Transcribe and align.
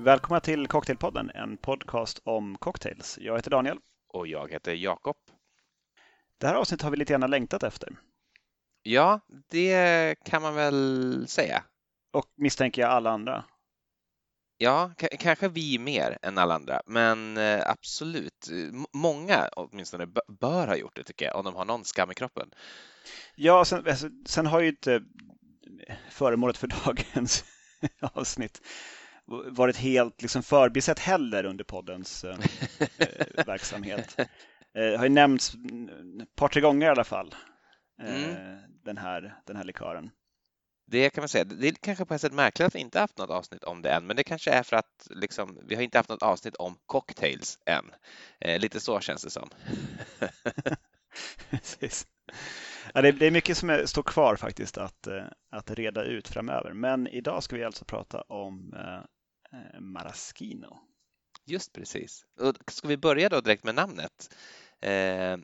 Välkomna 0.00 0.40
till 0.40 0.66
Cocktailpodden, 0.66 1.30
en 1.34 1.56
podcast 1.56 2.20
om 2.24 2.58
cocktails. 2.58 3.18
Jag 3.20 3.36
heter 3.36 3.50
Daniel. 3.50 3.78
Och 4.08 4.26
jag 4.26 4.52
heter 4.52 4.72
Jakob. 4.72 5.16
Det 6.38 6.46
här 6.46 6.54
avsnittet 6.54 6.82
har 6.82 6.90
vi 6.90 6.96
lite 6.96 7.12
grann 7.12 7.30
längtat 7.30 7.62
efter. 7.62 7.96
Ja, 8.82 9.20
det 9.50 10.14
kan 10.24 10.42
man 10.42 10.54
väl 10.54 11.24
säga. 11.28 11.64
Och 12.12 12.26
misstänker 12.36 12.82
jag 12.82 12.90
alla 12.90 13.10
andra. 13.10 13.44
Ja, 14.56 14.90
kanske 14.96 15.48
vi 15.48 15.78
mer 15.78 16.18
än 16.22 16.38
alla 16.38 16.54
andra, 16.54 16.82
men 16.86 17.36
eh, 17.36 17.70
absolut. 17.70 18.48
Många 18.92 19.48
åtminstone 19.56 20.06
bör 20.40 20.66
ha 20.66 20.76
gjort 20.76 20.96
det 20.96 21.04
tycker 21.04 21.26
jag, 21.26 21.36
om 21.36 21.44
de 21.44 21.54
har 21.54 21.64
någon 21.64 21.84
skam 21.84 22.10
i 22.10 22.14
kroppen. 22.14 22.50
Ja, 23.34 23.64
sen, 23.64 23.86
alltså, 23.88 24.08
sen 24.26 24.46
har 24.46 24.60
ju 24.60 24.68
inte 24.68 25.02
föremålet 26.10 26.56
för 26.56 26.66
dagens 26.86 27.44
avsnitt 28.00 28.60
varit 29.30 29.76
helt 29.76 30.22
liksom 30.22 30.42
förbisett 30.42 30.98
heller 30.98 31.44
under 31.44 31.64
poddens 31.64 32.24
eh, 32.24 32.38
verksamhet. 33.46 34.20
Eh, 34.74 34.98
har 34.98 35.04
ju 35.04 35.08
nämnts 35.08 35.54
ett 36.22 36.34
par, 36.36 36.48
tre 36.48 36.60
gånger 36.60 36.86
i 36.86 36.90
alla 36.90 37.04
fall, 37.04 37.34
eh, 38.02 38.24
mm. 38.24 38.58
den, 38.84 38.98
här, 38.98 39.34
den 39.46 39.56
här 39.56 39.64
likören. 39.64 40.10
Det 40.86 41.10
kan 41.10 41.22
man 41.22 41.28
säga. 41.28 41.44
Det 41.44 41.68
är 41.68 41.72
kanske 41.72 42.04
på 42.04 42.14
ett 42.14 42.20
sätt 42.20 42.32
märkligt 42.32 42.66
att 42.66 42.74
vi 42.74 42.78
inte 42.78 43.00
haft 43.00 43.18
något 43.18 43.30
avsnitt 43.30 43.64
om 43.64 43.82
det 43.82 43.90
än, 43.90 44.06
men 44.06 44.16
det 44.16 44.24
kanske 44.24 44.50
är 44.50 44.62
för 44.62 44.76
att 44.76 45.08
liksom, 45.10 45.58
vi 45.64 45.74
har 45.74 45.82
inte 45.82 45.98
haft 45.98 46.08
något 46.08 46.22
avsnitt 46.22 46.54
om 46.54 46.76
cocktails 46.86 47.58
än. 47.66 47.90
Eh, 48.40 48.60
lite 48.60 48.80
så 48.80 49.00
känns 49.00 49.22
det 49.22 49.30
som. 49.30 49.50
Precis. 51.50 52.06
Ja, 52.94 53.02
det, 53.02 53.26
är 53.26 53.30
mycket 53.30 53.56
som 53.56 53.82
står 53.86 54.02
kvar 54.02 54.36
faktiskt 54.36 54.78
att, 54.78 55.06
eh, 55.06 55.24
att 55.50 55.70
reda 55.70 56.04
ut 56.04 56.28
framöver. 56.28 56.72
Men 56.72 57.06
idag 57.06 57.42
ska 57.42 57.56
vi 57.56 57.64
alltså 57.64 57.84
prata 57.84 58.20
om 58.20 58.74
eh, 58.76 59.04
Maraschino. 59.80 60.78
Just 61.46 61.72
precis. 61.72 62.24
Och 62.40 62.72
ska 62.72 62.88
vi 62.88 62.96
börja 62.96 63.28
då 63.28 63.40
direkt 63.40 63.64
med 63.64 63.74
namnet? 63.74 64.36
Eh, 64.80 65.38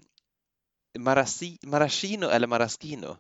Marasi, 0.98 1.58
Maraschino 1.62 2.26
eller 2.26 2.46
Maraschino? 2.46 3.16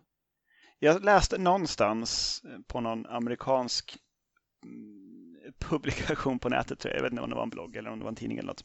Jag 0.78 1.04
läste 1.04 1.38
någonstans 1.38 2.42
på 2.66 2.80
någon 2.80 3.06
amerikansk 3.06 3.98
mm, 4.64 5.52
publikation 5.58 6.38
på 6.38 6.48
nätet, 6.48 6.84
jag 6.84 7.02
vet 7.02 7.12
inte 7.12 7.22
om 7.22 7.30
det 7.30 7.36
var 7.36 7.42
en 7.42 7.50
blogg 7.50 7.76
eller 7.76 7.90
om 7.90 7.98
det 7.98 8.04
var 8.04 8.10
en 8.10 8.16
tidning 8.16 8.38
eller 8.38 8.46
något, 8.46 8.64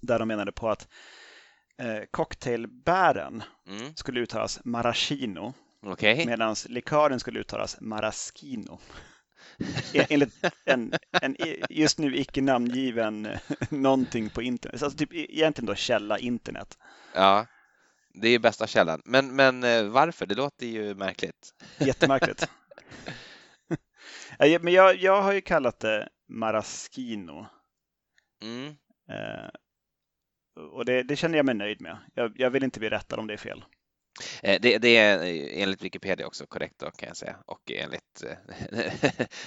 där 0.00 0.18
de 0.18 0.28
menade 0.28 0.52
på 0.52 0.70
att 0.70 0.88
eh, 1.78 2.02
cocktailbären 2.10 3.42
mm. 3.66 3.94
skulle 3.94 4.20
uttalas 4.20 4.64
maraschino 4.64 5.54
okay. 5.82 6.26
medan 6.26 6.56
likören 6.68 7.20
skulle 7.20 7.40
uttalas 7.40 7.80
maraschino. 7.80 8.78
E-, 9.92 10.06
enligt 10.08 10.44
en, 10.64 10.92
en 11.22 11.36
just 11.70 11.98
nu 11.98 12.16
icke 12.16 12.40
namngiven 12.40 13.26
eh, 13.26 13.38
någonting 13.68 14.30
på 14.30 14.42
internet. 14.42 14.82
Alltså 14.82 14.98
typ 14.98 15.12
egentligen 15.12 15.66
då 15.66 15.74
källa 15.74 16.18
internet. 16.18 16.78
Ja, 17.14 17.46
det 18.14 18.28
är 18.28 18.38
bästa 18.38 18.66
källan. 18.66 19.02
Men, 19.04 19.36
men 19.36 19.64
eh, 19.64 19.84
varför? 19.84 20.26
Det 20.26 20.34
låter 20.34 20.66
ju 20.66 20.94
märkligt. 20.94 21.54
Jättemärkligt. 21.78 22.48
men 24.60 24.72
jag, 24.72 24.96
jag 24.96 25.22
har 25.22 25.32
ju 25.32 25.40
kallat 25.40 25.80
det 25.80 26.08
Maraschino. 26.28 27.46
Mm. 28.42 28.76
Eh, 29.10 29.48
och 30.72 30.84
det, 30.84 31.02
det, 31.02 31.16
känner 31.16 31.36
jag 31.36 31.46
mig 31.46 31.54
nöjd 31.54 31.80
med. 31.80 31.98
Jag, 32.14 32.32
jag 32.36 32.50
vill 32.50 32.64
inte 32.64 32.80
bli 32.80 32.88
rättad 32.88 33.18
om 33.18 33.26
det 33.26 33.32
är 33.32 33.38
fel. 33.38 33.64
Eh, 34.42 34.60
det, 34.60 34.78
det, 34.78 34.96
är 34.96 35.18
eh, 35.18 35.62
enligt 35.62 35.82
Wikipedia 35.82 36.26
också 36.26 36.46
korrekt 36.46 36.78
då 36.78 36.90
kan 36.90 37.06
jag 37.06 37.16
säga 37.16 37.36
och 37.46 37.72
enligt 37.72 38.24
eh, 38.24 38.36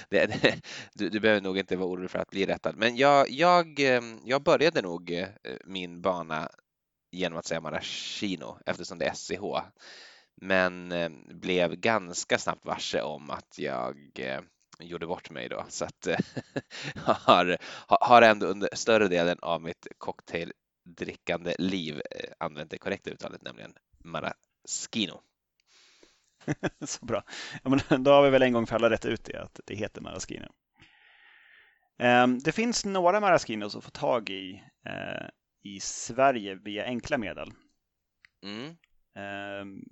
det, 0.08 0.26
det, 0.26 0.60
du, 0.94 1.08
du, 1.08 1.20
behöver 1.20 1.40
nog 1.40 1.58
inte 1.58 1.76
vara 1.76 1.88
orolig 1.88 2.10
för 2.10 2.18
att 2.18 2.30
bli 2.30 2.46
rättad. 2.46 2.76
Men 2.76 2.96
jag, 2.96 3.30
jag, 3.30 3.80
ehm, 3.80 4.20
jag 4.24 4.42
började 4.42 4.82
nog 4.82 5.26
min 5.64 6.02
bana 6.02 6.48
genom 7.10 7.38
att 7.38 7.46
säga 7.46 7.60
Maraschino 7.60 8.58
eftersom 8.66 8.98
det 8.98 9.06
är 9.06 9.14
SCH. 9.14 9.68
Men 10.40 10.92
ehm, 10.92 11.40
blev 11.40 11.76
ganska 11.76 12.38
snabbt 12.38 12.64
varse 12.64 13.02
om 13.02 13.30
att 13.30 13.58
jag 13.58 13.96
gjorde 14.78 15.06
bort 15.06 15.30
mig 15.30 15.48
då 15.48 15.64
så 15.68 15.84
att 15.84 16.08
har, 16.96 17.56
har 18.00 18.22
ändå 18.22 18.46
under 18.46 18.68
större 18.72 19.08
delen 19.08 19.38
av 19.42 19.62
mitt 19.62 19.86
cocktaildrickande 19.98 21.54
liv 21.58 22.02
använt 22.38 22.70
det 22.70 22.78
korrekta 22.78 23.10
uttalet, 23.10 23.42
nämligen 23.42 23.74
Maraschino. 23.98 24.53
Skino. 24.64 25.20
Så 26.84 27.04
bra. 27.04 27.22
Ja, 27.62 27.70
men 27.70 28.04
då 28.04 28.10
har 28.10 28.22
vi 28.22 28.30
väl 28.30 28.42
en 28.42 28.52
gång 28.52 28.66
för 28.66 28.76
alla 28.76 28.90
rätt 28.90 29.04
ut 29.04 29.24
det, 29.24 29.42
att 29.42 29.60
det 29.64 29.74
heter 29.74 30.00
Maraschino. 30.00 30.46
Ehm, 31.98 32.38
det 32.38 32.52
finns 32.52 32.84
några 32.84 33.20
Maraschinos 33.20 33.76
att 33.76 33.84
få 33.84 33.90
tag 33.90 34.30
i 34.30 34.62
eh, 34.86 35.28
i 35.64 35.80
Sverige 35.80 36.54
via 36.54 36.84
enkla 36.84 37.18
medel. 37.18 37.52
Mm. 38.42 38.76
Ehm, 39.16 39.82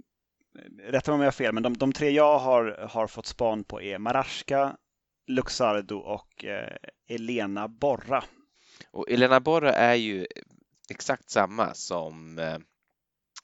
rätta 0.79 1.11
mig 1.11 1.15
om 1.15 1.21
jag 1.21 1.27
har 1.27 1.33
fel, 1.33 1.53
men 1.53 1.63
de, 1.63 1.77
de, 1.77 1.93
tre 1.93 2.11
jag 2.11 2.39
har, 2.39 2.89
har 2.91 3.07
fått 3.07 3.27
span 3.27 3.65
på 3.65 3.83
är 3.83 3.99
Marashka, 3.99 4.77
Luxardo 5.27 5.97
och 5.97 6.45
eh, 6.45 6.77
Elena 7.09 7.69
Borra. 7.69 8.25
Och 8.91 9.11
Elena 9.11 9.41
Borra 9.41 9.73
är 9.73 9.95
ju 9.95 10.27
exakt 10.91 11.31
samma 11.31 11.75
som 11.75 12.39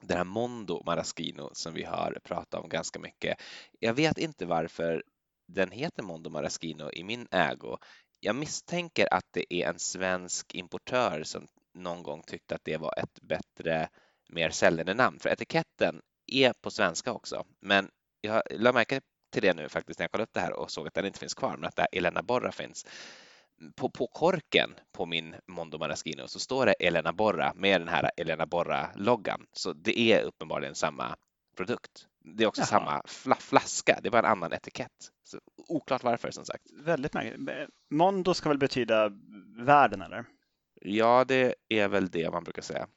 det 0.01 0.15
här 0.15 0.25
Mondo 0.25 0.83
Maraschino 0.87 1.51
som 1.53 1.75
vi 1.75 1.85
har 1.85 2.19
pratat 2.25 2.63
om 2.63 2.69
ganska 2.69 2.99
mycket. 2.99 3.41
Jag 3.79 3.95
vet 3.95 4.19
inte 4.19 4.47
varför 4.47 5.03
den 5.49 5.71
heter 5.71 6.03
Mondo 6.03 6.31
Maraschino 6.31 6.91
i 6.93 7.05
min 7.05 7.29
ägo. 7.31 7.77
Jag 8.21 8.37
misstänker 8.37 9.15
att 9.15 9.27
det 9.31 9.55
är 9.55 9.69
en 9.69 9.79
svensk 9.79 10.55
importör 10.55 11.23
som 11.23 11.49
någon 11.75 12.03
gång 12.03 12.23
tyckte 12.23 12.55
att 12.55 12.65
det 12.65 12.77
var 12.77 12.95
ett 12.99 13.21
bättre, 13.23 13.89
mer 14.29 14.51
säljande 14.51 14.95
namn, 14.95 15.19
för 15.19 15.29
etiketten 15.29 16.01
är 16.27 16.53
på 16.53 16.71
svenska 16.71 17.13
också. 17.13 17.47
Men 17.61 17.91
jag 18.21 18.43
la 18.51 18.73
märke 18.73 19.01
till 19.33 19.43
det 19.43 19.55
nu 19.55 19.69
faktiskt 19.69 19.99
när 19.99 20.05
jag 20.05 20.11
kollade 20.11 20.25
upp 20.25 20.35
det 20.35 20.41
här 20.41 20.53
och 20.53 20.71
såg 20.71 20.87
att 20.87 20.95
den 20.95 21.07
inte 21.07 21.19
finns 21.19 21.35
kvar, 21.35 21.57
men 21.57 21.69
att 21.69 21.77
det 21.77 21.83
här 21.83 21.99
Elena 21.99 22.23
Borra 22.23 22.53
finns 22.53 22.87
på, 23.77 23.91
på 23.91 24.07
korken 24.07 24.75
på 24.93 25.07
min 25.07 25.35
Mondo 25.47 25.79
Maraschino 25.79 26.29
så 26.29 26.39
står 26.39 26.67
det 26.67 26.73
Elena 26.73 27.13
Borra 27.13 27.53
med 27.55 27.81
den 27.81 27.89
här 27.89 28.11
Elena 28.17 28.47
Borra-loggan. 28.47 29.47
Så 29.53 29.73
det 29.73 29.99
är 29.99 30.23
uppenbarligen 30.23 30.75
samma 30.75 31.17
produkt. 31.57 32.07
Det 32.37 32.45
är 32.45 32.49
också 32.49 32.61
Jaha. 32.61 32.67
samma 32.67 33.03
fla 33.07 33.35
flaska, 33.35 33.99
det 34.03 34.09
är 34.09 34.11
bara 34.11 34.27
en 34.27 34.33
annan 34.33 34.53
etikett. 34.53 35.11
Så, 35.25 35.39
oklart 35.69 36.03
varför 36.03 36.31
som 36.31 36.45
sagt. 36.45 36.63
Väldigt 36.85 37.15
märkligt. 37.15 37.49
Mondo 37.91 38.35
ska 38.35 38.49
väl 38.49 38.59
betyda 38.59 39.11
världen 39.57 40.03
eller? 40.03 40.25
Ja, 40.81 41.25
det 41.29 41.55
är 41.69 41.89
väl 41.89 42.11
det 42.11 42.31
man 42.31 42.45
brukar 42.45 42.63
säga. 42.63 42.89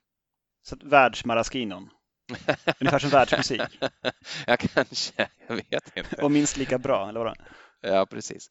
Så 0.64 0.76
världsmaraskinon? 0.84 1.90
Ungefär 2.80 3.00
som 3.00 3.10
världsmusik? 3.10 3.62
ja, 4.48 4.58
kanske. 4.58 5.30
Jag 5.48 5.56
vet 5.56 5.98
inte. 5.98 6.22
Och 6.22 6.32
minst 6.32 6.58
lika 6.58 6.78
bra, 6.78 7.10
eller 7.10 7.20
vadå? 7.20 7.34
Ja, 7.82 8.06
precis. 8.06 8.50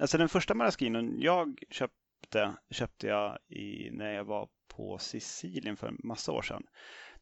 Alltså 0.00 0.18
den 0.18 0.28
första 0.28 0.54
Maraskinon 0.54 1.20
jag 1.20 1.62
köpte, 1.70 2.56
köpte 2.70 3.06
jag 3.06 3.38
i, 3.48 3.90
när 3.90 4.12
jag 4.12 4.24
var 4.24 4.48
på 4.68 4.98
Sicilien 4.98 5.76
för 5.76 5.88
en 5.88 6.00
massa 6.04 6.32
år 6.32 6.42
sedan. 6.42 6.62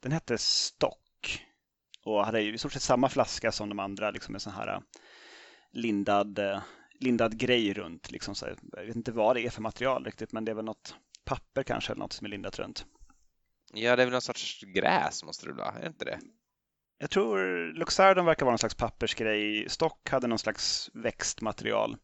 Den 0.00 0.12
hette 0.12 0.38
Stock 0.38 1.44
och 2.04 2.24
hade 2.24 2.40
i 2.40 2.58
stort 2.58 2.72
sett 2.72 2.82
samma 2.82 3.08
flaska 3.08 3.52
som 3.52 3.68
de 3.68 3.78
andra, 3.78 4.10
liksom 4.10 4.34
en 4.34 4.40
sån 4.40 4.52
här 4.52 4.74
äh, 4.74 4.80
lindad, 5.72 6.38
äh, 6.38 6.62
lindad 7.00 7.38
grej 7.38 7.72
runt. 7.72 8.10
Liksom 8.10 8.34
så 8.34 8.46
jag 8.72 8.84
vet 8.86 8.96
inte 8.96 9.12
vad 9.12 9.36
det 9.36 9.46
är 9.46 9.50
för 9.50 9.62
material 9.62 10.04
riktigt, 10.04 10.32
men 10.32 10.44
det 10.44 10.50
är 10.50 10.56
väl 10.56 10.64
något 10.64 10.94
papper 11.24 11.62
kanske 11.62 11.92
eller 11.92 12.00
något 12.00 12.12
som 12.12 12.24
är 12.24 12.28
lindat 12.28 12.58
runt. 12.58 12.86
Ja, 13.72 13.96
det 13.96 14.02
är 14.02 14.06
väl 14.06 14.12
någon 14.12 14.22
sorts 14.22 14.62
gräs 14.62 15.24
måste 15.24 15.46
det 15.46 15.52
vara, 15.52 15.72
är 15.72 15.80
det 15.80 15.86
inte 15.86 16.04
det? 16.04 16.18
Jag 16.98 17.10
tror 17.10 17.66
Luxardon 17.72 18.26
verkar 18.26 18.46
vara 18.46 18.52
någon 18.52 18.58
slags 18.58 18.74
pappersgrej. 18.74 19.68
Stock 19.68 20.10
hade 20.10 20.26
någon 20.26 20.38
slags 20.38 20.90
växtmaterial. 20.94 21.96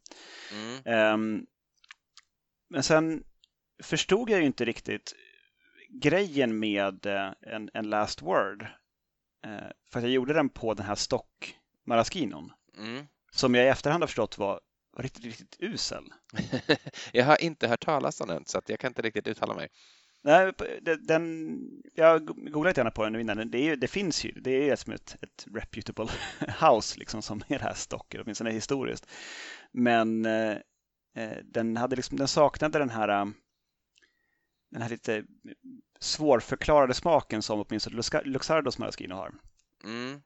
Mm. 0.52 1.14
Um, 1.14 1.46
men 2.70 2.82
sen 2.82 3.24
förstod 3.82 4.30
jag 4.30 4.40
ju 4.40 4.46
inte 4.46 4.64
riktigt 4.64 5.14
grejen 6.02 6.58
med 6.58 7.06
uh, 7.06 7.32
en, 7.40 7.70
en, 7.74 7.90
last 7.90 8.22
word. 8.22 8.62
Uh, 9.46 9.68
för 9.92 9.98
att 9.98 10.04
jag 10.04 10.12
gjorde 10.12 10.32
den 10.32 10.48
på 10.48 10.74
den 10.74 10.86
här 10.86 10.94
stock 10.94 11.58
Maraskinon. 11.86 12.52
Mm. 12.78 13.06
Som 13.32 13.54
jag 13.54 13.64
i 13.64 13.68
efterhand 13.68 14.02
har 14.02 14.06
förstått 14.06 14.38
var, 14.38 14.60
riktigt, 14.98 15.24
riktigt 15.24 15.56
usel. 15.58 16.04
jag 17.12 17.24
har 17.24 17.42
inte 17.42 17.68
hört 17.68 17.84
talas 17.84 18.20
om 18.20 18.28
den 18.28 18.46
så 18.46 18.58
att 18.58 18.68
jag 18.68 18.80
kan 18.80 18.90
inte 18.90 19.02
riktigt 19.02 19.26
uttala 19.26 19.54
mig. 19.54 19.68
Nej, 20.26 20.52
den, 21.00 21.58
jag 21.94 22.26
googlade 22.26 22.80
gärna 22.80 22.90
på 22.90 23.04
den 23.04 23.20
innan. 23.20 23.50
Det, 23.50 23.58
är, 23.58 23.76
det 23.76 23.88
finns 23.88 24.24
ju, 24.24 24.32
det 24.32 24.70
är 24.70 24.76
som 24.76 24.92
ett, 24.92 25.16
ett 25.22 25.46
reputable 25.54 26.08
house 26.60 26.98
liksom 26.98 27.22
som 27.22 27.42
är 27.48 27.58
det 27.58 27.64
här 27.64 27.74
Stocker, 27.74 28.22
åtminstone 28.22 28.50
historiskt. 28.50 29.06
Men 29.72 30.26
eh, 30.26 30.56
eh, 31.16 31.38
den, 31.44 31.76
hade 31.76 31.96
liksom, 31.96 32.16
den 32.16 32.28
saknade 32.28 32.78
den 32.78 32.90
här, 32.90 33.08
eh, 33.08 33.26
den 34.70 34.82
här 34.82 34.88
lite 34.88 35.24
svårförklarade 36.00 36.94
smaken 36.94 37.42
som 37.42 37.60
åtminstone 37.60 38.02
Luxardos 38.24 38.78
Maraschino 38.78 39.14
har. 39.14 39.34
Mm. 39.84 40.22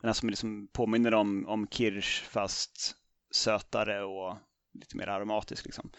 Den 0.00 0.08
här 0.08 0.12
som 0.12 0.30
liksom 0.30 0.68
påminner 0.72 1.14
om, 1.14 1.46
om 1.46 1.68
kirsch 1.68 2.24
fast 2.24 2.96
sötare 3.30 4.02
och 4.04 4.36
lite 4.74 4.96
mer 4.96 5.08
aromatisk. 5.08 5.64
Liksom. 5.64 5.90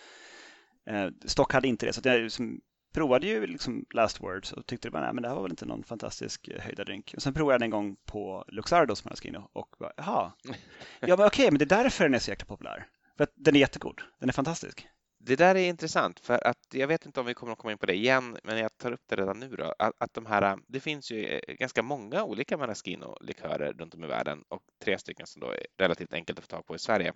Eh, 0.89 1.09
Stock 1.25 1.53
hade 1.53 1.67
inte 1.67 1.85
det, 1.85 1.93
så 1.93 2.01
jag 2.03 2.21
liksom 2.21 2.61
provade 2.97 3.27
ju 3.27 3.47
liksom 3.47 3.85
Last 3.93 4.21
Words 4.21 4.51
och 4.53 4.65
tyckte 4.65 4.89
bara, 4.89 5.03
nej, 5.03 5.13
men 5.13 5.21
det 5.21 5.29
här 5.29 5.35
var 5.35 5.41
väl 5.41 5.51
inte 5.51 5.65
någon 5.65 5.83
fantastisk 5.83 6.47
eh, 6.47 6.61
höjdardrink. 6.61 7.13
Och 7.15 7.21
sen 7.21 7.33
provade 7.33 7.53
jag 7.53 7.59
den 7.59 7.65
en 7.65 7.71
gång 7.71 7.95
på 8.05 8.45
Luxardos 8.47 9.05
Maraschino 9.05 9.49
och 9.53 9.75
bara, 9.79 9.91
jaha, 9.97 10.33
ja 10.99 11.17
men 11.17 11.27
okej, 11.27 11.51
men 11.51 11.59
det 11.59 11.65
är 11.65 11.83
därför 11.83 12.03
den 12.03 12.13
är 12.13 12.19
så 12.19 12.31
jäkla 12.31 12.45
populär. 12.45 12.87
För 13.17 13.23
att 13.23 13.31
den 13.35 13.55
är 13.55 13.59
jättegod, 13.59 14.01
den 14.19 14.29
är 14.29 14.33
fantastisk. 14.33 14.87
Det 15.19 15.35
där 15.35 15.55
är 15.55 15.69
intressant 15.69 16.19
för 16.19 16.47
att 16.47 16.57
jag 16.71 16.87
vet 16.87 17.05
inte 17.05 17.19
om 17.19 17.25
vi 17.25 17.33
kommer 17.33 17.53
att 17.53 17.59
komma 17.59 17.71
in 17.71 17.77
på 17.77 17.85
det 17.85 17.95
igen, 17.95 18.37
men 18.43 18.57
jag 18.57 18.77
tar 18.77 18.91
upp 18.91 19.03
det 19.09 19.15
redan 19.15 19.39
nu 19.39 19.49
då. 19.49 19.73
Att, 19.79 19.93
att 19.97 20.13
de 20.13 20.25
här, 20.25 20.57
det 20.67 20.79
finns 20.79 21.11
ju 21.11 21.25
eh, 21.25 21.53
ganska 21.53 21.81
många 21.81 22.23
olika 22.23 22.57
Maraschino-likörer 22.57 23.73
runt 23.73 23.93
om 23.93 24.03
i 24.03 24.07
världen 24.07 24.43
och 24.47 24.61
tre 24.83 24.97
stycken 24.97 25.27
som 25.27 25.39
då 25.39 25.47
är 25.47 25.65
relativt 25.77 26.13
enkelt 26.13 26.39
att 26.39 26.45
få 26.45 26.49
tag 26.49 26.65
på 26.65 26.75
i 26.75 26.79
Sverige. 26.79 27.13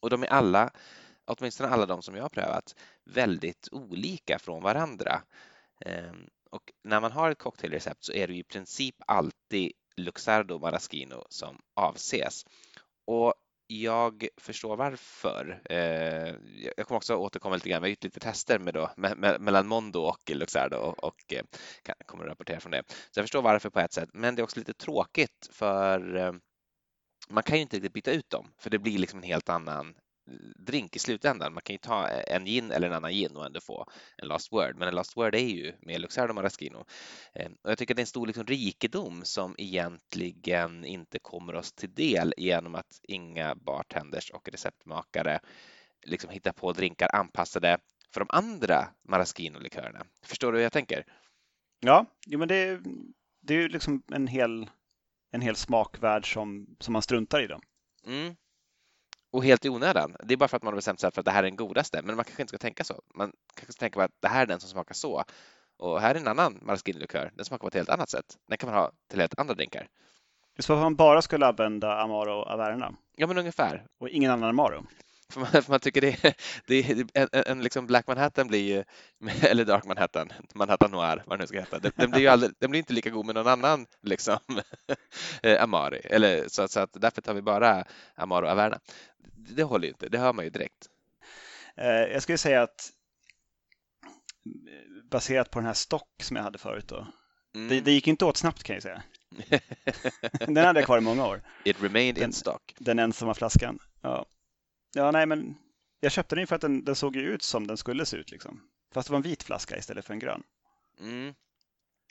Och 0.00 0.10
de 0.10 0.22
är 0.22 0.26
alla, 0.26 0.70
åtminstone 1.26 1.68
alla 1.68 1.86
de 1.86 2.02
som 2.02 2.14
jag 2.14 2.22
har 2.22 2.28
prövat, 2.28 2.74
väldigt 3.04 3.68
olika 3.72 4.38
från 4.38 4.62
varandra. 4.62 5.22
Ehm, 5.86 6.26
och 6.50 6.72
när 6.84 7.00
man 7.00 7.12
har 7.12 7.30
ett 7.30 7.38
cocktailrecept 7.38 8.04
så 8.04 8.12
är 8.12 8.28
det 8.28 8.34
i 8.34 8.44
princip 8.44 8.94
alltid 9.06 9.72
Luxardo 9.96 10.58
Maraschino 10.58 11.26
som 11.28 11.60
avses. 11.74 12.44
Och 13.06 13.34
jag 13.66 14.28
förstår 14.36 14.76
varför. 14.76 15.62
Ehm, 15.64 16.36
jag 16.76 16.86
kommer 16.86 16.96
också 16.96 17.16
återkomma 17.16 17.54
lite 17.54 17.68
grann. 17.68 17.82
Vi 17.82 17.86
har 17.86 17.90
gjort 17.90 18.04
lite 18.04 18.20
tester 18.20 18.58
med 18.58 18.74
då, 18.74 18.90
mellan 19.38 19.66
Mondo 19.66 20.00
och 20.00 20.30
Luxardo 20.30 20.76
och, 20.76 21.04
och 21.04 21.32
eh, 21.32 21.44
kommer 22.06 22.24
att 22.24 22.30
rapportera 22.30 22.60
från 22.60 22.72
det. 22.72 22.82
Så 22.88 23.18
jag 23.18 23.24
förstår 23.24 23.42
varför 23.42 23.70
på 23.70 23.80
ett 23.80 23.92
sätt, 23.92 24.10
men 24.12 24.34
det 24.34 24.42
är 24.42 24.44
också 24.44 24.58
lite 24.58 24.74
tråkigt 24.74 25.48
för 25.50 26.16
ehm, 26.16 26.40
man 27.28 27.42
kan 27.42 27.56
ju 27.56 27.62
inte 27.62 27.76
riktigt 27.76 27.92
byta 27.92 28.12
ut 28.12 28.30
dem 28.30 28.52
för 28.58 28.70
det 28.70 28.78
blir 28.78 28.98
liksom 28.98 29.18
en 29.18 29.24
helt 29.24 29.48
annan 29.48 29.94
drink 30.56 30.96
i 30.96 30.98
slutändan. 30.98 31.54
Man 31.54 31.62
kan 31.62 31.74
ju 31.74 31.78
ta 31.78 32.08
en 32.08 32.44
gin 32.44 32.70
eller 32.70 32.86
en 32.86 32.92
annan 32.92 33.12
gin 33.12 33.36
och 33.36 33.46
ändå 33.46 33.60
få 33.60 33.86
en 34.16 34.28
Last 34.28 34.52
Word, 34.52 34.76
men 34.76 34.88
en 34.88 34.94
Last 34.94 35.16
Word 35.16 35.34
är 35.34 35.38
ju 35.38 35.72
med 35.80 36.00
Luxardo 36.00 36.34
Maraschino. 36.34 36.84
Eh, 37.34 37.50
och 37.62 37.70
jag 37.70 37.78
tycker 37.78 37.94
det 37.94 38.00
är 38.00 38.02
en 38.02 38.06
stor 38.06 38.26
liksom 38.26 38.46
rikedom 38.46 39.24
som 39.24 39.54
egentligen 39.58 40.84
inte 40.84 41.18
kommer 41.18 41.54
oss 41.54 41.72
till 41.72 41.94
del 41.94 42.34
genom 42.36 42.74
att 42.74 43.00
inga 43.02 43.54
bartenders 43.54 44.30
och 44.30 44.48
receptmakare 44.48 45.40
liksom 46.06 46.30
hittar 46.30 46.52
på 46.52 46.72
drinkar 46.72 47.08
anpassade 47.14 47.78
för 48.12 48.20
de 48.20 48.26
andra 48.28 48.88
Maraschino-likörerna. 49.08 50.06
Förstår 50.22 50.52
du 50.52 50.58
hur 50.58 50.62
jag 50.62 50.72
tänker? 50.72 51.04
Ja, 51.80 52.06
men 52.26 52.48
det, 52.48 52.80
det 53.42 53.54
är 53.54 53.58
ju 53.58 53.68
liksom 53.68 54.02
en 54.12 54.26
hel, 54.26 54.70
en 55.30 55.40
hel 55.40 55.56
smakvärld 55.56 56.32
som, 56.32 56.76
som 56.80 56.92
man 56.92 57.02
struntar 57.02 57.42
i. 57.42 57.46
Då. 57.46 57.60
Mm 58.06 58.36
och 59.34 59.44
helt 59.44 59.64
i 59.64 59.68
onödan. 59.68 60.16
Det 60.22 60.34
är 60.34 60.36
bara 60.36 60.48
för 60.48 60.56
att 60.56 60.62
man 60.62 60.72
har 60.72 60.76
bestämt 60.76 61.00
sig 61.00 61.10
för 61.12 61.20
att 61.20 61.24
det 61.24 61.30
här 61.30 61.38
är 61.38 61.42
den 61.42 61.56
godaste, 61.56 62.02
men 62.02 62.16
man 62.16 62.24
kanske 62.24 62.42
inte 62.42 62.50
ska 62.50 62.58
tänka 62.58 62.84
så. 62.84 63.02
Man 63.14 63.32
kanske 63.54 63.72
ska 63.72 63.80
tänka 63.80 63.94
på 63.94 64.02
att 64.02 64.10
det 64.20 64.28
här 64.28 64.42
är 64.42 64.46
den 64.46 64.60
som 64.60 64.70
smakar 64.70 64.94
så. 64.94 65.24
Och 65.76 66.00
här 66.00 66.14
är 66.14 66.18
en 66.20 66.28
annan 66.28 66.58
maraschino-likör. 66.62 67.30
Den 67.34 67.44
smakar 67.44 67.60
på 67.60 67.68
ett 67.68 67.74
helt 67.74 67.88
annat 67.88 68.10
sätt. 68.10 68.38
Den 68.48 68.58
kan 68.58 68.70
man 68.70 68.78
ha 68.78 68.92
till 69.10 69.20
helt 69.20 69.38
andra 69.38 69.54
drinkar. 69.54 69.88
Så 70.58 70.72
att 70.72 70.78
man 70.78 70.96
bara 70.96 71.22
skulle 71.22 71.46
använda 71.46 72.00
Amaro 72.00 72.42
Averna? 72.42 72.94
Ja, 73.16 73.26
men 73.26 73.38
ungefär. 73.38 73.86
Och 73.98 74.08
ingen 74.08 74.30
annan 74.30 74.48
Amaro? 74.48 74.86
För 75.34 75.40
man, 75.40 75.48
för 75.50 75.70
man 75.70 75.80
tycker 75.80 76.00
det, 76.00 76.24
är, 76.24 76.34
det 76.66 76.74
är, 76.74 77.06
en, 77.14 77.28
en 77.46 77.62
liksom 77.62 77.86
Black 77.86 78.06
Manhattan 78.06 78.48
blir 78.48 78.74
ju, 78.74 78.84
eller 79.42 79.64
Dark 79.64 79.84
Manhattan, 79.84 80.32
Manhattan 80.54 80.90
Noir, 80.90 81.22
vad 81.26 81.38
det 81.38 81.42
nu 81.42 81.46
ska 81.46 81.58
heta, 81.58 81.78
den, 81.78 81.92
den 81.96 82.10
blir 82.10 82.20
ju 82.20 82.28
aldrig, 82.28 82.52
den 82.58 82.70
blir 82.70 82.78
inte 82.78 82.92
lika 82.92 83.10
god 83.10 83.26
med 83.26 83.34
någon 83.34 83.46
annan 83.46 83.86
liksom 84.02 84.38
eh, 85.42 85.62
Amari. 85.62 86.00
Eller, 86.04 86.48
så, 86.48 86.68
så 86.68 86.80
att 86.80 86.90
därför 86.92 87.22
tar 87.22 87.34
vi 87.34 87.42
bara 87.42 87.84
Amaro 88.14 88.46
Averna 88.46 88.78
det 89.48 89.62
håller 89.62 89.84
ju 89.84 89.90
inte, 89.92 90.08
det 90.08 90.18
hör 90.18 90.32
man 90.32 90.44
ju 90.44 90.50
direkt. 90.50 90.88
Eh, 91.76 91.86
jag 91.86 92.22
skulle 92.22 92.38
säga 92.38 92.62
att 92.62 92.92
baserat 95.10 95.50
på 95.50 95.58
den 95.58 95.66
här 95.66 95.74
stock 95.74 96.22
som 96.22 96.36
jag 96.36 96.42
hade 96.42 96.58
förut 96.58 96.88
då. 96.88 97.06
Mm. 97.54 97.68
Det, 97.68 97.80
det, 97.80 97.92
gick 97.92 98.08
inte 98.08 98.24
åt 98.24 98.36
snabbt 98.36 98.62
kan 98.62 98.74
jag 98.74 98.82
säga. 98.82 99.02
den 100.46 100.56
hade 100.56 100.80
jag 100.80 100.86
kvar 100.86 100.98
i 100.98 101.00
många 101.00 101.26
år. 101.26 101.42
It 101.64 101.82
remained 101.82 102.14
den, 102.14 102.24
in 102.24 102.32
stock. 102.32 102.74
Den 102.78 102.98
ensamma 102.98 103.34
flaskan. 103.34 103.78
Ja, 104.00 104.26
ja 104.94 105.10
nej 105.10 105.26
men 105.26 105.54
jag 106.00 106.12
köpte 106.12 106.36
den 106.36 106.46
för 106.46 106.54
att 106.54 106.60
den, 106.60 106.84
den 106.84 106.96
såg 106.96 107.16
ut 107.16 107.42
som 107.42 107.66
den 107.66 107.76
skulle 107.76 108.06
se 108.06 108.16
ut 108.16 108.30
liksom. 108.30 108.60
Fast 108.94 109.08
det 109.08 109.12
var 109.12 109.16
en 109.16 109.22
vit 109.22 109.42
flaska 109.42 109.78
istället 109.78 110.04
för 110.04 110.12
en 110.12 110.18
grön. 110.18 110.42
Mm. 111.00 111.34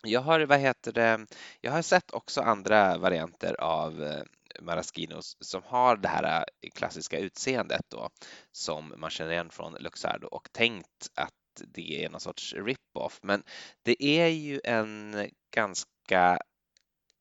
Jag 0.04 0.22
har, 0.22 0.40
vad 0.40 0.60
heter 0.60 0.92
det, 0.92 1.26
jag 1.62 1.72
har 1.72 1.82
sett 1.82 2.12
också 2.12 2.42
andra 2.42 2.98
varianter 2.98 3.62
av 3.62 4.24
Maraschino 4.62 5.16
Maraschinos 5.16 5.38
som 5.40 5.64
har 5.66 5.98
det 5.98 6.08
här 6.08 6.46
eh, 6.62 6.70
klassiska 6.76 7.20
utseendet 7.20 7.82
då 7.90 8.10
som 8.52 8.94
man 8.98 9.10
känner 9.10 9.32
igen 9.32 9.50
från 9.50 9.74
Luxardo 9.74 10.28
och 10.28 10.52
tänkt 10.52 11.10
att 11.16 11.34
det 11.68 12.06
är 12.06 12.10
någon 12.10 12.22
sorts 12.22 12.54
rip-off. 12.54 13.20
Men 13.22 13.44
det 13.84 14.04
är 14.04 14.28
ju 14.28 14.62
en 14.64 15.30
ganska 15.56 16.40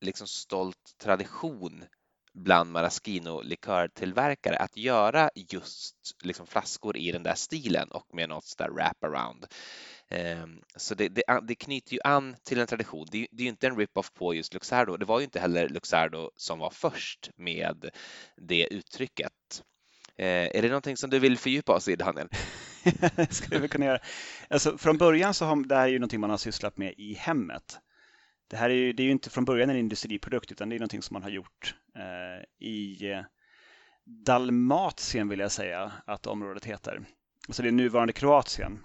liksom 0.00 0.26
stolt 0.26 0.94
tradition 0.98 1.84
bland 2.34 2.72
Maraschino-likörtillverkare 2.72 4.56
att 4.56 4.76
göra 4.76 5.30
just 5.34 5.96
liksom 6.22 6.46
flaskor 6.46 6.96
i 6.96 7.12
den 7.12 7.22
där 7.22 7.34
stilen 7.34 7.88
och 7.90 8.14
med 8.14 8.28
något 8.28 8.44
sådär 8.44 8.70
wraparound. 8.70 9.46
Ehm, 10.08 10.60
så 10.76 10.94
det, 10.94 11.08
det, 11.08 11.22
det, 11.42 11.54
knyter 11.54 11.92
ju 11.92 12.00
an 12.04 12.36
till 12.44 12.60
en 12.60 12.66
tradition. 12.66 13.06
Det, 13.10 13.26
det 13.30 13.42
är 13.42 13.44
ju 13.44 13.50
inte 13.50 13.66
en 13.66 13.76
rip-off 13.76 14.12
på 14.12 14.34
just 14.34 14.54
Luxardo. 14.54 14.96
Det 14.96 15.04
var 15.04 15.20
ju 15.20 15.24
inte 15.24 15.40
heller 15.40 15.68
Luxardo 15.68 16.30
som 16.36 16.58
var 16.58 16.70
först 16.70 17.30
med 17.36 17.90
det 18.36 18.66
uttrycket. 18.66 19.62
Ehm, 20.16 20.50
är 20.54 20.62
det 20.62 20.68
någonting 20.68 20.96
som 20.96 21.10
du 21.10 21.18
vill 21.18 21.38
fördjupa 21.38 21.72
oss 21.72 21.88
i, 21.88 21.96
Daniel? 21.96 22.28
det 23.16 23.34
skulle 23.34 23.60
vi 23.60 23.68
kunna 23.68 23.86
göra. 23.86 23.98
Alltså, 24.50 24.78
från 24.78 24.98
början 24.98 25.34
så 25.34 25.44
har 25.44 25.68
det 25.68 25.74
här 25.74 25.82
är 25.82 25.88
ju 25.88 25.98
någonting 25.98 26.20
man 26.20 26.30
har 26.30 26.36
sysslat 26.36 26.76
med 26.76 26.94
i 26.96 27.14
hemmet. 27.14 27.78
Det 28.52 28.58
här 28.58 28.70
är 28.70 28.74
ju, 28.74 28.92
det 28.92 29.02
är 29.02 29.04
ju 29.04 29.10
inte 29.10 29.30
från 29.30 29.44
början 29.44 29.70
en 29.70 29.76
industriprodukt 29.76 30.52
utan 30.52 30.68
det 30.68 30.76
är 30.76 30.78
någonting 30.78 31.02
som 31.02 31.14
man 31.14 31.22
har 31.22 31.30
gjort 31.30 31.74
eh, 31.96 32.66
i 32.66 33.10
eh, 33.10 33.20
Dalmatien 34.04 35.28
vill 35.28 35.38
jag 35.38 35.52
säga 35.52 35.92
att 36.06 36.26
området 36.26 36.64
heter. 36.64 37.00
Alltså 37.48 37.62
det 37.62 37.68
är 37.68 37.72
nuvarande 37.72 38.12
Kroatien. 38.12 38.78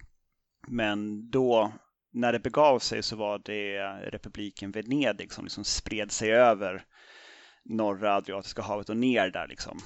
Men 0.67 1.29
då, 1.29 1.71
när 2.13 2.33
det 2.33 2.39
begav 2.39 2.79
sig 2.79 3.03
så 3.03 3.15
var 3.15 3.41
det 3.45 3.79
republiken 4.11 4.71
Venedig 4.71 5.33
som 5.33 5.45
liksom 5.45 5.63
spred 5.63 6.11
sig 6.11 6.31
över 6.31 6.85
norra 7.65 8.15
Adriatiska 8.15 8.61
havet 8.61 8.89
och 8.89 8.97
ner 8.97 9.29
där 9.29 9.47
liksom. 9.47 9.79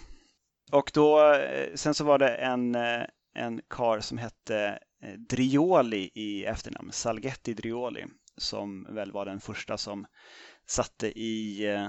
Och 0.72 0.92
då, 0.94 1.34
eh, 1.34 1.76
sen 1.76 1.94
så 1.94 2.04
var 2.04 2.20
det 2.20 2.36
en, 2.36 2.76
eh, 2.76 3.04
en 3.34 3.62
kar 3.70 4.00
som 4.00 4.18
hette 4.18 4.80
Drioli 5.30 6.12
i 6.14 6.46
efternamn, 6.46 6.92
Salgetti 6.92 7.54
Drioli, 7.54 8.06
som 8.42 8.88
väl 8.90 9.12
var 9.12 9.26
den 9.26 9.40
första 9.40 9.78
som 9.78 10.06
satte 10.66 11.20
i, 11.20 11.66
eh, 11.66 11.88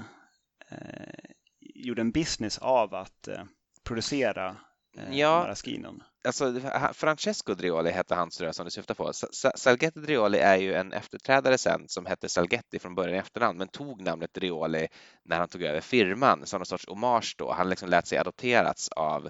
gjorde 1.59 2.01
en 2.01 2.11
business 2.11 2.57
av 2.57 2.95
att 2.95 3.27
eh, 3.27 3.43
producera 3.83 4.57
eh, 4.97 5.17
ja. 5.17 5.39
Maraschinon 5.39 6.03
alltså, 6.23 6.61
Francesco 6.93 7.53
Drioli 7.53 7.91
hette 7.91 8.15
hans 8.15 8.37
tror 8.37 8.51
som 8.51 8.65
du 8.65 8.71
syftar 8.71 8.95
på. 8.95 9.11
Salgetti 9.55 9.99
Drioli 9.99 10.37
är 10.37 10.57
ju 10.57 10.73
en 10.73 10.93
efterträdare 10.93 11.57
sen 11.57 11.85
som 11.87 12.05
hette 12.05 12.29
Salgetti 12.29 12.79
från 12.79 12.95
början 12.95 13.15
i 13.15 13.19
efternamn 13.19 13.57
men 13.57 13.67
tog 13.67 14.01
namnet 14.01 14.33
Drioli 14.33 14.87
när 15.23 15.39
han 15.39 15.47
tog 15.47 15.61
över 15.63 15.81
firman 15.81 16.45
som 16.45 16.59
någon 16.59 16.65
sorts 16.65 16.87
hommage 16.87 17.35
då. 17.37 17.53
Han 17.53 17.69
liksom 17.69 17.89
lät 17.89 18.07
sig 18.07 18.17
adopterats 18.17 18.89
av 18.89 19.29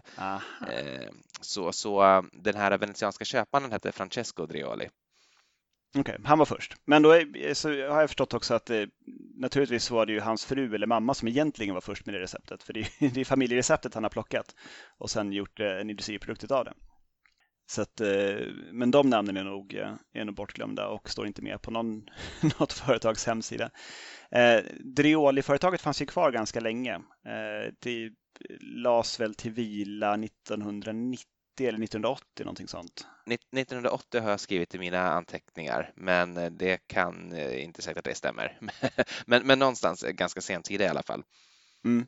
eh, 0.70 1.10
så, 1.42 1.72
så 1.72 2.24
den 2.34 2.56
här 2.56 2.78
venetianska 2.78 3.26
köpmannen 3.26 3.72
hette 3.72 3.92
Francesco 3.92 4.46
Drioli. 4.46 4.90
Okej, 5.96 6.02
okay, 6.02 6.26
han 6.26 6.40
var 6.40 6.46
först. 6.46 6.76
Men 6.86 7.02
då 7.02 7.12
är, 7.12 7.54
så 7.54 7.70
har 7.70 8.00
jag 8.00 8.10
förstått 8.10 8.34
också 8.34 8.54
att 8.54 8.70
eh, 8.70 8.84
naturligtvis 9.36 9.92
var 9.92 10.06
det 10.06 10.14
ju 10.14 10.20
hans 10.20 10.46
fru 10.46 10.76
eller 10.76 10.88
mamma 10.88 11.14
som 11.14 11.28
egentligen 11.28 11.74
var 11.74 11.82
först 11.82 12.06
med 12.06 12.16
det 12.16 12.20
receptet. 12.20 12.64
För 12.64 12.74
det 12.74 12.80
är, 12.80 13.10
det 13.14 13.22
är 13.22 13.26
familjereceptet 13.26 13.94
han 13.94 14.04
har 14.04 14.10
plockat 14.10 14.56
och 14.98 15.10
sen 15.10 15.34
gjort 15.34 15.60
eh, 15.60 15.68
en 15.68 15.90
industriprodukt 15.90 16.52
av 16.52 16.66
det. 16.66 16.74
Så 17.66 17.82
att, 17.82 18.02
eh, 18.02 18.48
men 18.72 18.92
de 18.92 19.10
namnen 19.10 19.38
är 19.38 19.44
nog, 19.44 19.74
eh, 19.74 19.94
är 20.14 20.26
nog 20.26 20.36
bortglömda 20.36 20.88
och 20.88 21.10
står 21.10 21.28
inte 21.28 21.42
med 21.42 21.62
på 21.62 21.72
någon, 21.72 22.10
något 22.60 22.74
företags 22.74 23.26
hemsida. 23.26 23.70
Eh, 24.32 24.64
Drioli-företaget 24.80 25.82
fanns 25.82 26.02
ju 26.02 26.06
kvar 26.06 26.32
ganska 26.32 26.60
länge. 26.60 26.94
Eh, 27.26 27.74
det 27.80 28.06
eh, 28.06 28.12
lades 28.60 29.20
väl 29.20 29.36
till 29.36 29.52
vila 29.52 30.14
1990 30.14 31.33
eller 31.62 31.84
1980, 31.84 32.44
någonting 32.44 32.68
sånt. 32.68 33.08
1980 33.26 34.22
har 34.22 34.30
jag 34.30 34.40
skrivit 34.40 34.76
i 34.76 34.78
mina 34.78 35.12
anteckningar, 35.12 35.92
men 35.96 36.38
eh, 36.38 36.52
det 36.52 36.88
kan 36.88 37.34
eh, 37.34 37.64
inte 37.64 37.82
säga 37.82 38.00
att 38.00 38.06
det 38.06 38.16
stämmer. 38.16 38.60
men, 39.26 39.48
men 39.48 39.60
någonstans 39.60 40.04
ganska 40.04 40.42
sent 40.42 40.72
i 40.72 40.86
alla 40.86 41.04
fall. 41.04 41.24
Mm. 41.86 42.08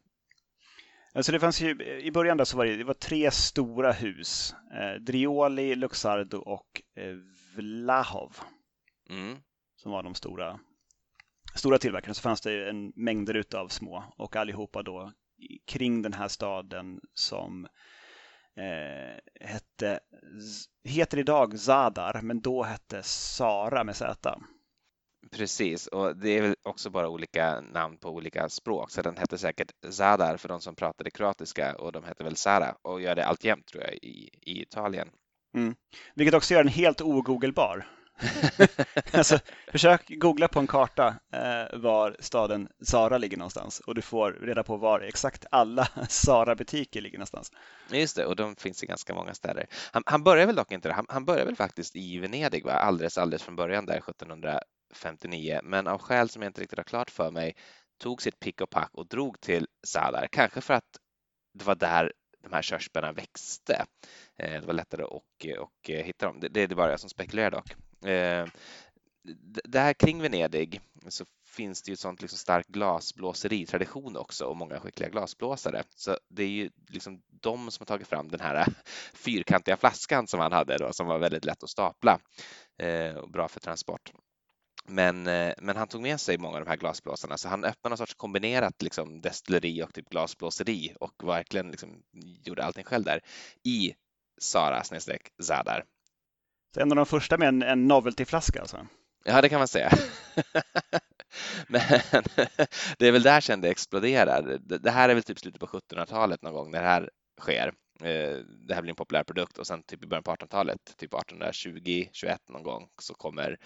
Alltså 1.14 1.32
det 1.32 1.40
fanns 1.40 1.62
ju, 1.62 2.00
I 2.02 2.12
början 2.12 2.38
där 2.38 2.46
så 2.46 2.58
var 2.58 2.66
det, 2.66 2.75
det 2.75 2.84
var 2.84 2.94
tre 2.94 3.32
stora 3.32 3.92
hus. 3.92 4.56
Eh, 4.74 5.02
Drioli, 5.02 5.75
Luxardo 5.75 6.38
och 6.38 6.82
eh, 6.96 7.16
Vlahov. 7.56 8.38
Mm. 9.10 9.38
Som 9.75 9.92
var 9.92 10.04
de 10.04 10.16
stora, 10.16 10.60
stora 11.56 11.78
tillverkarna. 11.78 12.14
Så 12.14 12.22
fanns 12.22 12.42
det 12.42 12.70
en 12.70 12.94
mängder 12.96 13.56
av 13.56 13.68
små 13.68 14.04
och 14.18 14.36
allihopa 14.36 14.84
då 14.84 15.12
kring 15.66 16.02
den 16.02 16.14
här 16.14 16.28
staden 16.28 17.00
som 17.14 17.68
eh, 18.57 19.47
hette, 19.47 20.00
heter 20.83 21.17
idag 21.17 21.59
Zadar, 21.59 22.21
men 22.21 22.41
då 22.41 22.63
hette 22.63 23.03
Sara 23.03 23.83
med 23.83 23.95
Z. 23.95 24.39
Precis, 25.31 25.88
och 25.88 26.17
det 26.17 26.29
är 26.29 26.41
väl 26.41 26.55
också 26.63 26.89
bara 26.89 27.09
olika 27.09 27.62
namn 27.62 27.97
på 27.97 28.09
olika 28.09 28.50
språk, 28.50 28.91
så 28.91 29.01
den 29.01 29.17
hette 29.17 29.38
säkert 29.38 29.71
Zadar 29.89 30.38
för 30.38 30.50
de 30.50 30.62
som 30.62 30.75
pratade 30.75 31.12
kroatiska 31.12 31.75
och 31.75 31.91
de 31.91 32.03
hette 32.03 32.24
väl 32.24 32.35
Sara 32.35 32.75
och 32.81 33.01
gör 33.01 33.15
det 33.15 33.25
alltjämt 33.25 33.65
tror 33.65 33.83
jag 33.83 33.93
i, 33.93 34.29
i 34.41 34.62
Italien. 34.62 35.09
Mm. 35.57 35.75
Vilket 36.15 36.33
också 36.33 36.53
gör 36.53 36.63
den 36.63 36.74
helt 36.74 37.01
ogoogelbar. 37.01 37.85
alltså, 39.12 39.39
försök 39.67 40.10
googla 40.10 40.48
på 40.48 40.60
en 40.60 40.67
karta 40.67 41.15
eh, 41.34 41.79
var 41.79 42.15
staden 42.19 42.69
Sara 42.81 43.17
ligger 43.17 43.38
någonstans 43.38 43.79
och 43.79 43.95
du 43.95 44.01
får 44.01 44.31
reda 44.31 44.63
på 44.63 44.77
var 44.77 45.00
exakt 45.00 45.45
alla 45.51 45.88
Sara-butiker 46.10 47.01
ligger 47.01 47.17
någonstans. 47.17 47.51
Just 47.91 48.15
det, 48.15 48.25
och 48.25 48.36
de 48.36 48.55
finns 48.55 48.84
i 48.84 48.86
ganska 48.86 49.13
många 49.13 49.34
städer. 49.34 49.67
Han, 49.91 50.03
han 50.05 50.24
börjar 50.24 50.45
väl 50.45 50.55
dock 50.55 50.72
inte 50.72 50.89
där, 50.89 50.95
han, 50.95 51.05
han 51.10 51.25
börjar 51.25 51.45
väl 51.45 51.55
faktiskt 51.55 51.95
i 51.95 52.19
Venedig, 52.19 52.65
va? 52.65 52.72
alldeles, 52.72 53.17
alldeles 53.17 53.43
från 53.43 53.55
början 53.55 53.86
där 53.86 53.98
1759, 53.98 55.60
men 55.63 55.88
av 55.88 56.01
skäl 56.01 56.29
som 56.29 56.41
jag 56.41 56.50
inte 56.50 56.62
riktigt 56.62 56.79
har 56.79 56.84
klart 56.84 57.12
för 57.12 57.31
mig 57.31 57.55
tog 58.00 58.22
sitt 58.22 58.39
pick 58.39 58.62
och 58.62 58.69
pack 58.69 58.89
och 58.93 59.07
drog 59.07 59.41
till 59.41 59.67
Sadar, 59.88 60.27
kanske 60.31 60.62
för 60.62 60.74
att 60.74 61.00
det 61.53 61.65
var 61.65 61.75
där 61.75 62.12
de 62.43 62.53
här 62.53 62.62
körsbärna 62.62 63.12
växte. 63.12 63.86
Eh, 64.38 64.62
det 64.62 64.67
var 64.67 64.74
lättare 64.74 65.03
att 65.03 65.12
och 65.60 65.89
eh, 65.89 66.05
hitta 66.05 66.25
dem. 66.25 66.39
Det, 66.39 66.50
det 66.50 66.62
är 66.62 66.67
bara 66.67 66.91
jag 66.91 67.00
som 67.00 67.10
spekulerar 67.10 67.51
dock. 67.51 67.75
Eh, 68.05 68.47
här 69.74 69.93
kring 69.93 70.21
Venedig 70.21 70.81
så 71.07 71.25
finns 71.45 71.81
det 71.81 71.89
ju 71.89 71.93
ett 71.93 72.00
sånt 72.00 72.21
liksom 72.21 72.38
stark 72.38 72.67
glasblåseritradition 72.67 74.17
också 74.17 74.45
och 74.45 74.57
många 74.57 74.79
skickliga 74.79 75.09
glasblåsare. 75.09 75.83
Så 75.95 76.17
det 76.29 76.43
är 76.43 76.50
ju 76.50 76.69
liksom 76.88 77.21
de 77.41 77.71
som 77.71 77.81
har 77.81 77.85
tagit 77.85 78.07
fram 78.07 78.27
den 78.27 78.39
här 78.39 78.67
fyrkantiga 79.13 79.77
flaskan 79.77 80.27
som 80.27 80.39
han 80.39 80.51
hade 80.51 80.77
då, 80.77 80.93
som 80.93 81.07
var 81.07 81.19
väldigt 81.19 81.45
lätt 81.45 81.63
att 81.63 81.69
stapla 81.69 82.19
eh, 82.77 83.15
och 83.15 83.29
bra 83.29 83.47
för 83.47 83.59
transport. 83.59 84.12
Men, 84.88 85.27
eh, 85.27 85.53
men 85.57 85.77
han 85.77 85.88
tog 85.88 86.01
med 86.01 86.19
sig 86.19 86.38
många 86.38 86.57
av 86.57 86.63
de 86.63 86.69
här 86.69 86.77
glasblåsarna 86.77 87.38
så 87.38 87.50
han 87.50 87.63
öppnade 87.63 87.89
någon 87.89 87.97
sorts 87.97 88.13
kombinerat 88.13 88.81
liksom 88.81 89.21
destilleri 89.21 89.83
och 89.83 89.93
typ 89.93 90.09
glasblåseri 90.09 90.95
och 91.00 91.24
verkligen 91.24 91.71
liksom 91.71 92.03
gjorde 92.43 92.63
allting 92.63 92.83
själv 92.83 93.03
där 93.03 93.19
i 93.63 93.93
Sara 94.41 94.83
Zadar 95.43 95.85
så 96.75 96.82
en 96.82 96.91
av 96.91 96.96
de 96.96 97.05
första 97.05 97.38
med 97.38 97.48
en, 97.48 97.62
en 97.63 97.88
noveltyflaska 97.88 98.62
alltså? 98.62 98.88
Ja, 99.25 99.41
det 99.41 99.50
kan 99.50 99.60
man 99.60 99.67
säga. 99.67 99.91
Men 101.67 101.82
det 102.98 103.08
är 103.08 103.12
väl 103.12 103.24
där 103.24 103.41
sen 103.41 103.62
det 103.62 103.70
exploderar. 103.70 104.58
Det 104.60 104.91
här 104.91 105.10
är 105.10 105.13
väl 105.13 105.24
typ 105.24 105.39
slutet 105.39 105.60
på 105.60 105.67
1700-talet 105.67 106.41
någon 106.41 106.53
gång 106.53 106.72
när 106.72 106.82
det 106.82 106.88
här 106.88 107.10
sker. 107.41 107.67
Eh, 108.01 108.38
det 108.67 108.74
här 108.74 108.82
blir 108.82 108.89
en 108.89 108.96
populär 108.96 109.24
produkt 109.24 109.58
och 109.58 109.67
sen 109.67 109.84
typ 109.84 110.03
i 110.03 110.08
början 110.08 110.24
på 110.24 110.32
1800-talet, 110.32 110.79
typ 110.98 111.13
1820, 111.13 112.08
21 112.12 112.39
någon 112.50 112.63
gång 112.63 112.88
så 113.01 113.13
kommer 113.13 113.58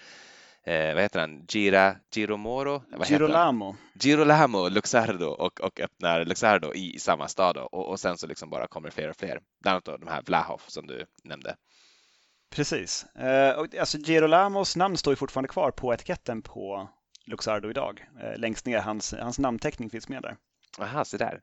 eh, 0.64 0.94
vad 0.94 1.02
heter 1.02 1.20
han, 1.20 1.46
Gira, 1.48 1.96
Giromoro? 2.14 2.82
Vad 2.90 3.08
Girolamo. 3.08 3.76
Girolamo 4.02 4.68
Luxardo 4.68 5.26
och, 5.26 5.60
och 5.60 5.80
öppnar 5.80 6.24
Luxardo 6.24 6.74
i, 6.74 6.94
i 6.94 6.98
samma 6.98 7.28
stad 7.28 7.54
då. 7.54 7.62
Och, 7.62 7.88
och 7.88 8.00
sen 8.00 8.18
så 8.18 8.26
liksom 8.26 8.50
bara 8.50 8.66
kommer 8.66 8.90
fler 8.90 9.08
och 9.08 9.16
fler. 9.16 9.40
Bland 9.62 9.88
annat 9.88 10.00
de 10.00 10.08
här 10.08 10.22
Vlahov 10.22 10.62
som 10.66 10.86
du 10.86 11.06
nämnde. 11.24 11.56
Precis. 12.50 13.04
Eh, 13.04 13.58
och, 13.58 13.74
alltså 13.74 13.98
Girolamos 13.98 14.76
namn 14.76 14.96
står 14.96 15.12
ju 15.12 15.16
fortfarande 15.16 15.48
kvar 15.48 15.70
på 15.70 15.94
etiketten 15.94 16.42
på 16.42 16.88
Luxardo 17.26 17.70
idag. 17.70 18.06
Eh, 18.22 18.38
längst 18.38 18.66
ner, 18.66 18.78
hans, 18.78 19.12
hans 19.12 19.38
namnteckning 19.38 19.90
finns 19.90 20.08
med 20.08 20.22
där. 20.22 20.36
Aha, 20.78 21.04
så 21.04 21.16
där. 21.16 21.40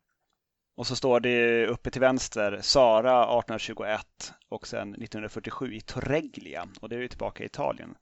Och 0.77 0.87
så 0.87 0.95
står 0.95 1.19
det 1.19 1.67
uppe 1.67 1.91
till 1.91 2.01
vänster 2.01 2.59
Sara 2.61 3.23
1821 3.23 4.33
och 4.49 4.67
sen 4.67 4.89
1947 4.89 5.73
i 5.73 5.81
Torreglia 5.81 6.67
och 6.81 6.89
det 6.89 6.95
är 6.95 6.99
ju 6.99 7.07
tillbaka 7.07 7.43
i 7.43 7.45
Italien. 7.45 7.95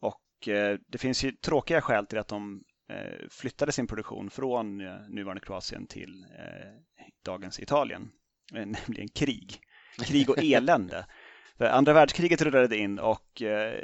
Och 0.00 0.48
eh, 0.48 0.78
det 0.88 0.98
finns 0.98 1.24
ju 1.24 1.32
tråkiga 1.32 1.80
skäl 1.80 2.06
till 2.06 2.18
att 2.18 2.28
de 2.28 2.62
eh, 2.90 3.28
flyttade 3.30 3.72
sin 3.72 3.86
produktion 3.86 4.30
från 4.30 4.80
eh, 4.80 4.94
nuvarande 5.08 5.40
Kroatien 5.40 5.86
till 5.86 6.24
eh, 6.38 6.70
dagens 7.24 7.60
Italien, 7.60 8.10
nämligen 8.52 9.08
krig. 9.08 9.60
Krig 10.04 10.30
och 10.30 10.38
elände. 10.42 11.06
För 11.60 11.66
andra 11.66 11.92
världskriget 11.92 12.42
rullade 12.42 12.76
in 12.76 12.98
och 12.98 13.42
eh, 13.42 13.82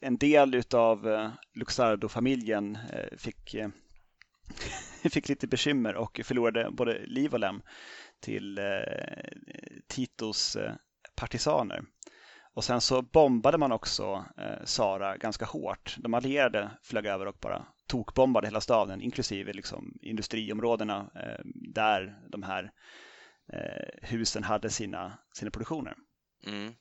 en 0.00 0.16
del 0.16 0.62
av 0.74 1.08
eh, 1.08 1.30
Luxardo-familjen 1.54 2.78
fick, 3.16 3.56
fick 5.10 5.28
lite 5.28 5.46
bekymmer 5.46 5.94
och 5.94 6.20
förlorade 6.24 6.70
både 6.70 7.06
liv 7.06 7.32
och 7.32 7.40
lem 7.40 7.62
till 8.20 8.58
Titos 9.88 10.56
partisaner. 11.16 11.82
Och 12.54 12.64
sen 12.64 12.80
så 12.80 13.02
bombade 13.02 13.58
man 13.58 13.72
också 13.72 14.24
Sara 14.64 15.16
ganska 15.16 15.44
hårt. 15.44 15.96
De 15.98 16.14
allierade 16.14 16.70
flög 16.82 17.06
över 17.06 17.26
och 17.26 17.36
bara 17.40 17.66
tokbombade 17.86 18.46
hela 18.46 18.60
staden, 18.60 19.02
inklusive 19.02 19.52
liksom 19.52 19.98
industriområdena 20.02 21.10
där 21.74 22.18
de 22.28 22.42
här 22.42 22.70
husen 24.02 24.44
hade 24.44 24.70
sina, 24.70 25.18
sina 25.34 25.50
produktioner. 25.50 25.94
Mm. 26.46 26.74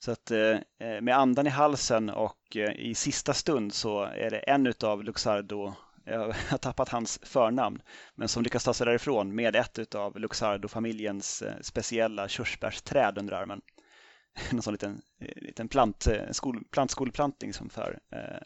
Så 0.00 0.10
att 0.10 0.30
eh, 0.30 0.58
eh, 0.78 1.00
med 1.00 1.16
andan 1.16 1.46
i 1.46 1.50
halsen 1.50 2.10
och 2.10 2.56
eh, 2.56 2.72
i 2.76 2.94
sista 2.94 3.34
stund 3.34 3.74
så 3.74 4.02
är 4.02 4.30
det 4.30 4.38
en 4.38 4.72
av 4.84 5.04
Luxardo, 5.04 5.74
jag 6.04 6.18
har 6.48 6.58
tappat 6.58 6.88
hans 6.88 7.20
förnamn, 7.22 7.82
men 8.14 8.28
som 8.28 8.42
lyckas 8.42 8.64
ta 8.64 8.74
sig 8.74 8.86
därifrån 8.86 9.34
med 9.34 9.56
ett 9.56 9.94
av 9.94 10.18
Luxardo-familjens 10.18 11.42
eh, 11.42 11.54
speciella 11.60 12.28
körsbärsträd 12.28 13.18
under 13.18 13.32
armen. 13.32 13.60
En 14.50 14.62
sån 14.62 14.72
liten, 14.74 15.02
eh, 15.20 15.42
liten 15.42 15.68
plant, 15.68 16.06
eh, 16.06 16.30
skol, 16.30 16.64
plantskolplantning 16.70 17.52
som 17.52 17.70
för 17.70 17.98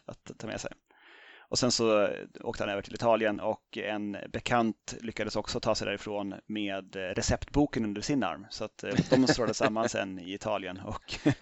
att 0.05 0.31
ta 0.37 0.47
med 0.47 0.61
sig. 0.61 0.71
Och 1.49 1.59
sen 1.59 1.71
så 1.71 2.09
åkte 2.41 2.63
han 2.63 2.69
över 2.69 2.81
till 2.81 2.95
Italien 2.95 3.39
och 3.39 3.77
en 3.77 4.17
bekant 4.29 4.95
lyckades 5.01 5.35
också 5.35 5.59
ta 5.59 5.75
sig 5.75 5.85
därifrån 5.85 6.33
med 6.47 6.95
receptboken 6.95 7.85
under 7.85 8.01
sin 8.01 8.23
arm. 8.23 8.45
Så 8.49 8.63
att 8.63 8.83
eh, 8.83 8.95
de 9.09 9.27
strålade 9.27 9.53
samman 9.53 9.89
sen 9.89 10.19
i 10.19 10.33
Italien 10.33 10.79
och, 10.79 11.19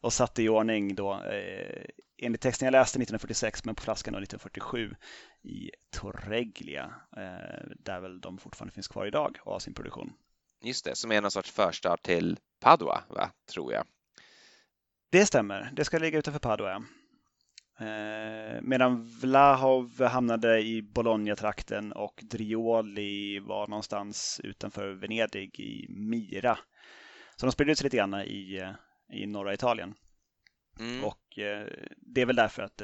och 0.00 0.12
satte 0.12 0.42
i 0.42 0.48
ordning 0.48 0.94
då 0.94 1.12
eh, 1.12 1.84
enligt 2.22 2.40
texten 2.40 2.66
jag 2.66 2.72
läste 2.72 2.96
1946 2.96 3.64
men 3.64 3.74
på 3.74 3.82
flaskan 3.82 4.12
då 4.12 4.18
1947 4.18 4.94
i 5.42 5.70
Torreglia 5.90 6.94
eh, 7.16 7.66
där 7.78 8.00
väl 8.00 8.20
de 8.20 8.38
fortfarande 8.38 8.74
finns 8.74 8.88
kvar 8.88 9.06
idag 9.06 9.38
och 9.40 9.52
har 9.52 9.58
sin 9.58 9.74
produktion. 9.74 10.12
Just 10.64 10.84
det, 10.84 10.96
som 10.96 11.12
är 11.12 11.20
någon 11.20 11.30
sorts 11.30 11.50
förstad 11.50 11.96
till 11.96 12.38
Padua, 12.60 13.04
va? 13.08 13.30
tror 13.52 13.72
jag. 13.72 13.86
Det 15.10 15.26
stämmer, 15.26 15.70
det 15.72 15.84
ska 15.84 15.98
ligga 15.98 16.18
utanför 16.18 16.40
Padua. 16.40 16.84
Eh, 17.78 18.60
medan 18.62 19.04
Vlahov 19.04 20.02
hamnade 20.02 20.60
i 20.60 20.82
Bologna-trakten 20.82 21.92
och 21.92 22.20
Drioli 22.22 23.38
var 23.38 23.66
någonstans 23.66 24.40
utanför 24.44 24.92
Venedig 24.92 25.60
i 25.60 25.86
Mira. 25.88 26.58
Så 27.36 27.46
de 27.46 27.52
spred 27.52 27.70
ut 27.70 27.78
sig 27.78 27.84
lite 27.84 27.96
grann 27.96 28.14
i, 28.14 28.58
eh, 28.62 29.16
i 29.16 29.26
norra 29.26 29.54
Italien. 29.54 29.94
Mm. 30.80 31.04
Och 31.04 31.38
eh, 31.38 31.66
det 31.96 32.20
är 32.20 32.26
väl 32.26 32.36
därför 32.36 32.62
att 32.62 32.82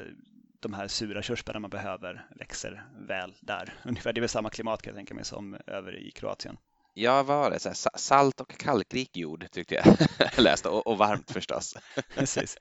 de 0.61 0.75
här 0.75 0.89
sura 0.89 1.23
körsbärna 1.23 1.61
man 1.61 1.71
behöver 1.71 2.27
växer 2.39 2.85
väl 3.09 3.35
där. 3.41 3.75
Ungefär, 3.85 4.13
det 4.13 4.19
är 4.19 4.21
väl 4.21 4.29
samma 4.29 4.51
klimat 4.51 4.83
kan 4.83 4.91
jag 4.91 4.99
tänka 4.99 5.15
mig 5.15 5.25
som 5.25 5.57
över 5.67 5.97
i 5.97 6.11
Kroatien. 6.11 6.57
Ja, 6.95 7.23
vad 7.23 7.39
var 7.39 7.51
det? 7.51 7.75
Så 7.75 7.91
salt 7.95 8.41
och 8.41 8.59
kalkrik 8.59 9.17
jord 9.17 9.51
tyckte 9.51 9.75
jag 9.75 9.85
läste 10.45 10.69
och, 10.69 10.87
och 10.87 10.99
varmt 10.99 11.31
förstås. 11.31 11.77
Precis. 12.15 12.57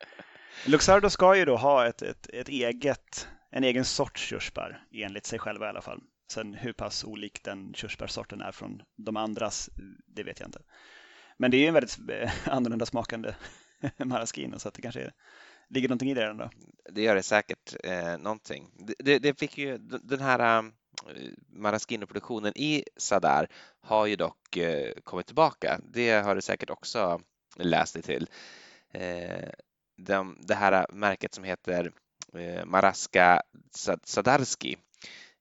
Luxardo 0.65 1.09
ska 1.09 1.35
ju 1.35 1.45
då 1.45 1.57
ha 1.57 1.87
ett, 1.87 2.01
ett, 2.01 2.27
ett 2.33 2.49
eget, 2.49 3.27
en 3.51 3.63
egen 3.63 3.85
sorts 3.85 4.21
körsbär, 4.21 4.83
enligt 4.91 5.25
sig 5.25 5.39
själva 5.39 5.65
i 5.65 5.69
alla 5.69 5.81
fall. 5.81 6.01
Sen 6.31 6.53
hur 6.53 6.73
pass 6.73 7.03
olik 7.03 7.43
den 7.43 7.73
körsbärssorten 7.73 8.41
är 8.41 8.51
från 8.51 8.81
de 8.97 9.17
andras, 9.17 9.69
det 10.07 10.23
vet 10.23 10.39
jag 10.39 10.47
inte. 10.47 10.61
Men 11.37 11.51
det 11.51 11.57
är 11.57 11.59
ju 11.59 11.67
en 11.67 11.73
väldigt 11.73 11.97
eh, 12.09 12.31
annorlunda 12.45 12.85
smakande 12.85 13.33
maraschino, 13.97 14.59
så 14.59 14.67
att 14.67 14.73
det 14.73 14.81
kanske 14.81 15.11
ligger 15.69 15.89
någonting 15.89 16.11
i 16.11 16.13
det 16.13 16.25
ändå. 16.25 16.49
Det 16.89 17.01
gör 17.01 17.15
det 17.15 17.23
säkert 17.23 17.75
eh, 17.83 18.17
någonting. 18.17 18.69
Det, 18.99 19.19
det, 19.19 19.39
fick 19.39 19.57
ju 19.57 19.77
den 19.77 20.19
här 20.19 20.39
eh, 20.39 20.59
um 20.59 20.73
maraschino-produktionen 21.49 22.53
i 22.55 22.83
Sadar 22.97 23.47
har 23.81 24.05
ju 24.05 24.15
dock 24.15 24.57
eh, 24.57 24.93
kommit 25.03 25.25
tillbaka. 25.25 25.79
Det 25.83 26.11
har 26.11 26.35
du 26.35 26.41
säkert 26.41 26.69
också 26.69 27.21
läst 27.57 27.93
dig 27.93 28.03
till. 28.03 28.27
De, 30.05 30.37
det 30.41 30.55
här 30.55 30.85
märket 30.93 31.33
som 31.33 31.43
heter 31.43 31.91
eh, 32.33 32.65
Maraska 32.65 33.41
Sadarski 34.03 34.77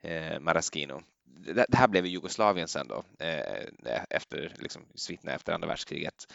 eh, 0.01 0.41
Maraskino. 0.41 1.03
Det, 1.25 1.67
det, 1.69 1.77
här 1.77 1.89
blev 1.89 2.07
i 2.07 2.09
Jugoslavien 2.09 2.69
sen 2.69 2.89
då, 2.89 3.05
eh, 3.19 3.39
eh, 3.85 4.03
efter 4.11 4.55
liksom, 4.59 4.83
sviterna 4.95 5.33
efter 5.33 5.53
andra 5.53 5.69
världskriget 5.69 6.27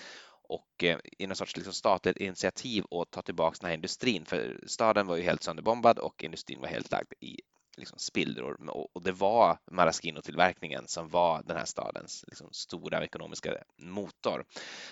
och 0.44 0.84
eh, 0.84 0.98
i 1.18 1.27
någon 1.27 1.36
sorts 1.36 1.56
liksom, 1.56 1.74
statligt 1.74 2.18
initiativ 2.18 2.86
att 2.92 3.12
ta 3.12 3.22
tillbaka 3.22 3.58
den 3.62 3.68
här 3.68 3.75
industrin, 3.75 4.25
för 4.25 4.60
staden 4.68 5.08
var 5.08 5.15
ju 5.15 5.24
helt 5.24 5.44
sönderbombad 5.44 6.00
och 6.00 6.24
industrin 6.24 6.62
var 6.62 6.68
helt 6.68 6.92
lagd 6.92 7.13
i 7.20 7.39
liksom 7.77 8.00
spillror 8.00 8.70
och 8.94 9.03
det 9.03 9.12
var 9.12 9.58
Maraschino-tillverkningen 9.72 10.88
som 10.88 11.10
var 11.10 11.44
den 11.46 11.58
här 11.58 11.65
stadens 11.65 12.25
liksom 12.27 12.48
stora 12.51 13.03
ekonomiska 13.03 13.58
motor. 13.77 14.46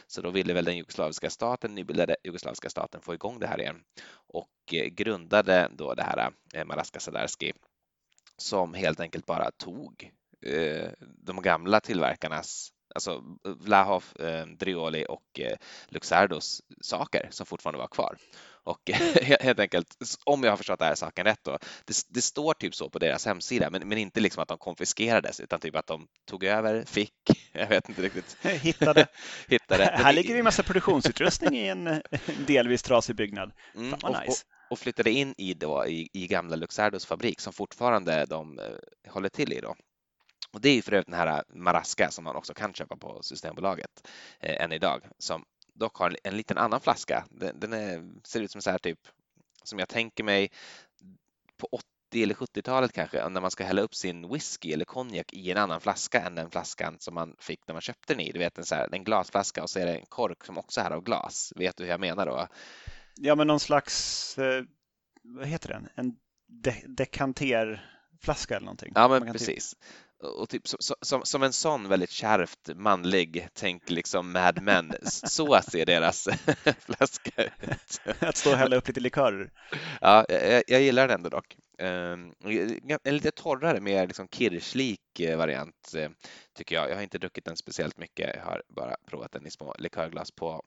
Så 0.07 0.21
då 0.21 0.29
ville 0.29 0.53
väl 0.53 0.65
den 0.65 0.77
jugoslaviska 0.77 1.29
staten, 1.29 1.75
nybildade 1.75 2.15
jugoslaviska 2.23 2.69
staten 2.69 3.01
få 3.01 3.13
igång 3.13 3.39
det 3.39 3.47
här 3.47 3.61
igen 3.61 3.83
och 4.13 4.49
eh, 4.73 4.85
grundade 4.85 5.71
då 5.77 5.93
det 5.93 6.03
här 6.03 6.31
eh, 6.53 6.65
Maraska 6.65 6.99
Sadarski 6.99 7.53
som 8.37 8.73
helt 8.73 8.99
enkelt 8.99 9.25
bara 9.25 9.51
tog 9.51 10.11
eh, 10.45 10.89
de 10.99 11.41
gamla 11.41 11.79
tillverkarnas 11.79 12.71
alltså 12.95 13.23
Vlahov, 13.43 14.03
Drioli 14.59 15.05
och 15.09 15.39
Luxardos 15.87 16.61
saker 16.81 17.27
som 17.31 17.45
fortfarande 17.45 17.79
var 17.79 17.87
kvar 17.87 18.17
och 18.63 18.91
helt 19.39 19.59
enkelt, 19.59 19.97
om 20.25 20.43
jag 20.43 20.51
har 20.51 20.57
förstått 20.57 20.79
det 20.79 20.85
här 20.85 20.95
saken 20.95 21.25
rätt 21.25 21.43
då, 21.43 21.57
det, 21.85 21.95
det, 22.09 22.21
står 22.21 22.53
typ 22.53 22.75
så 22.75 22.89
på 22.89 22.99
deras 22.99 23.25
hemsida, 23.25 23.69
men, 23.69 23.87
men 23.87 23.97
inte 23.97 24.19
liksom 24.19 24.43
att 24.43 24.47
de 24.47 24.57
konfiskerades 24.57 25.39
utan 25.39 25.59
typ 25.59 25.75
att 25.75 25.87
de 25.87 26.07
tog 26.29 26.43
över, 26.43 26.83
fick, 26.85 27.13
jag 27.51 27.67
vet 27.67 27.89
inte 27.89 28.01
riktigt. 28.01 28.37
Hittade. 28.43 29.07
Hittade. 29.47 29.83
Här 29.83 30.13
ligger 30.13 30.33
det 30.33 30.39
en 30.39 30.43
massa 30.43 30.63
produktionsutrustning 30.63 31.57
i 31.57 31.67
en 31.67 32.01
delvis 32.47 32.83
trasig 32.83 33.15
byggnad. 33.15 33.51
Mm, 33.75 33.93
och, 33.93 34.09
nice. 34.09 34.27
och, 34.27 34.71
och, 34.71 34.79
flyttade 34.79 35.11
in 35.11 35.35
i, 35.37 35.53
då, 35.53 35.85
i, 35.87 36.09
i 36.13 36.27
gamla 36.27 36.55
Luxardos 36.55 37.05
fabrik 37.05 37.39
som 37.39 37.53
fortfarande 37.53 38.25
de 38.25 38.59
eh, 38.59 39.11
håller 39.11 39.29
till 39.29 39.53
i 39.53 39.61
då. 39.61 39.75
Och 40.53 40.61
det 40.61 40.69
är 40.69 40.75
ju 40.75 40.81
för 40.81 40.91
övrigt 40.91 41.07
den 41.07 41.19
här 41.19 41.43
Maraska 41.49 42.11
som 42.11 42.23
man 42.23 42.35
också 42.35 42.53
kan 42.53 42.73
köpa 42.73 42.97
på 42.97 43.23
Systembolaget 43.23 44.07
eh, 44.39 44.63
än 44.63 44.71
idag 44.71 45.03
som 45.17 45.45
dock 45.73 45.97
har 45.97 46.17
en 46.23 46.37
liten 46.37 46.57
annan 46.57 46.81
flaska. 46.81 47.25
Den, 47.29 47.59
den 47.59 47.73
är, 47.73 48.11
ser 48.23 48.41
ut 48.41 48.51
som 48.51 48.61
så 48.61 48.71
här 48.71 48.77
typ 48.77 48.99
som 49.63 49.79
jag 49.79 49.89
tänker 49.89 50.23
mig 50.23 50.51
på 51.57 51.67
80 51.71 51.85
eller 52.23 52.35
70-talet 52.35 52.93
kanske, 52.93 53.29
när 53.29 53.41
man 53.41 53.51
ska 53.51 53.63
hälla 53.63 53.81
upp 53.81 53.95
sin 53.95 54.29
whisky 54.29 54.73
eller 54.73 54.85
konjak 54.85 55.33
i 55.33 55.51
en 55.51 55.57
annan 55.57 55.81
flaska 55.81 56.21
än 56.21 56.35
den 56.35 56.51
flaskan 56.51 56.95
som 56.99 57.13
man 57.13 57.35
fick 57.39 57.67
när 57.67 57.73
man 57.73 57.81
köpte 57.81 58.13
den 58.13 58.19
i. 58.19 58.31
Du 58.31 58.39
vet 58.39 58.57
en, 58.57 58.65
så 58.65 58.75
här, 58.75 58.89
en 58.91 59.03
glasflaska 59.03 59.63
och 59.63 59.69
så 59.69 59.79
är 59.79 59.85
det 59.85 59.95
en 59.95 60.05
kork 60.09 60.45
som 60.45 60.57
också 60.57 60.81
är 60.81 60.91
av 60.91 61.03
glas. 61.03 61.53
Vet 61.55 61.77
du 61.77 61.83
hur 61.83 61.91
jag 61.91 61.99
menar 61.99 62.25
då? 62.25 62.47
Ja, 63.15 63.35
men 63.35 63.47
någon 63.47 63.59
slags, 63.59 64.37
eh, 64.37 64.63
vad 65.23 65.47
heter 65.47 65.69
den? 65.69 65.89
En 65.95 66.15
de 66.51 66.71
dekanterflaska 66.87 68.55
eller 68.55 68.65
någonting. 68.65 68.91
Ja, 68.95 69.07
men 69.07 69.21
typ 69.21 69.31
precis. 69.31 69.69
Typ 69.69 69.79
och 70.21 70.49
typ 70.49 70.67
som, 70.67 70.95
som, 71.01 71.25
som, 71.25 71.43
en 71.43 71.53
sån 71.53 71.87
väldigt 71.87 72.09
kärvt 72.09 72.69
manlig, 72.75 73.47
tänk 73.53 73.89
liksom 73.89 74.31
Mad 74.31 74.61
Men, 74.61 74.93
så 75.03 75.61
ser 75.61 75.85
deras 75.85 76.23
flaska 76.79 77.43
ut. 77.43 78.01
Att 78.19 78.37
stå 78.37 78.51
och 78.51 78.57
hälla 78.57 78.75
upp 78.75 78.87
lite 78.87 78.99
likörer. 78.99 79.51
Ja, 80.01 80.25
jag, 80.29 80.63
jag 80.67 80.81
gillar 80.81 81.07
den 81.07 81.15
ändå 81.15 81.29
dock. 81.29 81.57
Ehm, 81.77 82.33
en 83.03 83.15
lite 83.15 83.31
torrare, 83.31 83.81
mer 83.81 84.07
liksom 84.07 84.27
kirschlik 84.27 85.19
eh, 85.19 85.37
variant 85.37 85.93
eh, 85.95 86.09
tycker 86.53 86.75
jag. 86.75 86.89
Jag 86.89 86.95
har 86.95 87.03
inte 87.03 87.17
druckit 87.17 87.45
den 87.45 87.57
speciellt 87.57 87.97
mycket, 87.97 88.35
jag 88.35 88.43
har 88.43 88.63
bara 88.67 88.95
provat 89.05 89.31
den 89.31 89.47
i 89.47 89.51
små 89.51 89.75
likörglas 89.77 90.31
på 90.31 90.63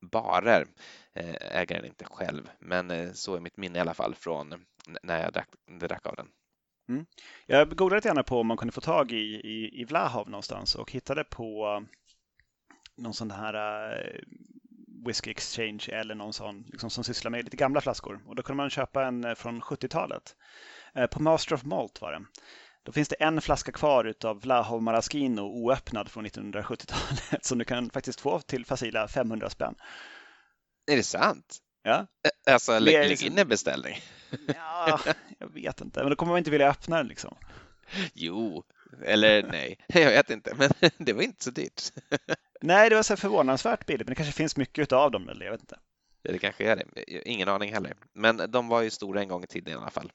barer. 0.00 0.66
Eh, 1.14 1.58
äger 1.60 1.76
den 1.76 1.84
inte 1.84 2.04
själv, 2.04 2.50
men 2.58 3.14
så 3.14 3.34
är 3.34 3.40
mitt 3.40 3.56
minne 3.56 3.78
i 3.78 3.80
alla 3.80 3.94
fall 3.94 4.14
från 4.14 4.64
när 5.02 5.22
jag 5.22 5.32
drack, 5.32 5.48
drack 5.80 6.06
av 6.06 6.16
den. 6.16 6.28
Mm. 6.92 7.06
Jag 7.46 7.76
googlade 7.76 7.96
lite 7.96 8.08
grann 8.08 8.24
på 8.24 8.40
om 8.40 8.46
man 8.46 8.56
kunde 8.56 8.72
få 8.72 8.80
tag 8.80 9.12
i, 9.12 9.16
i, 9.34 9.80
i 9.80 9.84
Vlahov 9.84 10.30
någonstans 10.30 10.74
och 10.74 10.92
hittade 10.92 11.24
på 11.24 11.82
någon 12.96 13.14
sån 13.14 13.30
här 13.30 13.54
uh, 13.54 14.20
Whisky 15.06 15.30
Exchange 15.30 15.88
eller 15.92 16.14
någon 16.14 16.32
sån 16.32 16.62
liksom, 16.62 16.90
som 16.90 17.04
sysslar 17.04 17.30
med 17.30 17.44
lite 17.44 17.56
gamla 17.56 17.80
flaskor. 17.80 18.22
Och 18.26 18.36
då 18.36 18.42
kunde 18.42 18.62
man 18.62 18.70
köpa 18.70 19.04
en 19.04 19.24
eh, 19.24 19.34
från 19.34 19.62
70-talet. 19.62 20.36
Uh, 20.98 21.06
på 21.06 21.22
Master 21.22 21.54
of 21.54 21.64
Malt 21.64 22.00
var 22.00 22.12
det. 22.12 22.24
Då 22.82 22.92
finns 22.92 23.08
det 23.08 23.16
en 23.16 23.40
flaska 23.40 23.72
kvar 23.72 24.14
av 24.24 24.40
Vlahov 24.40 24.82
Maraschino 24.82 25.40
oöppnad 25.40 26.08
från 26.10 26.26
1970-talet 26.26 27.44
som 27.44 27.58
du 27.58 27.64
kan 27.64 27.90
faktiskt 27.90 28.20
få 28.20 28.40
till 28.40 28.66
facila 28.66 29.08
500 29.08 29.50
spänn. 29.50 29.74
Är 30.90 30.96
det 30.96 31.02
sant? 31.02 31.58
Ja. 31.82 32.06
Alltså 32.50 32.78
lägg, 32.78 33.08
lägg 33.08 33.22
in 33.22 33.38
en 33.38 33.48
beställning. 33.48 33.96
Ja, 34.46 35.00
jag 35.38 35.52
vet 35.52 35.80
inte, 35.80 36.00
men 36.00 36.10
då 36.10 36.16
kommer 36.16 36.32
man 36.32 36.38
inte 36.38 36.50
vilja 36.50 36.70
öppna 36.70 36.96
den 36.96 37.08
liksom. 37.08 37.36
Jo, 38.14 38.64
eller 39.04 39.42
nej, 39.42 39.78
jag 39.86 40.10
vet 40.10 40.30
inte, 40.30 40.54
men 40.54 40.70
det 40.98 41.12
var 41.12 41.22
inte 41.22 41.44
så 41.44 41.50
dyrt. 41.50 41.82
Nej, 42.60 42.90
det 42.90 42.96
var 42.96 43.02
så 43.02 43.16
förvånansvärt 43.16 43.86
billigt, 43.86 44.06
men 44.06 44.12
det 44.12 44.16
kanske 44.16 44.32
finns 44.34 44.56
mycket 44.56 44.92
av 44.92 45.10
dem, 45.10 45.28
eller 45.28 45.44
jag 45.44 45.52
vet 45.52 45.60
inte. 45.60 45.78
Ja, 46.22 46.32
det 46.32 46.38
kanske 46.38 46.64
är 46.64 46.76
det. 46.76 47.02
Ingen 47.28 47.48
aning 47.48 47.72
heller. 47.72 47.94
Men 48.12 48.36
de 48.48 48.68
var 48.68 48.82
ju 48.82 48.90
stora 48.90 49.20
en 49.20 49.28
gång 49.28 49.44
i 49.44 49.46
tiden 49.46 49.72
i 49.72 49.76
alla 49.76 49.90
fall. 49.90 50.12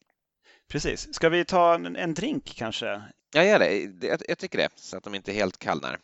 Precis. 0.68 1.14
Ska 1.14 1.30
vi 1.30 1.46
ta 1.46 1.76
en, 1.76 1.96
en 1.96 2.14
drink 2.14 2.56
kanske? 2.56 3.02
Ja, 3.34 3.44
gör 3.44 3.60
det. 3.60 3.80
Jag, 4.08 4.22
jag 4.28 4.38
tycker 4.38 4.58
det, 4.58 4.70
så 4.76 4.98
att 4.98 5.04
de 5.04 5.16
inte 5.16 5.34
helt 5.34 5.60
kallnar. 5.60 6.00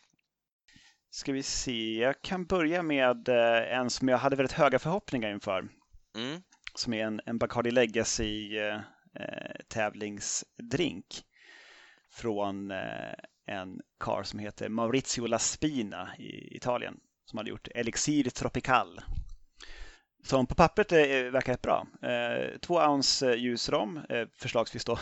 Ska 1.10 1.32
vi 1.32 1.42
se, 1.42 1.98
jag 1.98 2.22
kan 2.22 2.44
börja 2.44 2.82
med 2.82 3.28
eh, 3.28 3.78
en 3.78 3.90
som 3.90 4.08
jag 4.08 4.18
hade 4.18 4.36
väldigt 4.36 4.52
höga 4.52 4.78
förhoppningar 4.78 5.30
inför. 5.30 5.68
Mm 6.16 6.42
som 6.74 6.94
är 6.94 7.04
en, 7.04 7.20
en 7.26 7.38
Bacardi 7.38 7.70
Legacy 7.70 8.58
eh, 8.58 8.80
eh, 9.14 9.56
tävlingsdrink 9.68 11.06
från 12.12 12.70
eh, 12.70 13.14
en 13.46 13.80
kar 14.00 14.22
som 14.22 14.38
heter 14.38 14.68
Maurizio 14.68 15.26
Laspina 15.26 16.16
i 16.18 16.56
Italien 16.56 17.00
som 17.24 17.36
hade 17.36 17.50
gjort 17.50 17.68
Elixir 17.74 18.30
Tropical. 18.30 19.00
Som 20.24 20.46
på 20.46 20.54
pappret 20.54 20.92
är, 20.92 21.30
verkar 21.30 21.52
rätt 21.52 21.62
bra. 21.62 21.86
Eh, 22.02 22.58
två 22.60 22.74
ounce 22.74 23.30
eh, 23.30 23.38
ljusrom, 23.38 24.00
eh, 24.08 24.28
förslagsvis 24.36 24.84
då 24.84 24.98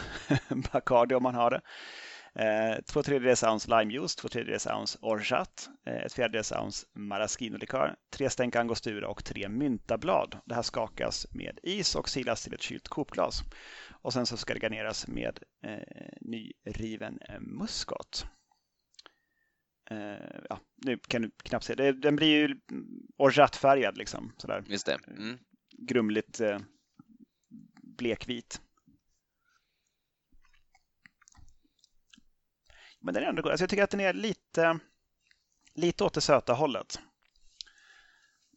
Bacardi 0.72 1.14
om 1.14 1.22
man 1.22 1.34
har 1.34 1.50
det. 1.50 1.60
Eh, 2.34 2.82
två 2.86 3.02
tredjedels 3.02 3.42
ounce 3.42 3.78
limejuice, 3.78 4.16
två 4.16 4.28
tredjedels 4.28 4.66
ounce 4.66 4.98
orchat, 5.02 5.70
eh, 5.86 5.96
ett 5.96 6.12
fjärdedels 6.12 6.52
ounce 6.52 6.86
maraschino-likör, 6.94 7.96
tre 8.10 8.30
stänk 8.30 8.56
angostura 8.56 9.08
och 9.08 9.24
tre 9.24 9.48
myntablad. 9.48 10.38
Det 10.44 10.54
här 10.54 10.62
skakas 10.62 11.26
med 11.30 11.58
is 11.62 11.94
och 11.94 12.08
silas 12.08 12.42
till 12.44 12.54
ett 12.54 12.62
kylt 12.62 12.88
kokglas. 12.88 13.42
Och 14.02 14.12
sen 14.12 14.26
så 14.26 14.36
ska 14.36 14.54
det 14.54 14.60
garneras 14.60 15.08
med 15.08 15.38
eh, 15.64 16.08
nyriven 16.20 17.18
muskot. 17.40 18.26
Eh, 19.90 20.40
ja, 20.48 20.60
nu 20.76 20.98
kan 21.08 21.22
du 21.22 21.30
knappt 21.44 21.64
se. 21.64 21.74
Det, 21.74 21.92
den 21.92 22.16
blir 22.16 22.48
ju 22.48 22.56
orchat-färgad 23.16 23.98
liksom. 23.98 24.32
Sådär. 24.36 24.64
Just 24.66 24.86
det. 24.86 24.98
Mm. 25.06 25.38
Grumligt 25.78 26.40
eh, 26.40 26.58
blekvit. 27.82 28.60
Men 33.02 33.14
den 33.14 33.22
är 33.22 33.28
ändå 33.28 33.42
god. 33.42 33.50
Alltså 33.52 33.62
jag 33.62 33.70
tycker 33.70 33.84
att 33.84 33.90
den 33.90 34.00
är 34.00 34.12
lite, 34.12 34.78
lite 35.74 36.04
åt 36.04 36.14
det 36.14 36.20
söta 36.20 36.52
hållet. 36.52 37.00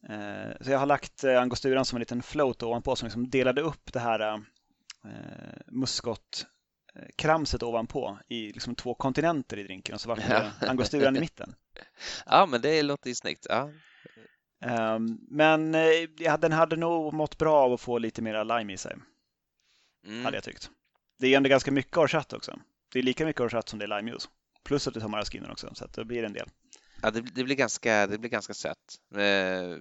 Eh, 0.09 0.51
så 0.61 0.71
jag 0.71 0.79
har 0.79 0.85
lagt 0.85 1.23
eh, 1.23 1.41
angosturan 1.41 1.85
som 1.85 1.95
en 1.95 1.99
liten 1.99 2.23
float 2.23 2.63
ovanpå 2.63 2.95
som 2.95 3.05
liksom 3.05 3.29
delade 3.29 3.61
upp 3.61 3.93
det 3.93 3.99
här 3.99 4.33
eh, 4.33 4.39
muskotkramset 5.67 7.63
ovanpå 7.63 8.19
i 8.27 8.51
liksom 8.51 8.75
två 8.75 8.93
kontinenter 8.93 9.57
i 9.57 9.63
drinken 9.63 9.95
och 9.95 10.01
så 10.01 10.09
var 10.09 10.15
det 10.15 10.51
angosturan 10.59 11.17
i 11.17 11.19
mitten. 11.19 11.55
Ja, 12.25 12.45
men 12.45 12.61
det 12.61 12.83
låter 12.83 13.09
ju 13.09 13.15
snyggt. 13.15 13.45
Ja. 13.49 13.69
Ehm, 14.61 15.17
men 15.29 15.71
den 16.39 16.51
hade 16.51 16.75
nog 16.75 17.13
mått 17.13 17.37
bra 17.37 17.55
av 17.55 17.73
att 17.73 17.81
få 17.81 17.97
lite 17.97 18.21
mer 18.21 18.43
lime 18.43 18.73
i 18.73 18.77
sig. 18.77 18.95
Mm. 20.05 20.25
Hade 20.25 20.37
jag 20.37 20.43
tyckt. 20.43 20.69
Det 21.19 21.27
är 21.27 21.37
ändå 21.37 21.49
ganska 21.49 21.71
mycket 21.71 21.95
horchata 21.95 22.35
också. 22.35 22.59
Det 22.95 22.99
är 22.99 23.03
lika 23.03 23.25
mycket 23.25 23.39
horchata 23.39 23.69
som 23.69 23.79
det 23.79 23.85
är 23.85 23.97
limejuice. 23.97 24.29
Plus 24.63 24.87
att 24.87 24.93
du 24.93 24.99
tar 24.99 25.07
maraschino 25.07 25.51
också, 25.51 25.75
så 25.75 25.85
att 25.85 25.93
det 25.93 26.05
blir 26.05 26.23
en 26.23 26.33
del. 26.33 26.49
Ja, 27.01 27.11
det, 27.11 27.21
det, 27.21 27.43
blir 27.43 27.55
ganska, 27.55 28.07
det 28.07 28.17
blir 28.17 28.29
ganska 28.29 28.53
sött. 28.53 28.99
Eh, 29.11 29.77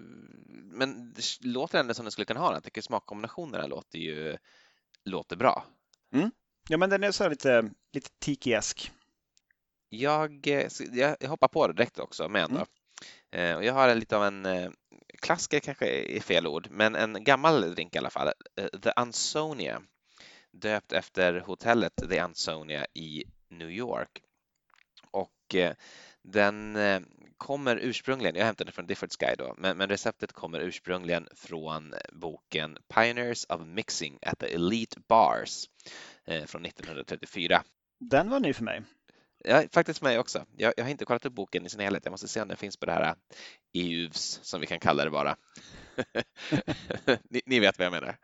men 0.48 1.12
det 1.12 1.22
låter 1.40 1.78
ändå 1.78 1.94
som 1.94 2.04
det 2.04 2.10
skulle 2.10 2.24
kunna 2.24 2.40
ha. 2.40 2.52
Jag 2.52 2.62
tycker 2.64 2.82
smakkombinationerna 2.82 3.66
låter 3.66 3.98
ju 3.98 4.36
låter 5.04 5.36
bra. 5.36 5.66
Mm. 6.12 6.30
Ja, 6.68 6.76
men 6.76 6.90
den 6.90 7.04
är 7.04 7.10
så 7.10 7.28
lite, 7.28 7.70
lite 7.92 8.10
tiki-esk. 8.18 8.90
Jag, 9.88 10.46
jag, 10.92 11.28
hoppar 11.28 11.48
på 11.48 11.66
det 11.66 11.72
direkt 11.72 11.98
också 11.98 12.28
med. 12.28 12.66
Mm. 13.30 13.64
Jag 13.64 13.74
har 13.74 13.94
lite 13.94 14.16
av 14.16 14.24
en 14.24 14.46
eh, 14.46 14.70
klassiker 15.22 15.60
kanske 15.60 15.86
är 15.86 16.20
fel 16.20 16.46
ord, 16.46 16.68
men 16.70 16.94
en 16.94 17.24
gammal 17.24 17.74
drink 17.74 17.94
i 17.94 17.98
alla 17.98 18.10
fall. 18.10 18.28
Eh, 18.56 18.66
The 18.66 18.90
Ansonia, 18.96 19.82
döpt 20.60 20.92
efter 20.92 21.40
hotellet 21.40 21.92
The 22.10 22.18
Ansonia 22.18 22.86
i 22.94 23.24
New 23.50 23.70
York. 23.70 24.22
Och 25.10 25.54
eh, 25.54 25.74
den 26.22 26.76
eh, 26.76 27.00
kommer 27.36 27.76
ursprungligen, 27.76 28.36
jag 28.36 28.44
hämtade 28.44 28.72
från 28.72 28.86
Difford 28.86 29.10
Sky 29.12 29.34
då, 29.38 29.54
men, 29.58 29.76
men, 29.76 29.88
receptet 29.88 30.32
kommer 30.32 30.60
ursprungligen 30.60 31.28
från 31.34 31.94
boken 32.12 32.78
Pioneers 32.94 33.46
of 33.48 33.60
Mixing 33.66 34.18
at 34.22 34.38
the 34.38 34.54
Elite 34.54 35.00
Bars 35.08 35.64
eh, 36.24 36.44
från 36.44 36.64
1934. 36.64 37.62
Den 38.00 38.30
var 38.30 38.40
ny 38.40 38.52
för 38.52 38.64
mig. 38.64 38.82
Ja, 39.44 39.62
faktiskt 39.72 39.98
för 39.98 40.06
mig 40.06 40.18
också. 40.18 40.46
Jag, 40.56 40.74
jag, 40.76 40.84
har 40.84 40.90
inte 40.90 41.04
kollat 41.04 41.26
upp 41.26 41.32
boken 41.32 41.66
i 41.66 41.70
sin 41.70 41.80
helhet. 41.80 42.04
Jag 42.04 42.10
måste 42.10 42.28
se 42.28 42.42
om 42.42 42.48
den 42.48 42.56
finns 42.56 42.76
på 42.76 42.86
det 42.86 42.92
här 42.92 43.14
EUVs, 43.72 44.40
som 44.42 44.60
vi 44.60 44.66
kan 44.66 44.80
kalla 44.80 45.04
det 45.04 45.10
bara. 45.10 45.36
ni, 47.30 47.42
ni, 47.46 47.60
vet 47.60 47.78
vad 47.78 47.86
jag 47.86 47.92
menar. 47.92 48.16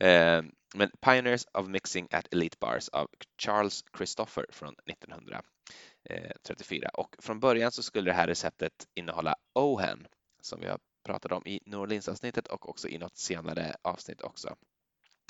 Eh, 0.00 0.42
men 0.74 0.90
Pioneers 1.00 1.46
of 1.52 1.68
Mixing 1.68 2.08
at 2.10 2.34
Elite 2.34 2.56
Bars 2.60 2.88
av 2.88 3.08
Charles 3.38 3.84
Christopher 3.96 4.46
från 4.50 4.74
1934 4.86 6.86
eh, 6.86 7.00
och 7.00 7.16
från 7.18 7.40
början 7.40 7.72
så 7.72 7.82
skulle 7.82 8.10
det 8.10 8.14
här 8.14 8.26
receptet 8.26 8.86
innehålla 8.94 9.34
Ohen 9.54 10.06
som 10.42 10.60
vi 10.60 10.66
har 10.66 10.78
pratat 11.04 11.32
om 11.32 11.46
i 11.46 11.60
New 11.66 11.80
Orleans-avsnittet 11.80 12.48
och 12.48 12.68
också 12.68 12.88
i 12.88 12.98
något 12.98 13.16
senare 13.16 13.76
avsnitt 13.82 14.22
också. 14.22 14.56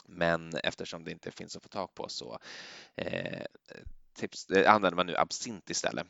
Men 0.06 0.54
eftersom 0.54 1.04
det 1.04 1.10
inte 1.10 1.30
finns 1.30 1.56
att 1.56 1.62
få 1.62 1.68
tag 1.68 1.94
på 1.94 2.08
så 2.08 2.38
eh, 2.96 3.44
tips, 4.14 4.50
eh, 4.50 4.74
använder 4.74 4.96
man 4.96 5.06
nu 5.06 5.16
absint 5.16 5.70
istället. 5.70 6.06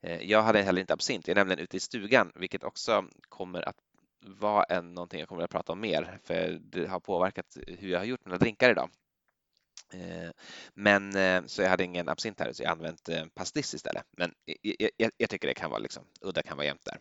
Eh, 0.00 0.22
jag 0.22 0.42
hade 0.42 0.62
heller 0.62 0.80
inte 0.80 0.92
absint, 0.92 1.28
jag 1.28 1.32
är 1.32 1.40
nämligen 1.40 1.64
ute 1.64 1.76
i 1.76 1.80
stugan, 1.80 2.32
vilket 2.34 2.64
också 2.64 3.04
kommer 3.28 3.68
att 3.68 3.76
vara 4.20 4.64
en, 4.64 4.94
någonting 4.94 5.20
jag 5.20 5.28
kommer 5.28 5.42
att 5.42 5.50
prata 5.50 5.72
om 5.72 5.80
mer, 5.80 6.18
för 6.24 6.58
det 6.62 6.86
har 6.86 7.00
påverkat 7.00 7.56
hur 7.66 7.90
jag 7.90 7.98
har 7.98 8.04
gjort 8.04 8.24
mina 8.24 8.38
drinkar 8.38 8.70
idag. 8.70 8.90
Eh, 9.92 10.30
men 10.74 11.16
eh, 11.16 11.42
så 11.46 11.62
jag 11.62 11.68
hade 11.70 11.84
ingen 11.84 12.08
absint 12.08 12.40
här 12.40 12.52
så 12.52 12.62
jag 12.62 12.72
använt 12.72 13.08
eh, 13.08 13.26
pastis 13.34 13.74
istället. 13.74 14.06
Men 14.16 14.34
jag, 14.62 14.90
jag, 14.96 15.10
jag, 15.16 15.30
tycker 15.30 15.48
det 15.48 15.54
kan 15.54 15.70
vara 15.70 15.80
liksom, 15.80 16.04
udda 16.20 16.42
kan 16.42 16.56
vara 16.56 16.66
jämnt 16.66 16.84
där. 16.84 17.00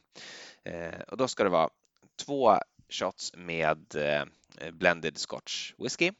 Och 1.08 1.18
då 1.18 1.28
ska 1.28 1.44
det 1.44 1.50
vara 1.50 1.70
två 2.26 2.58
shots 2.90 3.32
med 3.36 3.96
blended 4.72 5.18
scotch 5.18 5.74
whisky, 5.78 6.12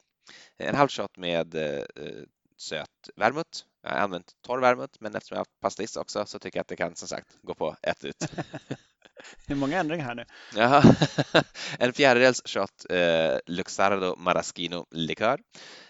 en 0.58 0.76
halv 0.76 0.90
shot 0.90 1.18
med 1.18 1.56
söt 2.58 3.10
vermouth 3.16 3.64
jag 3.82 3.90
har 3.90 3.98
använt 3.98 4.36
torr 4.42 4.60
vermouth, 4.60 4.94
men 5.00 5.16
eftersom 5.16 5.36
jag 5.36 5.40
har 5.40 5.42
haft 5.42 5.60
pastis 5.60 5.98
också 5.98 6.26
så 6.26 6.40
tycker 6.40 6.58
jag 6.58 6.62
att 6.62 6.68
det 6.68 6.76
kan 6.76 6.96
som 6.96 7.08
sagt 7.08 7.38
gå 7.42 7.54
på 7.54 7.76
ett 7.82 8.06
ut. 8.06 8.18
Det 9.48 9.54
är 9.54 9.58
många 9.58 9.80
ändringar 9.80 10.06
här 10.06 10.16
nu. 10.16 10.26
Jaha. 10.56 10.96
En 11.80 11.94
fjärdedels 11.94 12.42
shot 12.46 12.86
eh, 12.90 13.38
Luxardo 13.46 14.16
Maraschino 14.16 14.86
likör. 14.92 15.40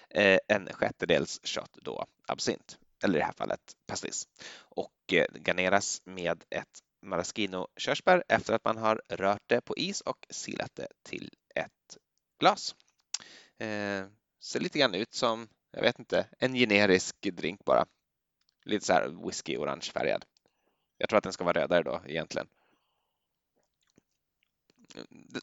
Eh, 0.10 0.40
en 0.48 0.70
sjättedels 0.74 1.40
shot 1.44 1.78
då 1.82 2.06
absint, 2.28 2.78
eller 3.04 3.16
i 3.16 3.20
det 3.20 3.26
här 3.26 3.34
fallet 3.38 3.62
pastis. 3.88 4.28
Och 4.60 5.14
eh, 5.14 5.26
garneras 5.34 6.02
med 6.06 6.44
ett 6.50 6.80
Maraschino 7.02 7.68
körsbär 7.78 8.24
efter 8.28 8.54
att 8.54 8.66
man 8.66 8.78
har 8.78 9.02
rört 9.10 9.44
det 9.48 9.62
på 9.62 9.78
is 9.78 10.02
och 10.02 10.26
silat 10.30 10.76
det 10.76 10.88
till 11.04 11.30
ett 11.56 11.98
glas. 12.40 12.76
Eh, 13.58 14.06
ser 14.44 14.60
lite 14.60 14.80
grann 14.80 14.96
ut 14.96 15.14
som 15.14 15.48
jag 15.72 15.82
vet 15.82 16.00
inte, 16.00 16.28
en 16.40 16.54
generisk 16.54 17.16
drink 17.22 17.66
bara. 17.66 17.86
Lite 18.66 18.86
så 18.86 18.94
här 18.94 19.26
whisky 19.26 19.58
orange 19.58 19.92
färgad. 19.94 20.26
Jag 20.98 21.10
tror 21.10 21.18
att 21.18 21.24
den 21.24 21.34
ska 21.34 21.44
vara 21.44 21.62
rödare 21.62 21.84
då 21.84 22.02
egentligen. 22.06 22.48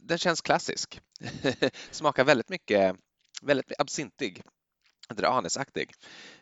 Den 0.01 0.19
känns 0.19 0.41
klassisk. 0.41 1.01
Smakar 1.91 2.25
väldigt 2.25 2.49
mycket, 2.49 2.97
väldigt 3.43 3.73
absintig. 3.79 4.43
Anisaktig. 5.25 5.91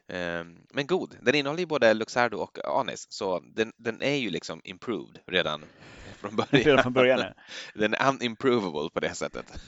Ehm, 0.09 0.59
men 0.73 0.87
god. 0.87 1.19
Den 1.23 1.35
innehåller 1.35 1.61
ju 1.61 1.67
både 1.67 1.95
Luxardo 1.95 2.39
och 2.39 2.81
anis, 2.81 3.07
så 3.11 3.41
den, 3.41 3.73
den 3.77 4.03
är 4.03 4.15
ju 4.15 4.31
liksom 4.31 4.61
improved 4.65 5.19
redan 5.27 5.65
från 6.17 6.37
början. 6.37 6.65
Redan 6.65 6.83
från 6.83 6.93
början 6.93 7.33
Den 7.75 7.95
är 7.95 8.09
unimprovable 8.09 8.91
på 8.95 9.01
det 9.01 9.15
sättet. 9.15 9.61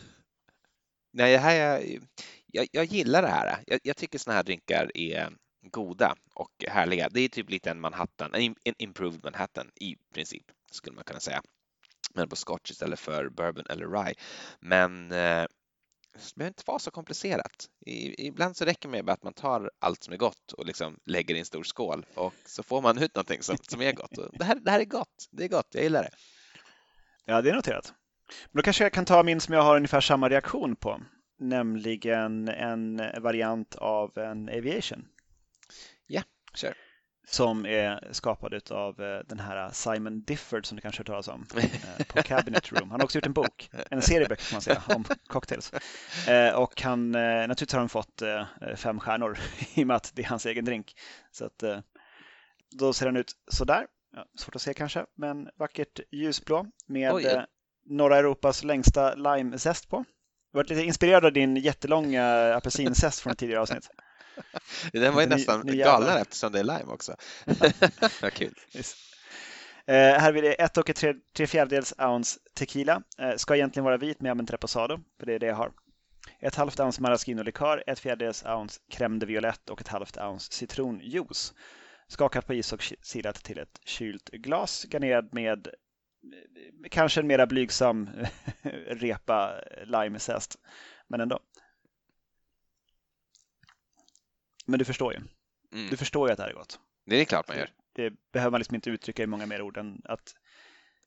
Nej, 1.12 1.33
det 1.33 1.38
här 1.38 1.57
är, 1.57 2.01
jag, 2.46 2.66
jag 2.72 2.85
gillar 2.85 3.22
det 3.22 3.29
här. 3.29 3.62
Jag, 3.66 3.81
jag 3.83 3.96
tycker 3.96 4.18
såna 4.18 4.37
här 4.37 4.42
drinkar 4.42 4.90
är 4.94 5.33
goda 5.70 6.14
och 6.35 6.64
härliga. 6.68 7.09
Det 7.09 7.20
är 7.20 7.29
typ 7.29 7.51
lite 7.51 7.70
en 7.70 7.81
Manhattan, 7.81 8.35
en 8.35 8.75
improved 8.79 9.25
Manhattan 9.25 9.70
i 9.81 9.96
princip 10.14 10.44
skulle 10.70 10.94
man 10.94 11.05
kunna 11.05 11.20
säga. 11.20 11.42
Men 12.16 12.29
på 12.29 12.37
scotch 12.37 12.70
istället 12.70 13.00
för 13.00 13.29
bourbon 13.29 13.64
eller 13.68 13.87
rye. 13.87 14.14
Men 14.61 15.12
eh, 15.12 15.46
det 16.12 16.35
behöver 16.37 16.50
inte 16.50 16.62
vara 16.66 16.79
så 16.79 16.90
komplicerat. 16.90 17.66
I, 17.87 18.26
ibland 18.26 18.57
så 18.57 18.64
räcker 18.64 18.88
det 18.88 19.02
med 19.02 19.11
att 19.11 19.22
man 19.22 19.33
tar 19.33 19.70
allt 19.79 20.05
som 20.05 20.12
är 20.12 20.18
gott 20.18 20.52
och 20.52 20.66
liksom 20.66 20.98
lägger 21.07 21.35
i 21.35 21.38
en 21.38 21.44
stor 21.44 21.64
skål 21.64 22.07
och 22.14 22.35
så 22.46 22.62
får 22.62 22.83
man 22.83 22.98
ut 22.98 23.14
någonting 23.14 23.42
som, 23.42 23.57
som 23.62 23.83
är 23.83 23.92
gott. 23.92 24.18
Och 24.18 24.38
det, 24.38 24.44
här, 24.44 24.55
det 24.55 24.70
här 24.70 24.81
är 24.81 24.85
gott. 24.85 25.29
Det 25.31 25.44
är 25.44 25.48
gott. 25.48 25.68
Jag 25.70 25.83
gillar 25.83 26.02
det. 26.02 26.11
Ja, 27.24 27.42
det 27.42 27.50
är 27.50 27.55
noterat. 27.55 27.94
Men 28.52 28.59
då 28.59 28.62
kanske 28.62 28.85
jag 28.85 28.92
kan 28.92 29.05
ta 29.05 29.22
min 29.22 29.40
som 29.40 29.55
jag 29.55 29.62
har 29.62 29.76
ungefär 29.76 30.00
samma 30.00 30.29
reaktion 30.29 30.76
på 30.76 31.00
nämligen 31.38 32.48
en 32.48 33.02
variant 33.18 33.74
av 33.74 34.18
en 34.18 34.48
Aviation. 34.48 35.09
Ja, 36.07 36.22
sure. 36.55 36.74
Som 37.28 37.66
är 37.66 38.08
skapad 38.12 38.72
av 38.72 39.02
eh, 39.02 39.20
den 39.26 39.40
här 39.40 39.70
Simon 39.70 40.22
Difford 40.22 40.66
som 40.66 40.76
du 40.76 40.82
kanske 40.82 41.00
har 41.00 41.14
hört 41.14 41.26
talas 41.26 41.28
om 41.28 41.46
eh, 41.56 42.06
på 42.06 42.22
Cabinet 42.22 42.72
Room. 42.72 42.90
Han 42.90 43.00
har 43.00 43.04
också 43.04 43.18
gjort 43.18 43.26
en 43.26 43.32
bok, 43.32 43.70
en 43.90 44.02
serie 44.02 44.28
böcker 44.28 44.44
kan 44.44 44.56
man 44.56 44.62
säga, 44.62 44.82
om 44.88 45.04
cocktails. 45.26 45.72
Eh, 46.28 46.54
och 46.54 46.82
han, 46.82 47.10
naturligtvis 47.10 47.72
har 47.72 47.80
han 47.80 47.88
fått 47.88 48.22
fem 48.76 49.00
stjärnor 49.00 49.38
i 49.74 49.82
och 49.82 49.86
med 49.86 49.96
att 49.96 50.12
det 50.14 50.22
är 50.22 50.26
hans 50.26 50.46
egen 50.46 50.64
drink. 50.64 50.94
Så 51.30 51.44
att, 51.44 51.62
då 52.70 52.92
ser 52.92 53.06
den 53.06 53.16
ut 53.16 53.32
sådär. 53.48 53.86
Ja, 54.16 54.26
svårt 54.38 54.56
att 54.56 54.62
se 54.62 54.74
kanske, 54.74 55.06
men 55.14 55.48
vackert 55.56 56.00
ljusblå 56.12 56.66
med 56.86 57.12
Oj, 57.12 57.44
norra 57.88 58.16
Europas 58.16 58.64
längsta 58.64 59.14
limezest 59.14 59.88
på. 59.88 60.04
Jag 60.52 60.58
varit 60.58 60.70
lite 60.70 60.82
inspirerad 60.82 61.24
av 61.24 61.32
din 61.32 61.56
jättelånga 61.56 62.54
apelsinzest 62.54 63.20
från 63.20 63.32
ett 63.32 63.38
tidigare 63.38 63.60
avsnitt. 63.60 63.90
Den 64.92 65.14
var 65.14 65.22
ju 65.22 65.29
nästan 65.29 65.66
galen 65.66 66.18
eftersom 66.18 66.53
det 66.53 66.59
är 66.59 66.64
lime 66.64 66.92
också. 66.92 67.16
Vad 68.22 68.33
kul. 68.33 68.55
Eh, 69.87 69.94
här 69.94 70.20
har 70.20 70.33
vi 70.33 70.40
det 70.40 70.53
ett 70.53 70.77
och 70.77 70.90
ett 70.90 70.96
tre, 70.96 71.14
tre 71.37 71.46
fjärdedels 71.46 71.94
ounce 71.99 72.40
tequila. 72.55 73.03
Eh, 73.18 73.37
ska 73.37 73.57
egentligen 73.57 73.85
vara 73.85 73.96
vit 73.96 74.20
men 74.20 74.27
jag 74.27 74.31
använder 74.31 74.53
reposado, 74.53 75.01
för 75.18 75.27
det 75.27 75.35
är 75.35 75.38
det 75.38 75.46
jag 75.46 75.55
har. 75.55 75.72
Ett 76.40 76.55
halvt 76.55 76.81
ounce 76.81 77.03
maraschino-likör, 77.03 77.85
ett 77.87 77.99
fjärdedels 77.99 78.44
ounce 78.44 78.81
crème 78.92 79.18
de 79.18 79.27
violette 79.27 79.72
och 79.72 79.81
ett 79.81 79.88
halvt 79.88 80.16
ounce 80.16 80.53
citronjuice. 80.53 81.55
Skakat 82.09 82.46
på 82.46 82.55
is 82.55 82.72
och 82.72 82.92
silat 83.03 83.44
till 83.44 83.59
ett 83.59 83.81
kylt 83.85 84.29
glas, 84.29 84.85
garnerad 84.85 85.35
med 85.35 85.68
kanske 86.90 87.20
en 87.20 87.27
mera 87.27 87.46
blygsam 87.46 88.11
repa 88.87 89.55
limezest, 89.85 90.59
men 91.09 91.20
ändå. 91.20 91.40
Men 94.66 94.79
du 94.79 94.85
förstår 94.85 95.12
ju. 95.12 95.18
Mm. 95.72 95.90
Du 95.90 95.96
förstår 95.96 96.29
ju 96.29 96.33
att 96.33 96.37
det 96.37 96.42
här 96.42 96.50
är 96.50 96.55
gott. 96.55 96.81
Det 97.07 97.16
är 97.16 97.24
klart 97.24 97.48
man 97.48 97.57
gör. 97.57 97.70
Det, 97.92 98.09
det 98.09 98.16
behöver 98.33 98.50
man 98.50 98.61
liksom 98.61 98.74
inte 98.74 98.90
uttrycka 98.90 99.22
i 99.22 99.26
många 99.26 99.46
mer 99.46 99.62
ord 99.62 99.76
än 99.76 100.00
att 100.05 100.35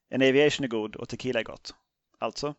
en 0.10 0.22
aviation 0.22 0.64
är 0.64 0.68
god 0.68 0.96
och 0.96 1.10
tequila 1.10 1.40
är 1.40 1.44
gott. 1.44 1.74
Alltså, 2.18 2.56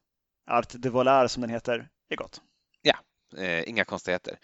Art 0.46 0.72
de 0.72 0.88
Volar 0.88 1.26
som 1.26 1.40
den 1.40 1.50
heter 1.50 1.88
är 2.08 2.16
gott. 2.16 2.42
Ja, 2.82 2.94
eh, 3.36 3.68
inga 3.68 3.84
konstigheter. 3.84 4.38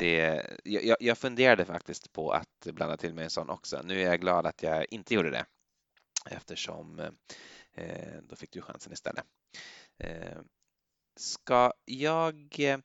Det, 0.00 0.46
jag, 0.64 0.96
jag 1.00 1.18
funderade 1.18 1.64
faktiskt 1.64 2.12
på 2.12 2.30
att 2.30 2.66
blanda 2.72 2.96
till 2.96 3.14
mig 3.14 3.24
en 3.24 3.30
sån 3.30 3.50
också. 3.50 3.82
Nu 3.84 4.00
är 4.00 4.06
jag 4.06 4.20
glad 4.20 4.46
att 4.46 4.62
jag 4.62 4.86
inte 4.90 5.14
gjorde 5.14 5.30
det 5.30 5.44
eftersom 6.30 6.98
eh, 6.98 7.10
Eh, 7.74 8.22
då 8.22 8.36
fick 8.36 8.52
du 8.52 8.62
chansen 8.62 8.92
istället. 8.92 9.24
Eh, 9.98 10.38
ska 11.20 11.72
jag... 11.84 12.56
Eh, 12.58 12.78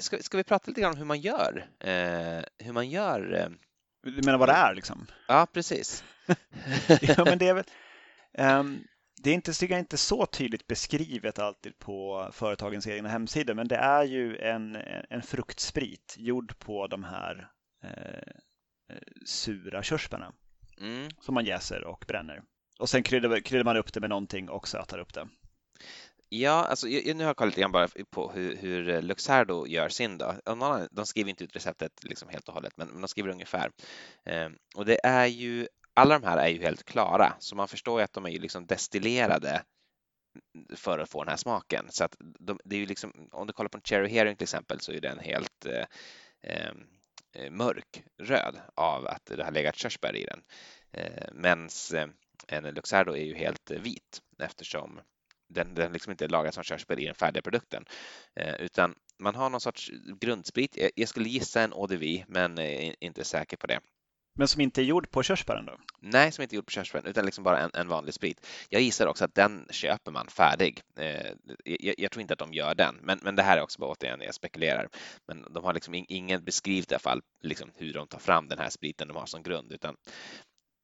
ska, 0.00 0.18
ska 0.18 0.36
vi 0.36 0.44
prata 0.44 0.70
lite 0.70 0.80
grann 0.80 0.92
om 0.92 0.98
hur 0.98 1.04
man 1.04 1.20
gör? 1.20 1.66
Hur 2.58 2.72
man 2.72 2.90
gör... 2.90 3.52
Du 4.02 4.22
menar 4.22 4.38
vad 4.38 4.48
det 4.48 4.52
är 4.52 4.74
liksom? 4.74 5.06
Ja, 5.28 5.46
precis. 5.52 6.04
ja, 7.00 7.24
men 7.24 7.38
det 7.38 7.48
är 7.48 7.54
väl... 7.54 7.64
Um, 8.38 8.84
det 9.22 9.30
är 9.30 9.34
inte, 9.34 9.52
tycker 9.52 9.74
jag, 9.74 9.80
inte 9.80 9.96
så 9.96 10.26
tydligt 10.26 10.66
beskrivet 10.66 11.38
alltid 11.38 11.78
på 11.78 12.28
företagens 12.32 12.86
egna 12.86 13.08
hemsidor, 13.08 13.54
men 13.54 13.68
det 13.68 13.76
är 13.76 14.04
ju 14.04 14.38
en, 14.38 14.76
en 15.10 15.22
fruktsprit 15.22 16.14
gjord 16.18 16.58
på 16.58 16.86
de 16.86 17.04
här 17.04 17.48
eh, 17.84 18.32
sura 19.26 19.82
körsbärna 19.82 20.32
mm. 20.80 21.08
som 21.20 21.34
man 21.34 21.44
jäser 21.44 21.84
och 21.84 22.04
bränner. 22.08 22.42
Och 22.78 22.88
sen 22.88 23.02
kryddar, 23.02 23.40
kryddar 23.40 23.64
man 23.64 23.76
upp 23.76 23.92
det 23.92 24.00
med 24.00 24.10
någonting 24.10 24.48
och 24.48 24.68
sötar 24.68 24.98
upp 24.98 25.14
det. 25.14 25.28
Ja, 26.34 26.64
alltså, 26.64 26.88
jag, 26.88 27.16
nu 27.16 27.24
har 27.24 27.28
jag 27.28 27.36
kollat 27.36 27.50
lite 27.50 27.60
grann 27.60 27.72
bara 27.72 27.88
på 28.10 28.32
hur, 28.32 28.56
hur 28.56 28.88
eh, 28.88 29.02
Luxardo 29.02 29.66
gör 29.66 29.88
sin. 29.88 30.18
Då. 30.18 30.34
De 30.90 31.06
skriver 31.06 31.30
inte 31.30 31.44
ut 31.44 31.56
receptet 31.56 32.04
liksom 32.04 32.28
helt 32.28 32.48
och 32.48 32.54
hållet, 32.54 32.76
men 32.76 33.00
de 33.00 33.08
skriver 33.08 33.30
ungefär. 33.30 33.70
Ehm, 34.24 34.56
och 34.74 34.84
det 34.84 35.06
är 35.06 35.26
ju, 35.26 35.68
alla 35.94 36.18
de 36.18 36.26
här 36.26 36.36
är 36.36 36.48
ju 36.48 36.62
helt 36.62 36.84
klara, 36.84 37.32
så 37.38 37.56
man 37.56 37.68
förstår 37.68 38.00
ju 38.00 38.04
att 38.04 38.12
de 38.12 38.26
är 38.26 38.30
ju 38.30 38.38
liksom 38.38 38.66
destillerade 38.66 39.62
för 40.76 40.98
att 40.98 41.10
få 41.10 41.24
den 41.24 41.30
här 41.30 41.36
smaken. 41.36 41.86
Så 41.90 42.04
att 42.04 42.16
de, 42.18 42.58
det 42.64 42.76
är 42.76 42.80
ju 42.80 42.86
liksom, 42.86 43.28
om 43.32 43.46
du 43.46 43.52
kollar 43.52 43.68
på 43.68 43.78
en 43.78 43.82
Cherry 43.84 44.08
Herring 44.08 44.36
till 44.36 44.44
exempel 44.44 44.80
så 44.80 44.92
är 44.92 45.00
den 45.00 45.18
helt 45.18 45.66
eh, 45.66 45.84
ehm, 46.42 47.60
eh, 48.30 48.52
av 48.74 49.06
att 49.06 49.24
det 49.24 49.44
har 49.44 49.52
legat 49.52 49.76
körsbär 49.76 50.16
i 50.16 50.24
den. 50.24 50.42
Eh, 50.92 51.28
mens 51.32 51.92
eh, 51.92 52.08
en 52.48 52.64
Luxardo 52.64 53.12
är 53.12 53.24
ju 53.24 53.34
helt 53.34 53.70
vit 53.70 54.22
eftersom 54.38 55.00
den, 55.52 55.74
den 55.74 55.92
liksom 55.92 56.10
inte 56.10 56.24
är 56.24 56.28
lagad 56.28 56.54
som 56.54 56.64
körsbär 56.64 56.98
i 56.98 57.06
den 57.06 57.14
färdiga 57.14 57.42
produkten. 57.42 57.84
Eh, 58.36 58.54
utan 58.54 58.94
man 59.18 59.34
har 59.34 59.50
någon 59.50 59.60
sorts 59.60 59.90
grundsprit. 60.20 60.76
Jag, 60.76 60.90
jag 60.94 61.08
skulle 61.08 61.28
gissa 61.28 61.62
en 61.62 61.72
ODV 61.72 62.02
men 62.26 62.58
är 62.58 62.94
inte 63.00 63.24
säker 63.24 63.56
på 63.56 63.66
det. 63.66 63.80
Men 64.34 64.48
som 64.48 64.60
inte 64.60 64.80
är 64.80 64.84
gjord 64.84 65.10
på 65.10 65.22
körsbären 65.22 65.66
då? 65.66 65.78
Nej, 66.00 66.32
som 66.32 66.42
inte 66.42 66.54
är 66.54 66.56
gjord 66.56 66.66
på 66.66 66.70
körsbären 66.70 67.06
utan 67.06 67.24
liksom 67.24 67.44
bara 67.44 67.58
en, 67.58 67.70
en 67.74 67.88
vanlig 67.88 68.14
sprit. 68.14 68.46
Jag 68.68 68.82
gissar 68.82 69.06
också 69.06 69.24
att 69.24 69.34
den 69.34 69.66
köper 69.70 70.12
man 70.12 70.28
färdig. 70.28 70.80
Eh, 70.96 71.32
jag, 71.64 71.94
jag, 71.98 72.10
tror 72.10 72.20
inte 72.20 72.32
att 72.32 72.38
de 72.38 72.52
gör 72.52 72.74
den, 72.74 72.98
men, 73.02 73.18
men 73.22 73.36
det 73.36 73.42
här 73.42 73.58
är 73.58 73.62
också 73.62 73.80
bara 73.80 73.90
återigen 73.90 74.20
jag 74.20 74.34
spekulerar. 74.34 74.88
Men 75.28 75.52
de 75.52 75.64
har 75.64 75.74
liksom 75.74 75.94
ingen 75.94 76.44
beskrivit 76.44 76.90
i 76.90 76.94
alla 76.94 77.00
fall 77.00 77.22
liksom 77.42 77.70
hur 77.76 77.92
de 77.92 78.06
tar 78.08 78.18
fram 78.18 78.48
den 78.48 78.58
här 78.58 78.70
spriten 78.70 79.08
de 79.08 79.16
har 79.16 79.26
som 79.26 79.42
grund, 79.42 79.72
utan 79.72 79.96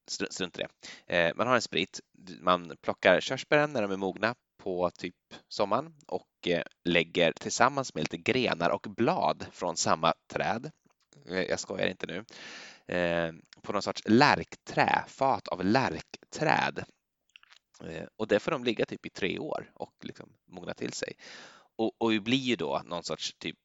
strunt 0.09 0.59
i 0.59 0.63
det. 0.63 1.17
Eh, 1.17 1.33
man 1.37 1.47
har 1.47 1.55
en 1.55 1.63
sprit, 1.63 2.01
man 2.41 2.77
plockar 2.83 3.21
körsbären 3.21 3.73
när 3.73 3.83
de 3.83 3.91
är 3.91 3.97
mogna 3.97 4.35
på 4.59 4.91
typ 4.91 5.15
sommaren 5.49 5.95
och 6.07 6.49
eh, 6.49 6.63
lägger 6.85 7.33
tillsammans 7.33 7.95
med 7.95 8.03
lite 8.03 8.17
grenar 8.17 8.71
och 8.71 8.87
blad 8.97 9.47
från 9.53 9.77
samma 9.77 10.15
träd. 10.33 10.71
Eh, 11.29 11.43
jag 11.43 11.61
skojar 11.61 11.89
inte 11.89 12.07
nu. 12.07 12.25
Eh, 12.95 13.33
på 13.63 13.73
någon 13.73 13.83
sorts 13.83 14.03
lärkträ, 14.07 15.05
fat 15.07 15.49
av 15.49 15.65
lärkträd. 15.65 16.85
Och 18.17 18.29
det 18.29 18.41
får 18.41 18.51
de 18.51 18.65
ligga 18.65 18.87
typ 18.87 19.07
i 19.07 19.11
tre 19.11 19.39
år 19.39 19.71
och 19.75 19.95
liksom 20.03 20.33
mogna 20.47 20.75
till 20.75 20.93
sig. 20.93 21.13
Och, 21.77 21.93
och 21.99 22.11
det 22.11 22.21
blir 22.21 22.39
ju 22.39 22.57
då 22.57 22.83
någon 22.85 23.05
sorts 23.05 23.35
typ 23.39 23.57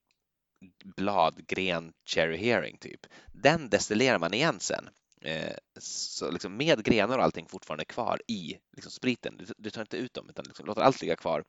bladgren 0.95 1.93
cherry 2.05 2.37
hearing 2.37 2.77
typ. 2.77 2.99
Den 3.33 3.69
destillerar 3.69 4.19
man 4.19 4.33
igen 4.33 4.59
sen 4.59 4.89
Eh, 5.23 5.55
så 5.79 6.31
liksom 6.31 6.57
med 6.57 6.83
grenar 6.83 7.17
och 7.17 7.23
allting 7.23 7.47
fortfarande 7.47 7.85
kvar 7.85 8.21
i 8.27 8.57
liksom 8.75 8.91
spriten. 8.91 9.37
Du, 9.37 9.45
du 9.57 9.69
tar 9.69 9.81
inte 9.81 9.97
ut 9.97 10.13
dem 10.13 10.29
utan 10.29 10.45
liksom 10.45 10.65
låter 10.65 10.81
allt 10.81 11.01
ligga 11.01 11.15
kvar, 11.15 11.43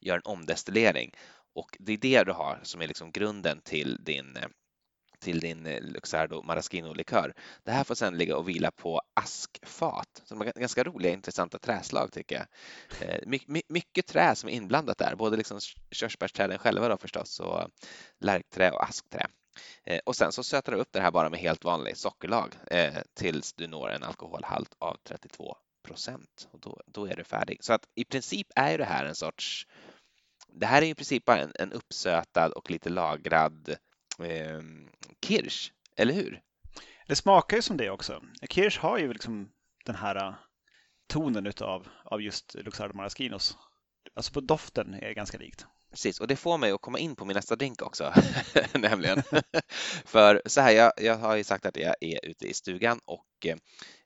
gör 0.00 0.16
en 0.16 0.22
omdestillering 0.24 1.12
och 1.54 1.76
det 1.78 1.92
är 1.92 1.96
det 1.96 2.24
du 2.24 2.32
har 2.32 2.60
som 2.62 2.82
är 2.82 2.88
liksom 2.88 3.12
grunden 3.12 3.60
till 3.60 4.04
din 4.04 4.36
eh, 4.36 4.48
till 5.20 5.40
din 5.40 5.66
eh, 5.66 5.82
Luxardo 5.82 6.42
Maraschino-likör. 6.42 7.32
Det 7.64 7.70
här 7.70 7.84
får 7.84 7.94
sedan 7.94 8.18
ligga 8.18 8.36
och 8.36 8.48
vila 8.48 8.70
på 8.70 9.00
askfat. 9.14 10.22
Så 10.24 10.34
de 10.34 10.48
är 10.48 10.52
ganska 10.52 10.84
roliga, 10.84 11.12
intressanta 11.12 11.58
träslag 11.58 12.12
tycker 12.12 12.36
jag. 12.36 12.46
Eh, 13.08 13.20
my, 13.26 13.40
my, 13.46 13.62
mycket 13.68 14.06
trä 14.06 14.34
som 14.34 14.48
är 14.48 14.52
inblandat 14.52 14.98
där, 14.98 15.14
både 15.14 15.36
liksom 15.36 15.60
körsbärsträden 15.90 16.58
själva 16.58 16.88
då 16.88 16.96
förstås 16.96 17.40
och 17.40 17.70
lärkträ 18.20 18.70
och 18.70 18.84
askträ. 18.84 19.26
Eh, 19.84 20.00
och 20.06 20.16
sen 20.16 20.32
så 20.32 20.42
sötar 20.42 20.72
du 20.72 20.78
upp 20.78 20.92
det 20.92 21.00
här 21.00 21.10
bara 21.10 21.30
med 21.30 21.40
helt 21.40 21.64
vanlig 21.64 21.96
sockerlag 21.96 22.54
eh, 22.70 22.94
tills 23.14 23.52
du 23.52 23.66
når 23.66 23.90
en 23.90 24.02
alkoholhalt 24.02 24.74
av 24.78 24.96
32 25.04 25.56
procent 25.84 26.48
och 26.50 26.60
då, 26.60 26.80
då 26.86 27.06
är 27.06 27.16
du 27.16 27.24
färdig. 27.24 27.58
Så 27.64 27.72
att 27.72 27.88
i 27.94 28.04
princip 28.04 28.46
är 28.56 28.78
det 28.78 28.84
här 28.84 29.04
en 29.04 29.14
sorts 29.14 29.66
det 30.52 30.66
här 30.66 30.82
är 30.82 30.86
i 30.86 30.94
princip 30.94 31.24
bara 31.24 31.40
en, 31.40 31.52
en 31.54 31.72
uppsötad 31.72 32.52
och 32.52 32.70
lite 32.70 32.90
lagrad 32.90 33.68
eh, 34.18 34.60
kirsch, 35.26 35.72
eller 35.96 36.14
hur? 36.14 36.40
Det 37.06 37.16
smakar 37.16 37.56
ju 37.56 37.62
som 37.62 37.76
det 37.76 37.90
också. 37.90 38.22
Kirsch 38.50 38.78
har 38.78 38.98
ju 38.98 39.12
liksom 39.12 39.50
den 39.84 39.94
här 39.94 40.16
eh, 40.16 40.34
tonen 41.06 41.46
utav, 41.46 41.88
av 42.04 42.22
just 42.22 42.54
Luxardo 42.54 42.94
Maraschinos. 42.94 43.56
Alltså 44.14 44.32
på 44.32 44.40
doften 44.40 44.94
är 44.94 45.08
det 45.08 45.14
ganska 45.14 45.38
likt. 45.38 45.66
Precis, 45.90 46.20
och 46.20 46.26
det 46.26 46.36
får 46.36 46.58
mig 46.58 46.72
att 46.72 46.80
komma 46.80 46.98
in 46.98 47.16
på 47.16 47.24
min 47.24 47.34
nästa 47.34 47.56
drink 47.56 47.82
också, 47.82 48.12
nämligen. 48.74 49.22
För 50.04 50.42
så 50.46 50.60
här, 50.60 50.72
jag, 50.72 50.92
jag 50.96 51.16
har 51.16 51.36
ju 51.36 51.44
sagt 51.44 51.66
att 51.66 51.76
jag 51.76 51.94
är 52.00 52.26
ute 52.26 52.46
i 52.46 52.54
stugan 52.54 53.00
och 53.04 53.46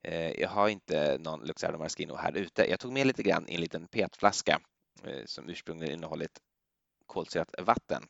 eh, 0.03 0.31
jag 0.41 0.49
har 0.49 0.69
inte 0.69 1.19
någon 1.19 1.47
Luxardo 1.47 1.79
Maraschino 1.79 2.17
här 2.17 2.37
ute. 2.37 2.71
Jag 2.71 2.81
tog 2.81 2.93
med 2.93 3.07
lite 3.07 3.23
grann 3.23 3.49
i 3.49 3.55
en 3.55 3.61
liten 3.61 3.89
petflaska 3.89 4.61
eh, 5.05 5.23
som 5.27 5.49
ursprungligen 5.49 5.95
innehållit 5.95 6.39
kolsyrat 7.07 7.55
vatten. 7.59 8.03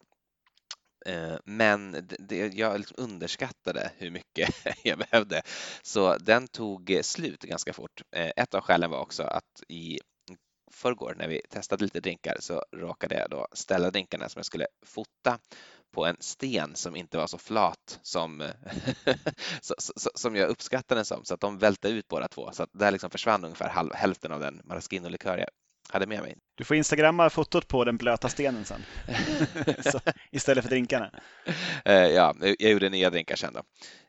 Eh, 1.07 1.37
men 1.45 1.93
det, 1.93 2.17
det, 2.19 2.55
jag 2.55 2.79
liksom 2.79 2.97
underskattade 2.99 3.93
hur 3.99 4.11
mycket 4.11 4.55
jag 4.85 4.99
behövde, 4.99 5.43
så 5.83 6.17
den 6.19 6.49
tog 6.49 6.99
slut 7.03 7.43
ganska 7.43 7.73
fort. 7.73 8.03
Eh, 8.17 8.31
ett 8.37 8.55
av 8.55 8.61
skälen 8.61 8.91
var 8.91 8.99
också 8.99 9.23
att 9.23 9.63
i 9.69 9.99
förrgår 10.73 11.15
när 11.19 11.29
vi 11.29 11.41
testade 11.51 11.85
lite 11.85 12.01
drinkar 12.01 12.37
så 12.41 12.63
råkade 12.77 13.15
jag 13.15 13.31
då 13.31 13.47
ställa 13.53 13.91
drinkarna 13.91 14.29
som 14.29 14.39
jag 14.39 14.47
skulle 14.47 14.67
fota 14.87 15.39
på 15.93 16.07
en 16.07 16.17
sten 16.21 16.77
som 16.77 16.97
inte 16.97 17.17
var 17.17 17.27
så 17.27 17.39
flat 17.39 17.99
som, 18.03 18.51
som 20.15 20.37
jag 20.37 20.49
uppskattade 20.49 20.99
den 20.99 21.05
som, 21.05 21.25
så 21.25 21.35
att 21.35 21.41
de 21.41 21.59
välte 21.59 21.89
ut 21.89 22.09
båda 22.09 22.29
två. 22.29 22.51
Så 22.53 22.63
att 22.63 22.71
där 22.73 22.91
liksom 22.91 23.11
försvann 23.11 23.45
ungefär 23.45 23.69
halv, 23.69 23.95
hälften 23.95 24.33
av 24.33 24.41
den 24.41 24.61
maraschino-likör 24.65 25.39
jag 25.39 25.49
hade 25.89 26.07
med 26.07 26.23
mig. 26.23 26.37
Du 26.55 26.65
får 26.65 26.77
instagramma 26.77 27.31
fotot 27.31 27.69
på 27.69 27.85
den 27.85 27.97
blöta 27.97 28.29
stenen 28.29 28.65
sen. 28.65 28.85
så, 29.93 30.01
istället 30.31 30.65
för 30.65 30.71
drinkarna. 30.71 31.11
Eh, 31.85 31.95
ja, 31.95 32.35
jag 32.41 32.73
gjorde 32.73 32.89
nya 32.89 33.11
drinkar 33.11 33.37
sen 33.37 33.53
då. 33.55 33.63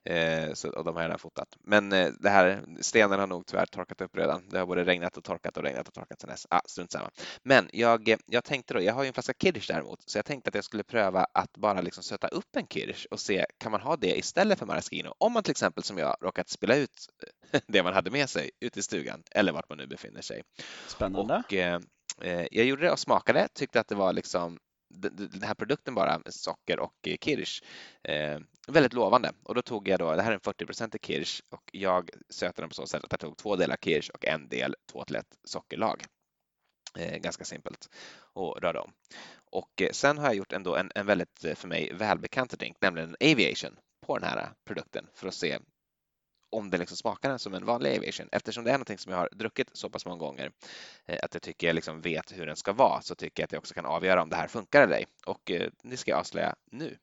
Eh, 0.05 0.53
så, 0.53 0.69
och 0.69 0.83
de 0.83 0.95
har 0.95 1.03
redan 1.03 1.19
fotat. 1.19 1.57
Men 1.59 1.91
eh, 1.91 2.09
det 2.19 2.29
här, 2.29 2.65
stenen 2.81 3.19
har 3.19 3.27
nog 3.27 3.45
tyvärr 3.45 3.65
torkat 3.65 4.01
upp 4.01 4.17
redan. 4.17 4.49
Det 4.49 4.59
har 4.59 4.65
både 4.65 4.83
regnat 4.83 5.17
och 5.17 5.23
torkat 5.23 5.57
och 5.57 5.63
regnat 5.63 5.87
och 5.87 5.93
torkat 5.93 6.21
sen 6.21 6.29
dess. 6.29 6.47
Ah, 6.49 6.61
strunt 6.65 6.91
samma. 6.91 7.09
Men 7.43 7.69
jag, 7.73 8.15
jag 8.25 8.43
tänkte 8.43 8.73
då, 8.73 8.81
jag 8.81 8.93
har 8.93 9.03
ju 9.03 9.07
en 9.07 9.13
flaska 9.13 9.33
kirsch 9.39 9.67
däremot, 9.67 9.99
så 10.05 10.17
jag 10.17 10.25
tänkte 10.25 10.47
att 10.47 10.55
jag 10.55 10.63
skulle 10.63 10.83
pröva 10.83 11.27
att 11.33 11.57
bara 11.57 11.81
liksom 11.81 12.03
söta 12.03 12.27
upp 12.27 12.55
en 12.55 12.67
kirsch 12.67 13.07
och 13.11 13.19
se, 13.19 13.45
kan 13.57 13.71
man 13.71 13.81
ha 13.81 13.95
det 13.95 14.17
istället 14.17 14.59
för 14.59 14.65
maraschino? 14.65 15.13
Om 15.17 15.33
man 15.33 15.43
till 15.43 15.51
exempel 15.51 15.83
som 15.83 15.97
jag 15.97 16.17
råkat 16.21 16.49
spela 16.49 16.75
ut 16.75 17.09
det 17.67 17.83
man 17.83 17.93
hade 17.93 18.11
med 18.11 18.29
sig 18.29 18.51
ute 18.59 18.79
i 18.79 18.83
stugan 18.83 19.23
eller 19.31 19.51
vart 19.51 19.69
man 19.69 19.77
nu 19.77 19.87
befinner 19.87 20.21
sig. 20.21 20.43
Spännande. 20.87 21.43
Och, 21.47 21.53
eh, 21.53 21.81
jag 22.51 22.65
gjorde 22.65 22.81
det 22.81 22.91
och 22.91 22.99
smakade, 22.99 23.47
tyckte 23.53 23.79
att 23.79 23.87
det 23.87 23.95
var 23.95 24.13
liksom 24.13 24.59
den 24.93 25.43
här 25.43 25.53
produkten 25.53 25.95
bara 25.95 26.21
socker 26.25 26.79
och 26.79 27.07
eh, 27.07 27.17
kirsch 27.21 27.63
eh, 28.03 28.39
väldigt 28.67 28.93
lovande 28.93 29.31
och 29.43 29.55
då 29.55 29.61
tog 29.61 29.87
jag 29.87 29.99
då, 29.99 30.15
det 30.15 30.21
här 30.21 30.31
är 30.31 30.35
en 30.35 30.39
40% 30.39 30.97
kirsch 31.01 31.41
och 31.49 31.69
jag 31.73 32.09
söter 32.29 32.61
den 32.61 32.69
på 32.69 32.75
så 32.75 32.87
sätt 32.87 33.03
att 33.03 33.11
jag 33.11 33.19
tog 33.19 33.37
två 33.37 33.55
delar 33.55 33.77
kirsch 33.81 34.09
och 34.09 34.25
en 34.25 34.49
del 34.49 34.75
2 34.91 35.05
till 35.05 35.15
1 35.15 35.25
sockerlag. 35.43 36.03
Eh, 36.97 37.17
ganska 37.17 37.43
simpelt 37.43 37.89
och 38.33 38.61
rörde 38.61 38.79
om. 38.79 38.91
Och 39.51 39.81
eh, 39.81 39.91
sen 39.91 40.17
har 40.17 40.25
jag 40.25 40.35
gjort 40.35 40.53
ändå 40.53 40.75
en, 40.75 40.91
en 40.95 41.05
väldigt 41.05 41.45
eh, 41.45 41.55
för 41.55 41.67
mig 41.67 41.93
välbekant 41.93 42.59
drink, 42.59 42.77
nämligen 42.81 43.15
en 43.19 43.31
aviation 43.31 43.77
på 44.05 44.17
den 44.17 44.29
här 44.29 44.49
produkten 44.65 45.07
för 45.13 45.27
att 45.27 45.33
se 45.33 45.59
om 46.53 46.69
den 46.69 46.79
liksom 46.79 46.97
smakar 46.97 47.37
som 47.37 47.53
en 47.53 47.65
vanlig 47.65 47.97
aviation. 47.97 48.29
Eftersom 48.31 48.63
det 48.63 48.69
är 48.69 48.73
någonting 48.73 48.97
som 48.97 49.11
jag 49.11 49.19
har 49.19 49.29
druckit 49.31 49.69
så 49.73 49.89
pass 49.89 50.05
många 50.05 50.17
gånger 50.17 50.51
eh, 51.05 51.19
att 51.23 51.33
jag 51.33 51.41
tycker 51.41 51.67
jag 51.67 51.73
liksom 51.73 52.01
vet 52.01 52.37
hur 52.37 52.45
den 52.45 52.55
ska 52.55 52.73
vara 52.73 53.01
så 53.01 53.15
tycker 53.15 53.43
jag 53.43 53.45
att 53.45 53.51
jag 53.51 53.59
också 53.59 53.73
kan 53.73 53.85
avgöra 53.85 54.21
om 54.21 54.29
det 54.29 54.35
här 54.35 54.47
funkar 54.47 54.81
eller 54.81 54.95
ej. 54.95 55.05
Och 55.25 55.51
eh, 55.51 55.69
det 55.83 55.97
ska 55.97 56.11
jag 56.11 56.19
avslöja 56.19 56.55
nu. 56.71 56.97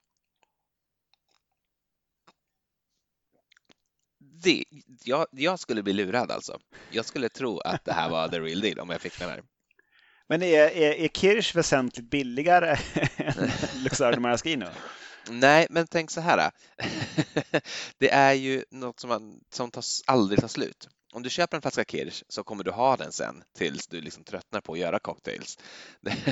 Det, 4.19 4.65
jag, 5.05 5.27
jag, 5.31 5.59
skulle 5.59 5.83
bli 5.83 5.93
lurad 5.93 6.31
alltså. 6.31 6.59
Jag 6.91 7.05
skulle 7.05 7.29
tro 7.29 7.59
att 7.59 7.85
det 7.85 7.93
här 7.93 8.11
var 8.11 8.29
the 8.29 8.41
real 8.41 8.61
deal 8.61 8.79
om 8.79 8.91
jag 8.91 9.01
fick 9.01 9.19
den 9.19 9.31
här. 9.31 9.43
Men 10.29 10.43
är, 10.43 10.59
är, 10.59 10.93
är 10.93 11.09
Kirsch 11.09 11.57
väsentligt 11.57 12.11
billigare 12.11 12.77
än 13.17 13.51
Luxardo 13.85 14.21
Maraschino? 14.21 14.67
Nej, 15.31 15.67
men 15.71 15.87
tänk 15.87 16.11
så 16.11 16.21
här. 16.21 16.51
det 17.99 18.11
är 18.11 18.33
ju 18.33 18.65
något 18.71 19.01
som, 19.01 19.09
man, 19.09 19.41
som 19.51 19.71
tar, 19.71 19.85
aldrig 20.07 20.41
tar 20.41 20.49
slut. 20.49 20.89
Om 21.13 21.23
du 21.23 21.31
köper 21.31 21.57
en 21.57 21.63
flaska 21.63 21.85
kirsch 21.85 22.23
så 22.29 22.45
kommer 22.45 22.65
du 22.65 22.71
ha 22.71 22.97
den 22.97 23.13
sen 23.13 23.43
tills 23.59 23.87
du 23.87 24.01
liksom 24.01 24.25
tröttnar 24.25 24.61
på 24.61 24.73
att 24.73 24.79
göra 24.79 24.99
cocktails. 24.99 25.59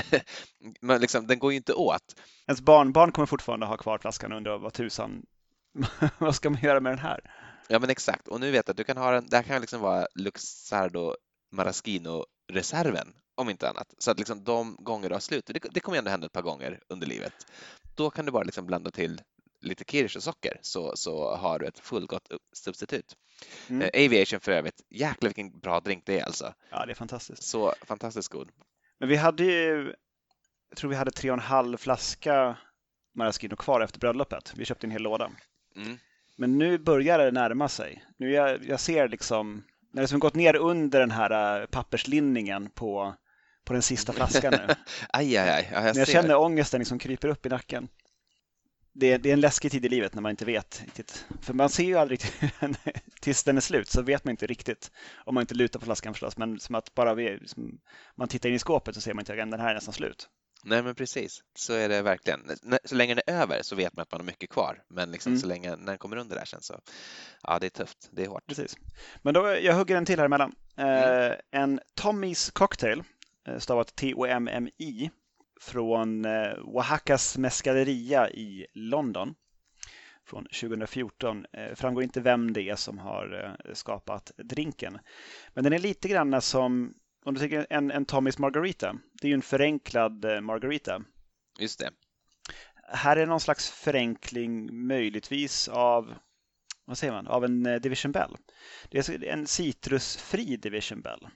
men 0.80 1.00
liksom, 1.00 1.26
den 1.26 1.38
går 1.38 1.52
ju 1.52 1.56
inte 1.56 1.72
åt. 1.72 2.20
Ens 2.46 2.60
barnbarn 2.60 3.12
kommer 3.12 3.26
fortfarande 3.26 3.66
ha 3.66 3.76
kvar 3.76 3.98
flaskan 3.98 4.32
och 4.32 4.38
undra 4.38 4.58
vad 4.58 4.72
tusan, 4.72 5.26
vad 6.18 6.34
ska 6.34 6.50
man 6.50 6.60
göra 6.60 6.80
med 6.80 6.92
den 6.92 6.98
här? 6.98 7.20
Ja, 7.68 7.78
men 7.78 7.90
exakt. 7.90 8.28
Och 8.28 8.40
nu 8.40 8.50
vet 8.50 8.66
jag 8.66 8.72
att 8.72 8.76
du 8.76 8.84
kan 8.84 8.96
ha 8.96 9.10
den, 9.10 9.26
det 9.28 9.36
här 9.36 9.42
kan 9.42 9.60
liksom 9.60 9.80
vara 9.80 10.06
Luxardo 10.14 11.14
Maraschino-reserven 11.50 13.12
om 13.38 13.50
inte 13.50 13.68
annat. 13.68 13.94
Så 13.98 14.10
att 14.10 14.18
liksom 14.18 14.44
de 14.44 14.76
gånger 14.78 15.08
du 15.08 15.14
har 15.14 15.20
slut, 15.20 15.46
det, 15.46 15.58
det 15.70 15.80
kommer 15.80 15.98
ändå 15.98 16.10
hända 16.10 16.26
ett 16.26 16.32
par 16.32 16.42
gånger 16.42 16.80
under 16.88 17.06
livet, 17.06 17.46
då 17.94 18.10
kan 18.10 18.24
du 18.24 18.32
bara 18.32 18.42
liksom 18.42 18.66
blanda 18.66 18.90
till 18.90 19.22
lite 19.60 19.84
kirsch 19.84 20.16
och 20.16 20.22
socker 20.22 20.58
så, 20.62 20.96
så 20.96 21.36
har 21.36 21.58
du 21.58 21.66
ett 21.66 21.78
fullgott 21.78 22.28
substitut. 22.52 23.16
Mm. 23.68 23.82
Eh, 23.82 24.06
Aviation 24.06 24.40
för 24.40 24.52
övrigt, 24.52 24.80
jäklar 24.90 25.28
vilken 25.28 25.58
bra 25.60 25.80
drink 25.80 26.02
det 26.06 26.20
är 26.20 26.24
alltså. 26.24 26.54
Ja, 26.70 26.86
det 26.86 26.92
är 26.92 26.94
fantastiskt. 26.94 27.42
Så 27.42 27.74
fantastiskt 27.82 28.28
god. 28.28 28.50
Men 28.98 29.08
vi 29.08 29.16
hade 29.16 29.44
ju, 29.44 29.94
jag 30.68 30.78
tror 30.78 30.90
vi 30.90 30.96
hade 30.96 31.10
tre 31.10 31.30
och 31.30 31.36
en 31.36 31.42
halv 31.42 31.76
flaska 31.76 32.56
Maraschino 33.14 33.56
kvar 33.56 33.80
efter 33.80 33.98
bröllopet. 33.98 34.52
Vi 34.56 34.64
köpte 34.64 34.86
en 34.86 34.90
hel 34.90 35.02
låda. 35.02 35.30
Mm. 35.76 35.98
Men 36.36 36.58
nu 36.58 36.78
börjar 36.78 37.18
det 37.18 37.30
närma 37.30 37.68
sig. 37.68 38.04
Nu 38.16 38.32
jag, 38.32 38.64
jag 38.64 38.80
ser 38.80 39.08
liksom, 39.08 39.64
när 39.90 40.00
det 40.00 40.00
liksom 40.00 40.20
gått 40.20 40.34
ner 40.34 40.56
under 40.56 41.00
den 41.00 41.10
här 41.10 41.60
äh, 41.60 41.66
papperslinningen 41.66 42.70
på 42.70 43.14
på 43.68 43.72
den 43.72 43.82
sista 43.82 44.12
flaskan 44.18 44.52
nu. 44.52 44.74
aj, 45.08 45.36
aj, 45.36 45.50
aj. 45.50 45.68
Ja, 45.72 45.76
jag, 45.76 45.84
Men 45.84 45.96
jag 45.96 46.08
känner 46.08 46.36
ångesten 46.36 46.78
liksom 46.78 46.98
kryper 46.98 47.28
upp 47.28 47.46
i 47.46 47.48
nacken. 47.48 47.88
det, 48.92 49.12
är, 49.12 49.18
det 49.18 49.28
är 49.28 49.32
en 49.32 49.40
läskig 49.40 49.72
tid 49.72 49.84
i 49.84 49.88
livet 49.88 50.14
när 50.14 50.22
man 50.22 50.30
inte 50.30 50.44
vet 50.44 50.82
riktigt. 50.84 51.26
För 51.42 51.54
man 51.54 51.68
ser 51.68 51.84
ju 51.84 51.94
aldrig 51.94 52.20
tills 53.20 53.44
den 53.44 53.56
är 53.56 53.60
slut 53.60 53.88
så 53.88 54.02
vet 54.02 54.24
man 54.24 54.30
inte 54.30 54.46
riktigt 54.46 54.90
om 55.24 55.34
man 55.34 55.42
inte 55.42 55.54
lutar 55.54 55.80
på 55.80 55.84
flaskan 55.84 56.14
förstås. 56.14 56.36
Men 56.36 56.60
som 56.60 56.74
att 56.74 56.94
bara 56.94 57.14
vi, 57.14 57.38
som 57.46 57.80
man 58.16 58.28
tittar 58.28 58.48
in 58.48 58.54
i 58.54 58.58
skåpet 58.58 58.94
så 58.94 59.00
ser 59.00 59.14
man 59.14 59.22
inte 59.22 59.32
att 59.32 59.50
den 59.50 59.60
här 59.60 59.70
är 59.70 59.74
nästan 59.74 59.94
slut. 59.94 60.28
Nej 60.64 60.82
men 60.82 60.94
precis, 60.94 61.42
så 61.54 61.72
är 61.72 61.88
det 61.88 62.02
verkligen. 62.02 62.40
Så 62.84 62.94
länge 62.94 63.14
den 63.14 63.22
är 63.26 63.40
över 63.42 63.62
så 63.62 63.76
vet 63.76 63.96
man 63.96 64.02
att 64.02 64.12
man 64.12 64.20
har 64.20 64.26
mycket 64.26 64.50
kvar. 64.50 64.82
Men 64.88 65.10
liksom 65.10 65.32
mm. 65.32 65.40
så 65.40 65.46
länge 65.46 65.76
när 65.76 65.86
den 65.86 65.98
kommer 65.98 66.16
under 66.16 66.36
där 66.36 66.44
sen 66.44 66.62
så, 66.62 66.80
ja 67.42 67.58
det 67.58 67.66
är 67.66 67.70
tufft, 67.70 68.08
det 68.12 68.24
är 68.24 68.28
hårt. 68.28 68.46
Precis. 68.46 68.76
Men 69.22 69.34
då, 69.34 69.56
jag 69.62 69.74
hugger 69.74 69.96
en 69.96 70.04
till 70.04 70.18
här 70.18 70.26
emellan. 70.26 70.54
Mm. 70.76 71.30
Eh, 71.30 71.36
en 71.50 71.80
Tommys 71.94 72.50
Cocktail, 72.50 72.98
eh, 72.98 73.04
stavat 73.58 73.96
T-O-M-M-I, 73.96 75.10
från 75.60 76.24
eh, 76.24 76.52
Oaxacas 76.64 77.38
Mescaleria 77.38 78.30
i 78.30 78.66
London 78.74 79.34
från 80.26 80.44
2014. 80.44 81.46
Eh, 81.52 81.74
framgår 81.74 82.02
inte 82.02 82.20
vem 82.20 82.52
det 82.52 82.68
är 82.68 82.76
som 82.76 82.98
har 82.98 83.56
eh, 83.68 83.74
skapat 83.74 84.32
drinken. 84.36 84.98
Men 85.54 85.64
den 85.64 85.72
är 85.72 85.78
lite 85.78 86.08
grann 86.08 86.42
som 86.42 86.94
om 87.24 87.34
du 87.34 87.40
tänker 87.40 87.66
en, 87.70 87.90
en 87.90 88.04
Tommys 88.04 88.38
Margarita. 88.38 88.96
Det 89.12 89.26
är 89.26 89.28
ju 89.28 89.34
en 89.34 89.42
förenklad 89.42 90.42
Margarita. 90.42 91.02
Just 91.58 91.78
det. 91.78 91.90
Här 92.92 93.16
är 93.16 93.26
någon 93.26 93.40
slags 93.40 93.70
förenkling 93.70 94.86
möjligtvis 94.86 95.68
av 95.68 96.14
vad 96.84 96.98
säger 96.98 97.12
man, 97.12 97.26
av 97.26 97.44
en 97.44 97.62
Division 97.62 98.12
Bell. 98.12 98.36
Det 98.90 99.08
är 99.08 99.24
en 99.24 99.46
citrusfri 99.46 100.56
Division 100.56 101.00
Bell. 101.00 101.28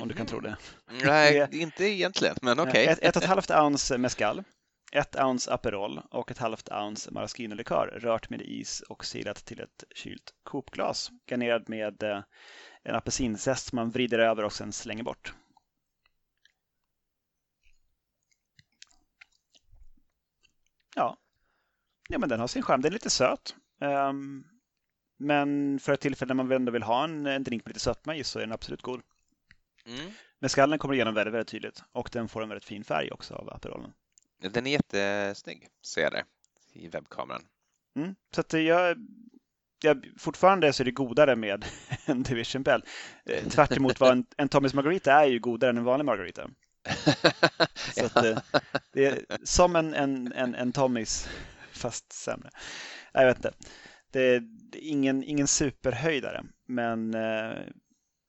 Om 0.00 0.08
du 0.08 0.14
kan 0.14 0.26
tro 0.26 0.40
det. 0.40 0.56
Nej, 1.04 1.48
inte 1.52 1.84
egentligen, 1.84 2.36
men 2.42 2.60
okej. 2.60 2.70
Okay. 2.70 2.86
Ett, 2.86 2.98
ett 2.98 3.16
och 3.16 3.22
ett 3.22 3.28
halvt 3.28 3.50
ounce 3.50 3.98
mescal, 3.98 4.44
ett 4.92 5.16
ounce 5.16 5.52
Aperol 5.52 6.00
och 6.10 6.30
ett 6.30 6.38
halvt 6.38 6.68
ounce 6.68 7.10
maraschino-likör 7.10 7.98
rört 8.02 8.30
med 8.30 8.42
is 8.42 8.80
och 8.80 9.04
silat 9.04 9.44
till 9.44 9.60
ett 9.60 9.84
kylt 9.94 10.34
kopglas. 10.42 11.10
Garnerad 11.26 11.68
med 11.68 12.02
eh, 12.02 12.22
en 12.82 12.94
apelsinzest 12.94 13.66
som 13.66 13.76
man 13.76 13.90
vrider 13.90 14.18
över 14.18 14.44
och 14.44 14.52
sen 14.52 14.72
slänger 14.72 15.02
bort. 15.02 15.34
Ja, 20.94 21.16
ja 22.08 22.18
men 22.18 22.28
den 22.28 22.40
har 22.40 22.46
sin 22.46 22.62
charm. 22.62 22.80
Den 22.80 22.90
är 22.90 22.94
lite 22.94 23.10
söt. 23.10 23.54
Um, 23.80 24.46
men 25.18 25.78
för 25.78 25.92
ett 25.92 26.00
tillfälle 26.00 26.34
när 26.34 26.44
man 26.44 26.52
ändå 26.52 26.72
vill 26.72 26.82
ha 26.82 27.04
en, 27.04 27.26
en 27.26 27.44
drink 27.44 27.64
med 27.64 27.70
lite 27.70 27.80
sötma 27.80 28.16
i 28.16 28.24
så 28.24 28.38
är 28.38 28.42
den 28.42 28.52
absolut 28.52 28.82
god. 28.82 29.00
Mm. 29.86 30.10
Men 30.38 30.50
skallen 30.50 30.78
kommer 30.78 30.94
igenom 30.94 31.14
väldigt, 31.14 31.34
väldigt 31.34 31.48
tydligt 31.48 31.82
och 31.92 32.08
den 32.12 32.28
får 32.28 32.42
en 32.42 32.48
väldigt 32.48 32.64
fin 32.64 32.84
färg 32.84 33.10
också 33.10 33.34
av 33.34 33.50
Aperolen. 33.50 33.92
Den 34.42 34.66
är 34.66 34.70
jättesnygg, 34.70 35.68
ser 35.86 36.02
jag 36.02 36.12
det 36.12 36.24
i 36.72 36.88
webbkameran. 36.88 37.42
Mm. 37.96 38.14
Så 38.34 38.40
att 38.40 38.52
jag, 38.52 38.96
jag, 39.82 40.06
fortfarande 40.18 40.72
så 40.72 40.82
är 40.82 40.84
det 40.84 40.90
godare 40.90 41.36
med 41.36 41.64
en 42.06 42.22
Division 42.22 42.62
Bell. 42.62 42.84
Eh, 43.24 43.48
tvärt 43.48 43.76
emot 43.76 44.00
vad 44.00 44.12
en, 44.12 44.26
en 44.36 44.48
Thomas 44.48 44.74
Margarita 44.74 45.12
är 45.12 45.26
ju 45.26 45.38
godare 45.38 45.70
än 45.70 45.78
en 45.78 45.84
vanlig 45.84 46.04
Margarita. 46.04 46.50
så 47.94 48.06
att, 48.06 48.24
eh, 48.24 48.38
det 48.92 49.06
är 49.06 49.24
som 49.44 49.76
en, 49.76 49.94
en, 49.94 50.32
en, 50.32 50.54
en 50.54 50.72
Tommys 50.72 51.28
fast 51.72 52.12
sämre. 52.12 52.50
Jag 53.12 53.26
vet 53.26 53.36
inte. 53.36 53.52
Det 54.12 54.20
är 54.20 54.42
ingen, 54.72 55.24
ingen 55.24 55.46
superhöjdare 55.46 56.44
men 56.66 57.14
eh, 57.14 57.58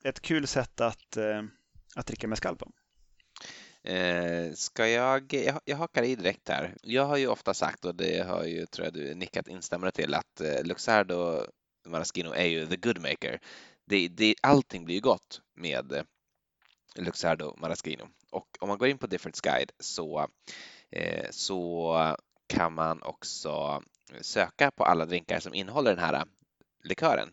ett 0.04 0.22
kul 0.22 0.48
sätt 0.48 0.82
att, 0.82 1.18
eh, 1.18 1.44
att 1.96 2.06
dricka 2.06 2.28
med 2.28 2.42
på. 2.42 2.72
Eh, 3.84 4.54
ska 4.54 4.88
jag, 4.88 5.34
jag, 5.34 5.60
jag 5.66 5.78
hakar 5.78 6.04
i 6.04 6.16
direkt 6.16 6.50
här. 6.50 6.76
Jag 6.84 7.06
har 7.06 7.18
ju 7.18 7.28
ofta 7.28 7.54
sagt, 7.54 7.86
och 7.86 7.96
det 7.96 8.28
har 8.28 8.44
ju, 8.44 8.66
tror 8.66 8.86
jag 8.86 8.94
du 8.94 9.14
nickat 9.14 9.48
instämmande 9.48 9.92
till, 9.92 10.14
att 10.14 10.42
eh, 10.42 10.64
Luxardo 10.64 11.46
Maraschino 11.86 12.34
är 12.34 12.46
ju 12.46 12.68
the 12.68 12.76
good 12.76 13.02
maker. 13.02 13.40
Det, 13.86 14.08
det, 14.08 14.36
allting 14.42 14.86
blir 14.86 14.96
ju 14.96 15.02
gott 15.02 15.42
med 15.54 15.92
eh, 15.94 16.04
Luxardo 16.96 17.56
Maraschino. 17.58 18.10
Och 18.32 18.58
om 18.60 18.70
man 18.70 18.78
går 18.78 18.88
in 18.88 18.98
på 18.98 19.08
Difference 19.08 19.42
Guide 19.44 19.72
så, 19.80 20.28
eh, 20.90 21.28
så 21.32 22.18
kan 22.48 22.74
man 22.74 23.02
också 23.02 23.84
söka 24.22 24.72
på 24.72 24.84
alla 24.84 25.06
drinkar 25.06 25.40
som 25.40 25.54
innehåller 25.54 25.96
den 25.96 26.04
här 26.04 26.14
eh, 26.14 26.24
likören. 26.84 27.30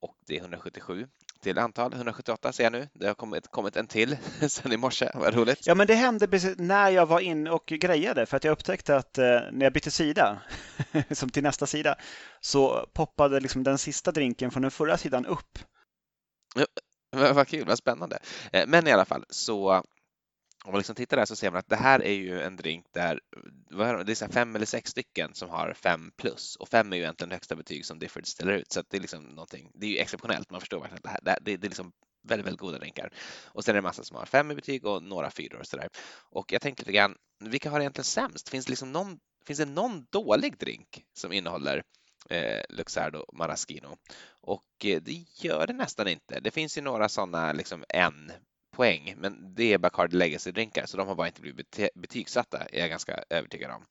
Och 0.00 0.16
det 0.26 0.36
är 0.36 0.40
177 0.40 1.08
till 1.42 1.58
antal. 1.58 1.92
178 1.92 2.52
ser 2.52 2.64
jag 2.64 2.72
nu. 2.72 2.88
Det 2.92 3.06
har 3.06 3.14
kommit, 3.14 3.50
kommit 3.50 3.76
en 3.76 3.86
till 3.86 4.16
sen 4.48 4.72
i 4.72 4.76
morse. 4.76 5.10
Vad 5.14 5.34
roligt. 5.34 5.66
Ja, 5.66 5.74
men 5.74 5.86
det 5.86 5.94
hände 5.94 6.28
precis 6.28 6.58
när 6.58 6.90
jag 6.90 7.06
var 7.06 7.20
in 7.20 7.46
och 7.46 7.66
grejade 7.66 8.26
för 8.26 8.36
att 8.36 8.44
jag 8.44 8.52
upptäckte 8.52 8.96
att 8.96 9.18
eh, 9.18 9.24
när 9.24 9.66
jag 9.66 9.72
bytte 9.72 9.90
sida, 9.90 10.42
som 11.10 11.30
till 11.30 11.42
nästa 11.42 11.66
sida, 11.66 11.96
så 12.40 12.86
poppade 12.92 13.40
liksom 13.40 13.62
den 13.62 13.78
sista 13.78 14.12
drinken 14.12 14.50
från 14.50 14.62
den 14.62 14.70
förra 14.70 14.98
sidan 14.98 15.26
upp. 15.26 15.58
Ja, 16.54 16.66
vad 17.32 17.48
kul, 17.48 17.66
vad 17.66 17.78
spännande. 17.78 18.18
Eh, 18.52 18.64
men 18.66 18.86
i 18.86 18.92
alla 18.92 19.04
fall 19.04 19.24
så 19.30 19.82
om 20.64 20.72
man 20.72 20.78
liksom 20.78 20.94
tittar 20.94 21.16
där 21.16 21.24
så 21.24 21.36
ser 21.36 21.50
man 21.50 21.58
att 21.58 21.68
det 21.68 21.76
här 21.76 22.02
är 22.02 22.12
ju 22.12 22.42
en 22.42 22.56
drink 22.56 22.86
där 22.92 23.20
det 24.04 24.12
är 24.12 24.14
så 24.14 24.28
fem 24.28 24.56
eller 24.56 24.66
sex 24.66 24.90
stycken 24.90 25.34
som 25.34 25.50
har 25.50 25.72
fem 25.72 26.10
plus 26.16 26.56
och 26.56 26.68
fem 26.68 26.92
är 26.92 26.96
ju 26.96 27.02
egentligen 27.02 27.30
högsta 27.30 27.56
betyg 27.56 27.86
som 27.86 27.98
Difford 27.98 28.26
ställer 28.26 28.52
ut 28.52 28.72
så 28.72 28.82
det 28.88 28.96
är 28.96 29.00
liksom 29.00 29.24
någonting. 29.24 29.70
Det 29.74 29.86
är 29.86 29.90
ju 29.90 29.98
exceptionellt. 29.98 30.50
Man 30.50 30.60
förstår 30.60 30.80
verkligen 30.80 30.96
att 30.96 31.22
det 31.22 31.30
här 31.30 31.38
det, 31.40 31.56
det 31.56 31.66
är 31.66 31.68
liksom 31.68 31.92
väldigt, 32.22 32.46
väldigt 32.46 32.60
goda 32.60 32.78
drinkar. 32.78 33.12
Och 33.46 33.64
sen 33.64 33.72
är 33.72 33.76
det 33.76 33.82
massa 33.82 34.04
som 34.04 34.16
har 34.16 34.26
fem 34.26 34.50
i 34.50 34.54
betyg 34.54 34.86
och 34.86 35.02
några 35.02 35.30
fyror 35.30 35.60
och 35.60 35.66
så 35.66 35.76
där. 35.76 35.88
Och 36.30 36.52
jag 36.52 36.62
tänkte 36.62 36.82
lite 36.82 36.92
grann, 36.92 37.14
vilka 37.40 37.70
har 37.70 37.78
det 37.78 37.82
egentligen 37.82 38.04
sämst? 38.04 38.48
Finns 38.48 38.66
det 38.66 38.70
liksom 38.70 38.92
någon, 38.92 39.18
finns 39.46 39.58
det 39.58 39.64
någon 39.64 40.06
dålig 40.10 40.58
drink 40.58 41.04
som 41.12 41.32
innehåller 41.32 41.82
eh, 42.30 42.62
Luxardo 42.68 43.24
Maraschino? 43.32 43.96
Och 44.40 44.84
eh, 44.84 45.00
det 45.02 45.24
gör 45.42 45.66
det 45.66 45.72
nästan 45.72 46.08
inte. 46.08 46.40
Det 46.40 46.50
finns 46.50 46.78
ju 46.78 46.82
några 46.82 47.08
sådana, 47.08 47.52
liksom 47.52 47.84
en 47.88 48.32
poäng, 48.78 49.14
men 49.16 49.54
det 49.54 49.72
är 49.72 49.78
Bacardi 49.78 50.16
Legacy-drinkar 50.16 50.86
så 50.86 50.96
de 50.96 51.08
har 51.08 51.14
bara 51.14 51.26
inte 51.26 51.40
blivit 51.40 51.78
betygsatta, 51.94 52.58
är 52.58 52.80
jag 52.80 52.90
ganska 52.90 53.24
övertygad 53.30 53.70
om. 53.70 53.84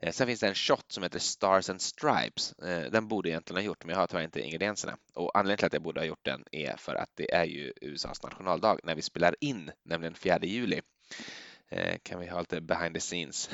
Eh, 0.00 0.12
sen 0.12 0.26
finns 0.26 0.40
det 0.40 0.48
en 0.48 0.54
shot 0.54 0.92
som 0.92 1.02
heter 1.02 1.18
Stars 1.18 1.70
and 1.70 1.80
Stripes. 1.80 2.52
Eh, 2.52 2.90
den 2.90 3.08
borde 3.08 3.28
jag 3.28 3.32
egentligen 3.32 3.62
ha 3.62 3.66
gjort, 3.66 3.84
men 3.84 3.92
jag 3.92 4.00
har 4.00 4.06
tyvärr 4.06 4.24
inte 4.24 4.40
ingredienserna. 4.40 4.96
Och 5.14 5.38
anledningen 5.38 5.58
till 5.58 5.66
att 5.66 5.72
jag 5.72 5.82
borde 5.82 6.00
ha 6.00 6.06
gjort 6.06 6.24
den 6.24 6.44
är 6.52 6.76
för 6.76 6.94
att 6.94 7.10
det 7.14 7.34
är 7.34 7.44
ju 7.44 7.72
USAs 7.80 8.22
nationaldag 8.22 8.78
när 8.82 8.94
vi 8.94 9.02
spelar 9.02 9.36
in, 9.40 9.70
nämligen 9.84 10.14
4 10.14 10.38
juli. 10.42 10.80
Eh, 11.68 11.98
kan 12.02 12.20
vi 12.20 12.26
ha 12.26 12.40
lite 12.40 12.60
behind 12.60 12.94
the 12.94 13.00
scenes? 13.00 13.50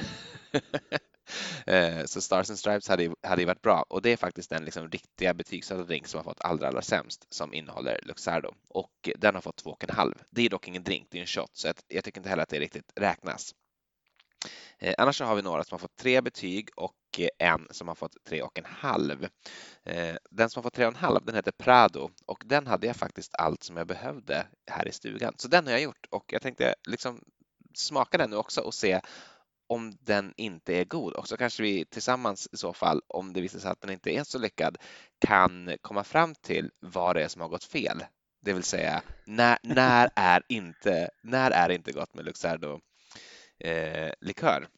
Eh, 1.67 2.05
så 2.05 2.21
Stars 2.21 2.51
and 2.51 2.59
Stripes 2.59 2.89
hade, 2.89 3.15
hade 3.23 3.43
ju 3.43 3.47
varit 3.47 3.63
bra 3.63 3.85
och 3.89 4.03
det 4.03 4.13
är 4.13 4.17
faktiskt 4.17 4.51
den 4.51 4.65
liksom 4.65 4.89
riktiga 4.89 5.35
betygssatta 5.35 5.83
drink 5.83 6.07
som 6.07 6.19
har 6.19 6.25
fått 6.25 6.41
allra, 6.41 6.69
allra 6.69 6.83
sämst 6.83 7.27
som 7.29 7.55
innehåller 7.55 8.01
Luxardo 8.03 8.55
och 8.69 9.11
den 9.19 9.35
har 9.35 9.43
fått 9.43 9.65
2,5. 9.65 10.13
Det 10.31 10.43
är 10.43 10.51
dock 10.51 10.69
ingen 10.69 10.85
drink, 10.85 11.09
det 11.11 11.19
är 11.19 11.21
en 11.21 11.27
shot 11.27 11.51
så 11.53 11.67
jag, 11.67 11.77
jag 11.89 12.05
tycker 12.05 12.21
inte 12.21 12.29
heller 12.29 12.43
att 12.43 12.49
det 12.49 12.61
riktigt 12.61 12.93
räknas. 12.97 13.55
Eh, 14.79 14.95
annars 14.99 15.19
så 15.19 15.25
har 15.25 15.37
vi 15.37 15.43
några 15.43 15.65
som 15.65 15.75
har 15.75 15.79
fått 15.79 15.97
tre 15.97 16.21
betyg 16.21 16.69
och 16.77 16.95
en 17.39 17.67
som 17.71 17.89
har 17.89 17.95
fått 17.95 18.25
tre 18.25 18.43
och 18.43 18.59
en 18.59 18.65
halv. 18.65 19.29
Eh, 19.85 20.17
den 20.31 20.51
som 20.51 20.61
har 20.61 20.63
fått 20.63 20.75
tre 20.75 20.87
och 20.87 20.93
en 20.93 20.99
halv, 20.99 21.25
den 21.25 21.35
heter 21.35 21.53
Prado 21.53 22.11
och 22.27 22.43
den 22.47 22.67
hade 22.67 22.87
jag 22.87 22.97
faktiskt 22.97 23.35
allt 23.35 23.63
som 23.63 23.77
jag 23.77 23.87
behövde 23.87 24.47
här 24.71 24.89
i 24.89 24.93
stugan. 24.93 25.35
Så 25.37 25.49
den 25.49 25.67
har 25.67 25.73
jag 25.73 25.83
gjort 25.83 26.07
och 26.11 26.33
jag 26.33 26.43
tänkte 26.43 26.75
liksom 26.89 27.21
smaka 27.75 28.19
den 28.19 28.31
nu 28.31 28.37
också 28.37 28.61
och 28.61 28.75
se 28.75 29.01
om 29.73 29.97
den 30.01 30.35
inte 30.37 30.75
är 30.75 30.85
god 30.85 31.13
och 31.13 31.29
så 31.29 31.37
kanske 31.37 31.63
vi 31.63 31.85
tillsammans 31.85 32.49
i 32.53 32.57
så 32.57 32.73
fall, 32.73 33.03
om 33.09 33.33
det 33.33 33.41
visar 33.41 33.59
sig 33.59 33.71
att 33.71 33.81
den 33.81 33.91
inte 33.91 34.11
är 34.11 34.25
så 34.25 34.39
lyckad, 34.39 34.79
kan 35.19 35.77
komma 35.81 36.05
fram 36.05 36.35
till 36.35 36.71
vad 36.81 37.17
det 37.17 37.25
är 37.25 37.29
som 37.29 37.43
har 37.43 37.49
gått 37.49 37.65
fel. 37.65 38.05
Det 38.41 38.53
vill 38.53 38.63
säga, 38.63 39.03
när, 39.25 39.59
när, 39.63 40.11
är, 40.17 40.43
inte, 40.49 41.11
när 41.23 41.51
är 41.51 41.69
det 41.69 41.75
inte 41.75 41.93
gott 41.93 42.15
med 42.15 42.25
Luxardo 42.25 42.81
eh, 43.65 44.13
likör? 44.21 44.69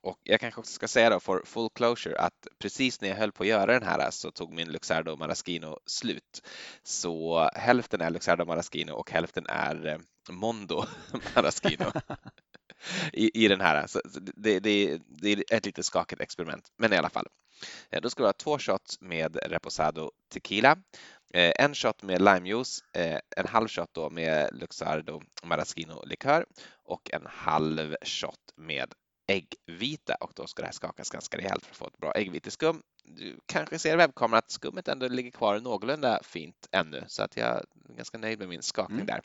Och 0.00 0.18
jag 0.22 0.40
kanske 0.40 0.60
också 0.60 0.72
ska 0.72 0.88
säga 0.88 1.10
då 1.10 1.20
för 1.20 1.42
full 1.44 1.70
closure 1.74 2.18
att 2.18 2.46
precis 2.58 3.00
när 3.00 3.08
jag 3.08 3.16
höll 3.16 3.32
på 3.32 3.42
att 3.42 3.48
göra 3.48 3.72
den 3.72 3.82
här 3.82 4.10
så 4.10 4.30
tog 4.30 4.52
min 4.52 4.72
Luxardo 4.72 5.16
Maraschino 5.16 5.78
slut. 5.86 6.48
Så 6.82 7.48
hälften 7.54 8.00
är 8.00 8.10
Luxardo 8.10 8.44
Maraschino 8.44 8.92
och 8.92 9.10
hälften 9.10 9.46
är 9.48 9.86
eh, 9.86 9.98
Mondo 10.30 10.84
Maraschino. 11.34 11.92
i, 13.12 13.44
i 13.44 13.48
den 13.48 13.60
här. 13.60 13.86
Så 13.86 14.00
det, 14.36 14.60
det, 14.60 15.00
det 15.08 15.32
är 15.32 15.44
ett 15.50 15.66
lite 15.66 15.82
skakigt 15.82 16.20
experiment, 16.20 16.72
men 16.78 16.92
i 16.92 16.96
alla 16.96 17.10
fall. 17.10 17.26
Eh, 17.90 18.00
då 18.00 18.10
ska 18.10 18.22
vi 18.22 18.26
ha 18.28 18.32
två 18.32 18.58
shots 18.58 19.00
med 19.00 19.36
Reposado 19.42 20.10
Tequila, 20.32 20.76
eh, 21.34 21.52
en 21.58 21.74
shot 21.74 22.02
med 22.02 22.22
limejuice, 22.22 22.84
eh, 22.92 23.18
en 23.36 23.46
halv 23.46 23.68
shot 23.68 23.90
då 23.92 24.10
med 24.10 24.48
Luxardo 24.52 25.22
Maraschino 25.42 26.04
likör 26.06 26.46
och 26.84 27.10
en 27.12 27.26
halv 27.26 27.96
shot 28.02 28.52
med 28.56 28.94
äggvita 29.26 30.14
och 30.14 30.32
då 30.34 30.46
ska 30.46 30.62
det 30.62 30.66
här 30.66 30.72
skakas 30.72 31.10
ganska 31.10 31.38
rejält 31.38 31.64
för 31.64 31.70
att 31.70 31.76
få 31.76 31.86
ett 31.86 31.98
bra 31.98 32.12
äggviteskum. 32.12 32.82
Du 33.04 33.40
kanske 33.46 33.78
ser 33.78 33.94
i 33.94 33.96
webbkameran 33.96 34.38
att 34.38 34.50
skummet 34.50 34.88
ändå 34.88 35.08
ligger 35.08 35.30
kvar 35.30 35.60
någorlunda 35.60 36.20
fint 36.22 36.68
ännu 36.72 37.04
så 37.06 37.22
att 37.22 37.36
jag 37.36 37.48
är 37.48 37.64
ganska 37.96 38.18
nöjd 38.18 38.38
med 38.38 38.48
min 38.48 38.62
skakning 38.62 39.00
mm. 39.00 39.06
där. 39.06 39.22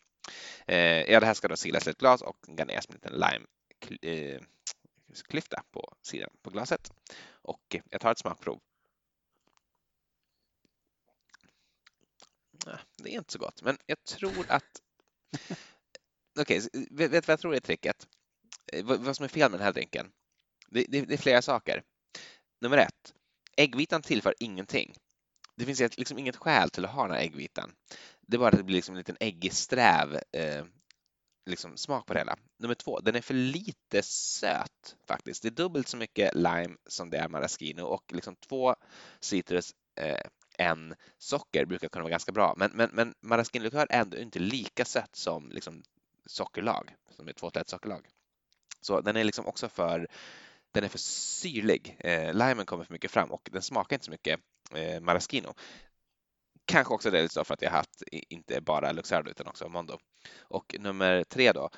Eh, 0.67 1.11
ja, 1.13 1.19
det 1.19 1.25
här 1.25 1.33
ska 1.33 1.47
då 1.47 1.55
silas 1.55 1.87
i 1.87 1.89
ett 1.89 1.97
glas 1.97 2.21
och 2.21 2.37
garneras 2.47 2.89
med 2.89 2.95
en 2.95 3.11
liten 3.11 3.29
lime, 3.29 3.45
eh, 4.01 4.41
klyfta 5.27 5.63
på 5.71 5.93
sidan 6.01 6.29
på 6.41 6.49
glaset. 6.49 6.91
Och 7.41 7.75
jag 7.89 8.01
tar 8.01 8.11
ett 8.11 8.19
smakprov. 8.19 8.59
Det 12.97 13.13
är 13.13 13.17
inte 13.17 13.33
så 13.33 13.39
gott, 13.39 13.61
men 13.61 13.77
jag 13.85 14.03
tror 14.03 14.45
att... 14.49 14.81
Okej, 16.39 16.57
okay, 16.57 16.87
vet 16.91 17.11
du 17.11 17.19
vad 17.19 17.29
jag 17.29 17.39
tror 17.39 17.55
är 17.55 17.59
tricket? 17.59 18.07
Eh, 18.73 18.85
vad 18.85 19.15
som 19.15 19.23
är 19.23 19.29
fel 19.29 19.51
med 19.51 19.59
den 19.59 19.65
här 19.65 19.73
drinken? 19.73 20.11
Det, 20.69 20.85
det, 20.89 21.01
det 21.01 21.13
är 21.13 21.17
flera 21.17 21.41
saker. 21.41 21.83
Nummer 22.61 22.77
ett, 22.77 23.13
äggvitan 23.57 24.01
tillför 24.01 24.35
ingenting. 24.39 24.95
Det 25.55 25.65
finns 25.65 25.97
liksom 25.97 26.19
inget 26.19 26.35
skäl 26.35 26.69
till 26.69 26.85
att 26.85 26.91
ha 26.91 27.03
den 27.03 27.11
här 27.11 27.21
äggvitan. 27.21 27.71
Det 28.21 28.37
är 28.37 28.39
bara 28.39 28.49
att 28.49 28.57
det 28.57 28.63
blir 28.63 28.75
liksom 28.75 28.95
en 28.95 28.99
liten 28.99 29.17
äggig 29.19 29.53
sträv 29.53 30.19
eh, 30.31 30.65
liksom 31.45 31.77
smak 31.77 32.05
på 32.05 32.13
det 32.13 32.19
hela. 32.19 32.35
Nummer 32.59 32.75
två, 32.75 32.99
den 32.99 33.15
är 33.15 33.21
för 33.21 33.33
lite 33.33 34.01
söt 34.03 34.95
faktiskt. 35.07 35.41
Det 35.43 35.49
är 35.49 35.51
dubbelt 35.51 35.87
så 35.87 35.97
mycket 35.97 36.35
lime 36.35 36.77
som 36.85 37.09
det 37.09 37.17
är 37.17 37.29
maraschino 37.29 37.81
och 37.81 38.13
liksom 38.13 38.35
två 38.35 38.75
citrus, 39.19 39.71
eh, 39.99 40.21
en 40.57 40.95
socker 41.17 41.65
brukar 41.65 41.89
kunna 41.89 42.03
vara 42.03 42.11
ganska 42.11 42.31
bra. 42.31 42.53
Men, 42.57 42.71
men, 42.73 42.89
men 42.93 43.13
maraschino 43.21 43.77
är 43.77 43.87
ändå 43.89 44.17
inte 44.17 44.39
lika 44.39 44.85
sött 44.85 45.15
som 45.15 45.51
liksom 45.51 45.83
sockerlag, 46.25 46.95
som 47.09 47.27
är 47.27 47.33
två 47.33 47.51
sockerlag. 47.65 48.07
Så 48.81 49.01
den 49.01 49.15
är 49.15 49.23
liksom 49.23 49.47
också 49.47 49.69
för 49.69 50.07
den 50.71 50.83
är 50.83 50.87
för 50.87 50.97
syrlig. 50.97 51.97
Eh, 51.99 52.33
limen 52.33 52.65
kommer 52.65 52.83
för 52.83 52.93
mycket 52.93 53.11
fram 53.11 53.31
och 53.31 53.49
den 53.51 53.61
smakar 53.61 53.95
inte 53.95 54.05
så 54.05 54.11
mycket 54.11 54.39
eh, 54.75 55.01
maraschino. 55.01 55.53
Kanske 56.65 56.93
också 56.93 57.11
det 57.11 57.33
för 57.33 57.53
att 57.53 57.61
jag 57.61 57.71
haft 57.71 58.03
inte 58.11 58.61
bara 58.61 58.91
Luxardo 58.91 59.31
utan 59.31 59.47
också 59.47 59.69
Mondo. 59.69 59.97
Och 60.39 60.75
nummer 60.79 61.23
tre 61.23 61.51
då, 61.51 61.69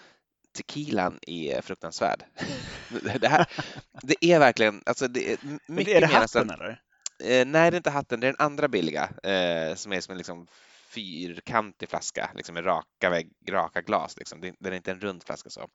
tequilan 0.52 1.20
är 1.22 1.62
fruktansvärd. 1.62 2.24
det, 3.22 3.28
här, 3.28 3.48
det 4.02 4.26
är 4.26 4.40
verkligen, 4.40 4.84
alltså 4.86 5.08
det 5.08 5.32
är 5.32 5.38
mycket 5.44 5.62
Men 5.68 5.88
är 5.88 6.02
det 6.02 6.08
hatten 6.08 6.22
nästan, 6.22 6.50
eller? 6.50 6.82
Eh, 7.24 7.46
nej, 7.46 7.72
det 7.72 7.76
är 7.76 7.78
inte 7.78 7.90
hatten, 7.90 8.20
det 8.20 8.28
är 8.28 8.32
den 8.32 8.46
andra 8.46 8.68
billiga 8.68 9.04
eh, 9.24 9.76
som 9.76 9.94
är 9.94 10.02
som 10.02 10.12
en 10.12 10.18
liksom 10.18 10.48
fyrkantig 10.90 11.90
flaska 11.90 12.30
liksom 12.36 12.54
med 12.54 12.66
raka, 12.66 13.10
vägg, 13.10 13.32
raka 13.50 13.82
glas. 13.82 14.18
Liksom. 14.18 14.42
Det, 14.42 14.56
det 14.60 14.70
är 14.70 14.74
inte 14.74 14.92
en 14.92 15.00
rund 15.00 15.24
flaska 15.24 15.50
så. 15.50 15.68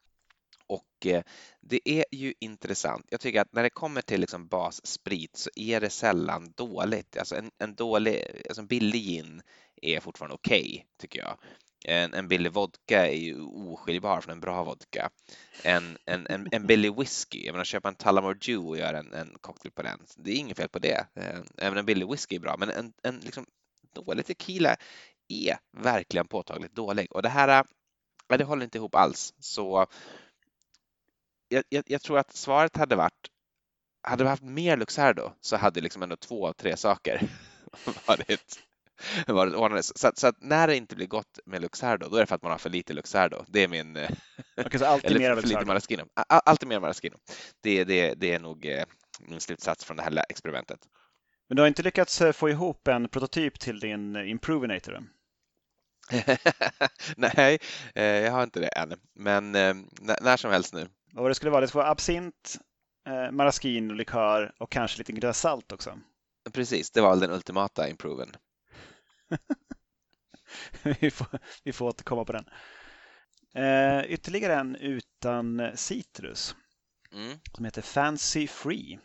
Och 0.67 1.07
eh, 1.07 1.23
det 1.61 1.81
är 1.85 2.05
ju 2.13 2.35
intressant. 2.41 3.07
Jag 3.11 3.21
tycker 3.21 3.41
att 3.41 3.53
när 3.53 3.63
det 3.63 3.71
kommer 3.71 4.03
till 4.03 4.21
liksom 4.21 4.49
bassprit 4.49 5.37
så 5.37 5.51
är 5.57 5.81
det 5.81 5.91
sällan 5.91 6.53
dåligt. 6.57 7.17
Alltså 7.17 7.37
en, 7.37 7.51
en 7.59 7.75
dålig, 7.75 8.43
alltså 8.49 8.61
en 8.61 8.67
billig 8.67 9.03
gin 9.03 9.43
är 9.83 10.01
fortfarande 10.01 10.35
okej, 10.35 10.61
okay, 10.61 10.85
tycker 11.01 11.21
jag. 11.21 11.39
En, 11.87 12.15
en 12.15 12.29
billig 12.29 12.53
vodka 12.53 13.07
är 13.09 13.17
ju 13.17 13.41
oskiljbar 13.41 14.21
från 14.21 14.33
en 14.33 14.41
bra 14.41 14.65
vodka. 14.65 15.11
En, 15.63 15.99
en, 16.05 16.27
en, 16.27 16.49
en 16.53 16.67
billig 16.67 16.99
whisky, 16.99 17.45
jag 17.47 17.53
menar 17.53 17.65
köpa 17.65 17.89
en 17.89 17.95
Tullamore 17.95 18.35
Dew 18.35 18.69
och 18.69 18.79
göra 18.79 18.99
en, 18.99 19.13
en 19.13 19.37
cocktail 19.41 19.73
på 19.73 19.83
den, 19.83 20.01
det 20.17 20.31
är 20.31 20.37
inget 20.37 20.57
fel 20.57 20.69
på 20.69 20.79
det. 20.79 21.07
Även 21.59 21.79
en 21.79 21.87
billig 21.87 22.11
whisky 22.11 22.37
är 22.37 22.41
bra, 22.41 22.57
men 22.59 22.71
en, 22.71 22.93
en 23.03 23.19
liksom 23.19 23.47
dålig 23.95 24.27
tequila 24.27 24.77
är 25.29 25.57
verkligen 25.77 26.27
påtagligt 26.27 26.75
dålig 26.75 27.13
och 27.13 27.23
det 27.23 27.29
här 27.29 27.49
eh, 28.29 28.37
det 28.39 28.45
håller 28.45 28.65
inte 28.65 28.79
ihop 28.79 28.95
alls. 28.95 29.35
Så 29.39 29.87
jag, 31.55 31.65
jag, 31.69 31.85
jag, 31.87 32.03
tror 32.03 32.19
att 32.19 32.37
svaret 32.37 32.77
hade 32.77 32.97
varit, 32.97 33.29
hade 34.03 34.25
vi 34.25 34.31
haft 34.31 34.43
mer 34.43 34.77
Luxardo 34.77 35.33
så 35.41 35.57
hade 35.57 35.81
liksom 35.81 36.03
ändå 36.03 36.17
två 36.17 36.49
av 36.49 36.53
tre 36.53 36.77
saker 36.77 37.29
varit, 38.07 38.59
varit 39.27 39.55
ordnade. 39.55 39.83
Så, 39.83 40.13
så, 40.15 40.27
att 40.27 40.43
när 40.43 40.67
det 40.67 40.77
inte 40.77 40.97
blir 40.97 41.07
gott 41.07 41.39
med 41.47 41.63
Luxardo, 41.63 42.09
då 42.09 42.17
är 42.17 42.21
det 42.21 42.27
för 42.27 42.35
att 42.35 42.43
man 42.43 42.51
har 42.51 42.59
för 42.59 42.71
lite 42.71 42.93
Luxardo. 42.93 43.45
Det 43.49 43.61
är 43.61 43.69
min... 43.69 43.97
Okay, 44.57 44.79
så 44.79 44.87
alltid 44.87 45.19
mer 45.19 45.35
för 45.35 45.49
lite 45.49 45.65
Maraschino. 45.65 46.05
Alltid 46.29 46.69
mer 46.69 46.81
Maraschino. 46.81 47.17
Det, 47.61 47.85
det, 47.85 48.15
det 48.15 48.35
är 48.35 48.39
nog 48.39 48.67
eh, 48.67 48.85
min 49.21 49.41
slutsats 49.41 49.85
från 49.85 49.97
det 49.97 50.03
här 50.03 50.25
experimentet. 50.29 50.81
Men 51.49 51.57
du 51.57 51.63
har 51.63 51.69
inte 51.69 51.83
lyckats 51.83 52.21
eh, 52.21 52.33
få 52.33 52.51
ihop 52.51 52.89
en 52.89 53.09
prototyp 53.09 53.61
till 53.61 53.81
din 53.81 54.17
eh, 54.17 54.31
Improvinator? 54.31 55.05
Nej, 57.17 57.59
jag 57.95 58.33
har 58.33 58.43
inte 58.43 58.61
det 58.61 58.69
än, 58.69 58.95
men 59.15 59.53
när 59.53 60.37
som 60.37 60.51
helst 60.51 60.75
nu. 60.75 60.89
Vad 61.15 61.31
det 61.31 61.35
skulle 61.35 61.51
vara? 61.51 61.61
Det 61.61 61.69
skulle 61.69 61.83
vara 61.83 61.93
absint, 61.93 62.59
eh, 63.07 63.31
maraschino, 63.31 63.95
likör 63.95 64.55
och 64.59 64.71
kanske 64.71 64.99
lite 64.99 65.13
grönsalt 65.13 65.73
också. 65.73 65.99
Precis, 66.53 66.91
det 66.91 67.01
var 67.01 67.11
väl 67.11 67.21
den 67.21 67.31
ultimata 67.31 67.89
improven. 67.89 68.33
vi, 71.01 71.11
får, 71.11 71.39
vi 71.65 71.73
får 71.73 71.87
återkomma 71.87 72.25
på 72.25 72.33
den. 72.33 72.45
Eh, 73.65 74.05
ytterligare 74.05 74.55
en 74.55 74.77
utan 74.77 75.71
citrus 75.75 76.57
mm. 77.13 77.39
som 77.53 77.65
heter 77.65 77.83
Fancy 77.83 78.47
Free. 78.47 78.99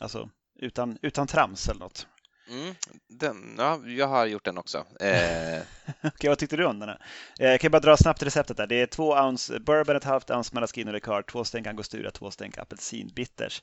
Alltså 0.00 0.30
utan, 0.54 0.98
utan 1.02 1.26
trams 1.26 1.68
eller 1.68 1.80
något. 1.80 2.06
Mm, 2.50 2.74
den, 3.08 3.54
ja, 3.58 3.80
jag 3.86 4.06
har 4.06 4.26
gjort 4.26 4.44
den 4.44 4.58
också. 4.58 4.86
Eh... 5.00 5.62
Okej, 6.02 6.28
vad 6.28 6.38
tyckte 6.38 6.56
du 6.56 6.66
om 6.66 6.78
den? 6.78 6.88
Eh, 6.88 6.96
jag 7.38 7.60
kan 7.60 7.70
bara 7.70 7.80
dra 7.80 7.96
snabbt 7.96 8.22
receptet 8.22 8.56
där. 8.56 8.66
Det 8.66 8.80
är 8.80 8.86
två 8.86 9.12
ounce 9.12 9.60
bourbon, 9.60 9.96
ett 9.96 10.04
halvt 10.04 10.30
ounce 10.30 10.54
maraschino 10.54 10.92
likör, 10.92 11.22
två 11.22 11.44
stänk 11.44 11.66
angostura, 11.66 12.10
två 12.10 12.30
stänk 12.30 12.58
apelsinbitters. 12.58 13.62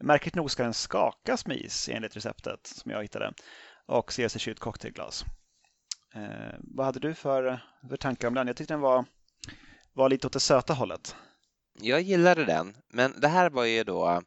Märkligt 0.00 0.34
nog 0.34 0.50
ska 0.50 0.62
den 0.62 0.74
skakas 0.74 1.46
med 1.46 1.56
is 1.56 1.88
enligt 1.88 2.16
receptet 2.16 2.66
som 2.66 2.90
jag 2.90 3.02
hittade 3.02 3.32
och 3.86 4.18
i 4.18 4.28
kylt 4.28 4.58
cocktailglas. 4.58 5.24
Eh, 6.14 6.54
vad 6.58 6.86
hade 6.86 7.00
du 7.00 7.14
för, 7.14 7.60
för 7.88 7.96
tankar 7.96 8.28
om 8.28 8.34
den? 8.34 8.46
Jag 8.46 8.56
tyckte 8.56 8.74
den 8.74 8.80
var, 8.80 9.04
var 9.92 10.08
lite 10.08 10.26
åt 10.26 10.32
det 10.32 10.40
söta 10.40 10.72
hållet. 10.72 11.16
Jag 11.80 12.00
gillade 12.00 12.44
den, 12.44 12.76
men 12.88 13.20
det 13.20 13.28
här 13.28 13.50
var 13.50 13.64
ju 13.64 13.84
då 13.84 14.22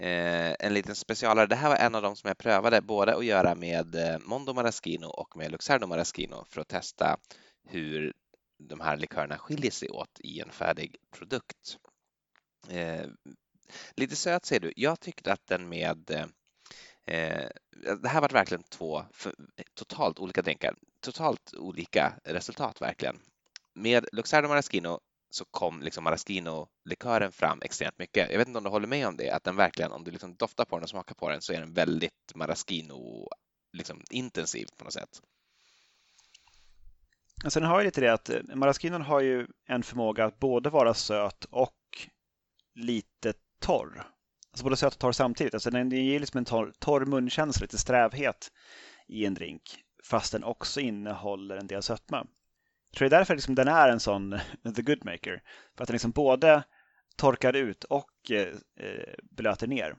Eh, 0.00 0.54
en 0.58 0.74
liten 0.74 0.96
specialare. 0.96 1.46
Det 1.46 1.54
här 1.54 1.68
var 1.68 1.76
en 1.76 1.94
av 1.94 2.02
de 2.02 2.16
som 2.16 2.28
jag 2.28 2.38
prövade 2.38 2.80
både 2.80 3.16
att 3.16 3.24
göra 3.24 3.54
med 3.54 3.94
eh, 3.94 4.18
Mondo 4.18 4.52
Maraschino 4.52 5.06
och 5.06 5.36
med 5.36 5.52
Luxardo 5.52 5.86
Maraschino 5.86 6.44
för 6.48 6.60
att 6.60 6.68
testa 6.68 7.16
hur 7.68 8.12
de 8.58 8.80
här 8.80 8.96
likörerna 8.96 9.38
skiljer 9.38 9.70
sig 9.70 9.88
åt 9.88 10.20
i 10.20 10.40
en 10.40 10.50
färdig 10.50 10.96
produkt. 11.10 11.78
Eh, 12.68 13.06
lite 13.96 14.16
söt 14.16 14.44
ser 14.44 14.60
du. 14.60 14.72
Jag 14.76 15.00
tyckte 15.00 15.32
att 15.32 15.46
den 15.46 15.68
med 15.68 16.10
eh, 16.10 16.26
eh 17.16 17.48
det 18.02 18.08
här 18.08 18.20
var 18.20 18.28
verkligen 18.28 18.62
två 18.62 19.04
totalt 19.74 20.18
olika 20.18 20.42
drinkar, 20.42 20.74
totalt 21.00 21.54
olika 21.54 22.12
resultat 22.24 22.82
verkligen. 22.82 23.16
Med 23.74 24.08
Luxardo 24.12 24.48
Maraschino 24.48 25.00
så 25.30 25.44
kom 25.44 25.82
liksom 25.82 26.04
maraschino-likören 26.04 27.32
fram 27.32 27.62
extremt 27.62 27.98
mycket. 27.98 28.30
Jag 28.30 28.38
vet 28.38 28.48
inte 28.48 28.58
om 28.58 28.64
du 28.64 28.70
håller 28.70 28.88
med 28.88 29.06
om 29.06 29.16
det, 29.16 29.30
att 29.30 29.44
den 29.44 29.56
verkligen, 29.56 29.92
om 29.92 30.04
du 30.04 30.10
liksom 30.10 30.34
doftar 30.34 30.64
på 30.64 30.76
den 30.76 30.82
och 30.82 30.90
smakar 30.90 31.14
på 31.14 31.28
den 31.28 31.42
så 31.42 31.52
är 31.52 31.60
den 31.60 31.72
väldigt 31.72 32.34
maraschino 32.34 33.28
liksom 33.72 34.02
på 34.76 34.84
något 34.84 34.92
sätt. 34.92 35.20
Alltså, 37.44 37.60
Sen 37.60 37.68
har 37.68 37.80
ju 37.80 37.84
lite 37.84 38.00
det 38.00 38.12
att 38.12 38.30
eh, 38.30 38.40
maraschinon 38.54 39.02
har 39.02 39.20
ju 39.20 39.46
en 39.66 39.82
förmåga 39.82 40.24
att 40.24 40.38
både 40.38 40.70
vara 40.70 40.94
söt 40.94 41.44
och 41.44 42.08
lite 42.74 43.32
torr. 43.60 44.06
Alltså 44.50 44.64
både 44.64 44.76
söt 44.76 44.92
och 44.92 44.98
torr 44.98 45.12
samtidigt. 45.12 45.54
Alltså 45.54 45.70
den 45.70 45.90
ger 45.90 46.20
liksom 46.20 46.38
en 46.38 46.44
torr, 46.44 46.72
torr 46.78 47.04
munkänsla, 47.04 47.64
lite 47.64 47.78
strävhet 47.78 48.52
i 49.08 49.26
en 49.26 49.34
drink. 49.34 49.62
Fast 50.04 50.32
den 50.32 50.44
också 50.44 50.80
innehåller 50.80 51.56
en 51.56 51.66
del 51.66 51.82
sötma. 51.82 52.26
Jag 52.90 52.98
tror 52.98 53.08
det 53.08 53.16
är 53.16 53.20
därför 53.20 53.34
liksom 53.34 53.54
den 53.54 53.68
är 53.68 53.88
en 53.88 54.00
sån 54.00 54.30
The 54.76 54.82
Good 54.82 55.04
Maker. 55.04 55.42
För 55.76 55.84
att 55.84 55.88
den 55.88 55.94
liksom 55.94 56.10
både 56.10 56.64
torkar 57.16 57.56
ut 57.56 57.84
och 57.84 58.30
eh, 58.30 58.48
eh 58.80 59.14
blöter 59.22 59.66
ner. 59.66 59.94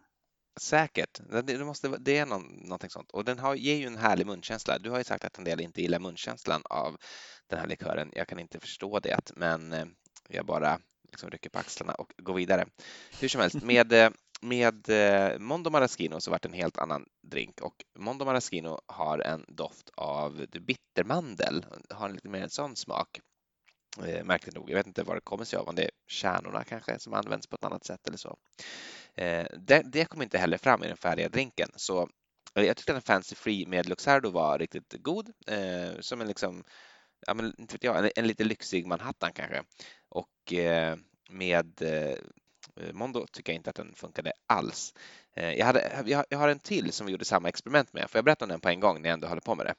Säkert. 0.59 1.19
Det, 1.43 1.65
måste, 1.65 1.87
det 1.87 2.17
är 2.17 2.25
någon, 2.25 2.43
någonting 2.43 2.89
sånt. 2.89 3.11
Och 3.11 3.25
den 3.25 3.39
har, 3.39 3.55
ger 3.55 3.75
ju 3.75 3.85
en 3.85 3.97
härlig 3.97 4.27
munkänsla. 4.27 4.79
Du 4.79 4.89
har 4.89 4.97
ju 4.97 5.03
sagt 5.03 5.25
att 5.25 5.37
en 5.37 5.43
del 5.43 5.61
inte 5.61 5.81
gillar 5.81 5.99
munkänslan 5.99 6.61
av 6.65 6.97
den 7.49 7.59
här 7.59 7.67
likören. 7.67 8.11
Jag 8.13 8.27
kan 8.27 8.39
inte 8.39 8.59
förstå 8.59 8.99
det, 8.99 9.31
men 9.35 9.73
eh, 9.73 9.85
jag 10.29 10.45
bara 10.45 10.79
liksom 11.03 11.29
rycker 11.29 11.49
på 11.49 11.59
axlarna 11.59 11.93
och 11.93 12.13
går 12.17 12.33
vidare. 12.33 12.65
Hur 13.19 13.27
som 13.27 13.41
helst, 13.41 13.63
med 13.63 13.93
eh, 13.93 14.09
med 14.41 14.89
eh, 14.89 15.39
Mondo 15.39 15.69
Maraschino 15.69 16.21
så 16.21 16.31
vart 16.31 16.41
det 16.41 16.49
en 16.49 16.53
helt 16.53 16.77
annan 16.77 17.05
drink 17.21 17.61
och 17.61 17.75
Mondo 17.99 18.25
Maraschino 18.25 18.79
har 18.85 19.19
en 19.19 19.45
doft 19.47 19.89
av 19.95 20.45
bittermandel, 20.61 21.65
har 21.89 22.09
en 22.09 22.15
lite 22.15 22.29
mer 22.29 22.43
en 22.43 22.49
sån 22.49 22.75
smak. 22.75 23.19
Eh, 24.05 24.23
märkligt 24.23 24.55
nog, 24.55 24.69
jag 24.69 24.75
vet 24.75 24.87
inte 24.87 25.03
vad 25.03 25.17
det 25.17 25.21
kommer 25.21 25.45
sig 25.45 25.59
av, 25.59 25.67
om 25.67 25.75
det 25.75 25.83
är 25.83 25.91
kärnorna 26.07 26.63
kanske 26.63 26.99
som 26.99 27.13
används 27.13 27.47
på 27.47 27.55
ett 27.55 27.65
annat 27.65 27.85
sätt 27.85 28.07
eller 28.07 28.17
så. 28.17 28.37
Eh, 29.15 29.45
det, 29.57 29.81
det 29.85 30.05
kom 30.05 30.21
inte 30.21 30.37
heller 30.37 30.57
fram 30.57 30.83
i 30.83 30.87
den 30.87 30.97
färdiga 30.97 31.29
drinken 31.29 31.69
så 31.75 32.09
eh, 32.55 32.63
jag 32.63 32.77
tyckte 32.77 32.97
att 32.97 33.05
Fancy 33.05 33.35
Free 33.35 33.65
med 33.65 33.89
Luxardo 33.89 34.29
var 34.29 34.59
riktigt 34.59 34.95
god, 34.99 35.31
eh, 35.47 35.99
som 35.99 36.21
en 36.21 36.27
liksom, 36.27 36.63
ja 37.27 37.33
men 37.33 37.53
inte 37.57 37.73
vet 37.73 37.83
jag, 37.83 38.05
en, 38.05 38.11
en 38.15 38.27
lite 38.27 38.43
lyxig 38.43 38.87
Manhattan 38.87 39.31
kanske. 39.33 39.63
Och 40.09 40.53
eh, 40.53 40.97
med 41.29 41.81
Eh, 41.81 42.17
Mondo 42.93 43.25
tycker 43.31 43.53
jag 43.53 43.59
inte 43.59 43.69
att 43.69 43.75
den 43.75 43.93
funkade 43.95 44.31
alls. 44.47 44.93
Eh, 45.35 45.53
jag, 45.53 45.65
hade, 45.65 46.03
jag 46.29 46.37
har 46.37 46.49
en 46.49 46.59
till 46.59 46.91
som 46.91 47.05
vi 47.05 47.11
gjorde 47.11 47.25
samma 47.25 47.49
experiment 47.49 47.93
med. 47.93 48.09
Får 48.09 48.17
jag 48.17 48.25
berätta 48.25 48.45
om 48.45 48.49
den 48.49 48.59
på 48.59 48.69
en 48.69 48.79
gång 48.79 49.01
när 49.01 49.09
jag 49.09 49.13
ändå 49.13 49.27
håller 49.27 49.41
på 49.41 49.55
med 49.55 49.65
det? 49.65 49.75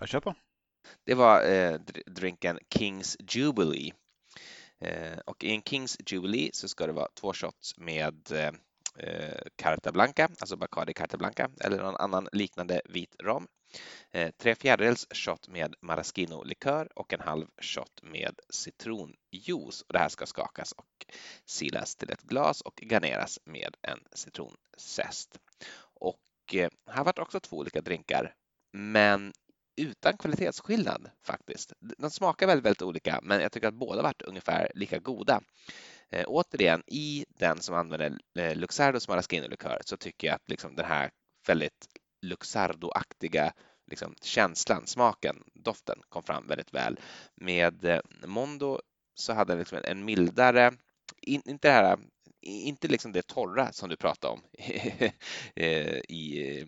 Jag 0.00 0.08
kör 0.08 0.20
på. 0.20 0.34
Det 1.04 1.14
var 1.14 1.50
eh, 1.50 1.78
drinken 2.06 2.58
Kings 2.74 3.16
Jubilee. 3.28 3.92
Eh, 4.78 5.18
och 5.26 5.44
i 5.44 5.50
en 5.54 5.62
Kings 5.62 5.98
Jubilee 6.06 6.50
så 6.52 6.68
ska 6.68 6.86
det 6.86 6.92
vara 6.92 7.08
två 7.14 7.32
shots 7.32 7.78
med 7.78 8.32
eh, 8.32 8.52
eh, 8.96 9.42
Carta 9.56 9.92
Blanca, 9.92 10.28
alltså 10.40 10.56
Bacardi 10.56 10.94
Carta 10.94 11.16
Blanca 11.16 11.50
eller 11.60 11.82
någon 11.82 11.96
annan 11.96 12.28
liknande 12.32 12.80
vit 12.84 13.16
rom. 13.22 13.46
Eh, 14.10 14.30
tre 14.30 14.54
fjärdedels 14.54 15.06
shot 15.10 15.48
med 15.48 15.74
maraschino-likör 15.80 16.98
och 16.98 17.12
en 17.12 17.20
halv 17.20 17.46
shot 17.60 18.02
med 18.02 18.40
citronjuice. 18.50 19.82
Och 19.82 19.92
det 19.92 19.98
här 19.98 20.08
ska 20.08 20.26
skakas 20.26 20.72
och 20.72 21.06
silas 21.44 21.96
till 21.96 22.10
ett 22.10 22.22
glas 22.22 22.60
och 22.60 22.80
garneras 22.82 23.38
med 23.44 23.76
en 23.82 23.98
citronzest. 24.12 25.38
Och 26.00 26.54
eh, 26.54 26.70
här 26.90 27.04
var 27.04 27.12
det 27.12 27.22
också 27.22 27.40
två 27.40 27.56
olika 27.56 27.80
drinkar, 27.80 28.34
men 28.72 29.32
utan 29.76 30.16
kvalitetsskillnad 30.16 31.10
faktiskt. 31.26 31.72
De 31.98 32.10
smakar 32.10 32.46
väldigt, 32.46 32.64
väldigt 32.64 32.82
olika, 32.82 33.20
men 33.22 33.40
jag 33.40 33.52
tycker 33.52 33.68
att 33.68 33.74
båda 33.74 34.02
varit 34.02 34.22
ungefär 34.22 34.72
lika 34.74 34.98
goda. 34.98 35.40
Eh, 36.10 36.24
återigen, 36.26 36.82
i 36.86 37.24
den 37.28 37.60
som 37.60 37.74
använder 37.74 38.18
eh, 38.38 38.56
Luxardos 38.56 39.08
maraschino-likör 39.08 39.80
så 39.84 39.96
tycker 39.96 40.26
jag 40.26 40.34
att 40.34 40.48
liksom 40.48 40.76
den 40.76 40.86
här 40.86 41.10
väldigt 41.46 41.86
Luxardo-aktiga 42.22 43.52
liksom, 43.86 44.14
känslan, 44.22 44.86
smaken, 44.86 45.42
doften 45.54 45.98
kom 46.08 46.22
fram 46.22 46.46
väldigt 46.46 46.74
väl. 46.74 47.00
Med 47.34 47.84
eh, 47.84 48.00
Mondo 48.26 48.80
så 49.14 49.32
hade 49.32 49.52
den 49.52 49.58
liksom 49.58 49.78
en 49.84 50.04
mildare, 50.04 50.72
in, 51.20 51.42
inte 51.44 51.68
det 51.68 51.72
här 51.72 51.98
inte 52.42 52.88
liksom 52.88 53.12
det 53.12 53.26
torra 53.26 53.72
som 53.72 53.88
du 53.88 53.96
pratade 53.96 54.32
om 54.32 54.40
i, 55.54 55.64
i, 56.08 56.66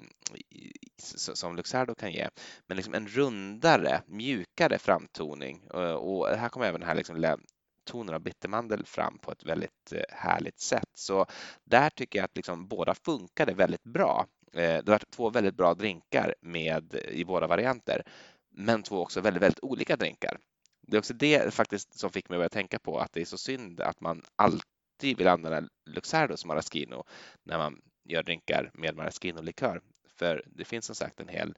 som 1.08 1.56
Luxardo 1.56 1.94
kan 1.94 2.12
ge, 2.12 2.28
men 2.66 2.76
liksom 2.76 2.94
en 2.94 3.08
rundare, 3.08 4.02
mjukare 4.06 4.78
framtoning. 4.78 5.62
Eh, 5.74 5.94
och 5.94 6.28
här 6.28 6.48
kommer 6.48 6.66
även 6.66 6.80
den 6.80 6.88
här 6.88 6.96
liksom 6.96 7.36
tonen 7.84 8.14
av 8.14 8.20
bittermandel 8.20 8.86
fram 8.86 9.18
på 9.18 9.32
ett 9.32 9.44
väldigt 9.44 9.92
eh, 9.92 10.02
härligt 10.10 10.60
sätt. 10.60 10.90
Så 10.94 11.26
där 11.64 11.90
tycker 11.90 12.18
jag 12.18 12.24
att 12.24 12.36
liksom 12.36 12.68
båda 12.68 12.94
funkade 12.94 13.54
väldigt 13.54 13.84
bra. 13.84 14.26
Eh, 14.54 14.60
det 14.60 14.82
det 14.82 14.90
var 14.90 15.00
två 15.10 15.30
väldigt 15.30 15.56
bra 15.56 15.74
drinkar 15.74 16.34
med, 16.40 16.94
i 16.94 17.24
båda 17.24 17.46
varianter, 17.46 18.02
men 18.50 18.82
två 18.82 19.00
också 19.02 19.20
väldigt, 19.20 19.42
väldigt 19.42 19.64
olika 19.64 19.96
drinkar. 19.96 20.38
Det 20.86 20.96
är 20.96 20.98
också 20.98 21.14
det 21.14 21.54
faktiskt 21.54 21.98
som 21.98 22.10
fick 22.10 22.28
mig 22.28 22.36
att 22.36 22.38
börja 22.38 22.48
tänka 22.48 22.78
på 22.78 22.98
att 22.98 23.12
det 23.12 23.20
är 23.20 23.24
så 23.24 23.38
synd 23.38 23.80
att 23.80 24.00
man 24.00 24.22
alltid 24.36 25.18
vill 25.18 25.28
använda 25.28 25.68
Luxardo 25.86 26.36
som 26.36 26.48
maraschino 26.48 27.04
när 27.42 27.58
man 27.58 27.80
gör 28.04 28.22
drinkar 28.22 28.70
med 28.74 28.96
maraschino-likör. 28.96 29.80
För 30.18 30.44
det 30.46 30.64
finns 30.64 30.86
som 30.86 30.94
sagt 30.94 31.20
en 31.20 31.28
hel 31.28 31.54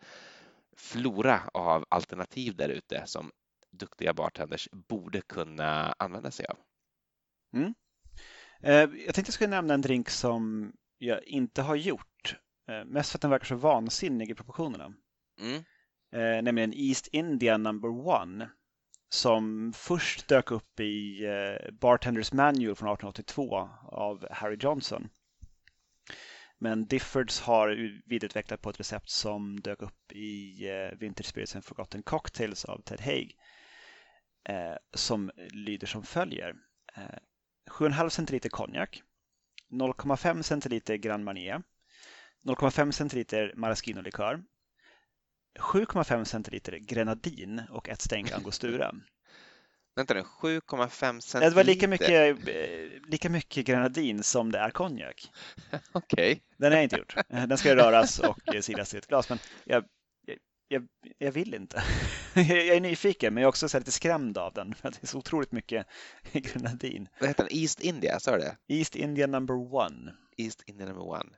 flora 0.76 1.40
av 1.55 1.84
alternativ 1.88 2.57
där 2.57 2.68
ute 2.68 3.03
som 3.07 3.30
duktiga 3.70 4.12
bartenders 4.12 4.68
borde 4.72 5.20
kunna 5.20 5.94
använda 5.99 6.30
sig 6.30 6.47
av. 6.47 6.59
Mm. 7.55 7.74
Eh, 8.61 8.74
jag 8.74 9.14
tänkte 9.14 9.20
jag 9.20 9.34
skulle 9.34 9.51
nämna 9.51 9.74
en 9.74 9.80
drink 9.80 10.11
som 10.11 10.72
jag 10.99 11.24
inte 11.24 11.62
har 11.62 11.76
gjort. 11.76 12.16
Eh, 12.69 12.85
mest 12.85 13.11
för 13.11 13.19
att 13.19 13.23
den 13.23 13.31
verkar 13.31 13.47
så 13.47 13.55
vansinnig 13.55 14.31
i 14.31 14.35
proportionerna. 14.35 14.95
Mm. 15.41 15.64
Eh, 16.12 16.43
nämligen 16.43 16.73
East 16.75 17.09
India 17.12 17.57
number 17.57 17.89
one. 18.09 18.51
Som 19.09 19.73
först 19.77 20.29
dök 20.29 20.51
upp 20.51 20.81
i 20.81 21.27
Bartenders 21.73 22.33
Manual 22.33 22.77
från 22.77 22.89
1882 22.89 23.69
av 23.83 24.27
Harry 24.31 24.57
Johnson. 24.61 25.09
Men 26.59 26.87
Diffords 26.87 27.41
har 27.41 27.69
vidareutvecklat 28.07 28.62
på 28.62 28.71
ett 28.71 28.81
recept 28.81 29.11
som 29.11 29.61
dök 29.61 29.83
upp 29.83 30.12
i 30.12 30.55
Vintage 31.01 31.27
Spirits 31.27 31.55
and 31.55 31.64
Forgotten 31.64 32.03
Cocktails 32.03 32.64
av 32.64 32.83
Ted 32.83 33.01
Haig 33.01 33.37
eh, 34.49 34.77
som 34.95 35.31
lyder 35.51 35.87
som 35.87 36.03
följer. 36.03 36.55
Eh, 36.97 37.19
7,5 37.71 38.09
centiliter 38.09 38.49
konjak, 38.49 39.03
0,5 39.71 40.43
centiliter 40.43 40.97
Grand 40.97 41.25
Marnier, 41.25 41.62
0,5 42.45 42.91
centiliter 42.91 43.53
maraschino-likör, 43.57 44.43
7,5 45.59 46.24
centiliter 46.24 46.76
grenadin 46.76 47.62
och 47.70 47.89
ett 47.89 48.03
stänk 48.03 48.32
angostura. 48.32 48.95
Vänta 49.97 50.14
nu, 50.14 50.20
7,5 50.20 51.20
centiliter? 51.20 51.51
Det 51.51 51.57
var 51.57 51.64
lika 51.64 51.89
mycket, 51.89 52.49
eh, 52.49 53.09
lika 53.09 53.30
mycket 53.30 53.66
grenadin 53.66 54.22
som 54.22 54.53
det 54.53 54.59
är 54.59 54.70
konjak. 54.70 55.30
Okej. 55.93 56.32
Okay. 56.32 56.41
Den 56.57 56.72
har 56.72 56.76
jag 56.76 56.84
inte 56.84 56.97
gjort. 56.97 57.16
Eh, 57.28 57.47
den 57.47 57.59
ska 57.59 57.76
röras 57.76 58.18
och 58.18 58.39
silas 58.61 58.95
i 58.95 58.99
ett 58.99 59.07
glas. 59.07 59.28
Men 59.28 59.39
jag 59.64 59.84
jag, 60.68 60.89
jag, 61.18 61.32
vill 61.32 61.55
inte. 61.55 61.82
jag 62.34 62.76
är 62.76 62.80
nyfiken, 62.80 63.34
men 63.34 63.41
jag 63.41 63.47
är 63.47 63.49
också 63.49 63.78
lite 63.78 63.93
skrämd 63.93 64.39
av 64.39 64.53
den. 64.53 64.74
För 64.74 64.91
det 64.91 65.03
är 65.03 65.07
så 65.07 65.18
otroligt 65.18 65.53
mycket 65.53 65.87
grenadin. 66.32 67.09
Vad 67.20 67.28
heter 67.28 67.45
den? 67.45 67.59
East 67.59 67.80
India, 67.80 68.20
sa 68.20 68.32
du 68.32 68.39
det? 68.39 68.57
East 68.68 68.97
India 68.97 69.26
number 69.26 69.74
one. 69.74 70.14
East 70.37 70.62
India 70.66 70.87
number 70.87 71.05
one. 71.05 71.30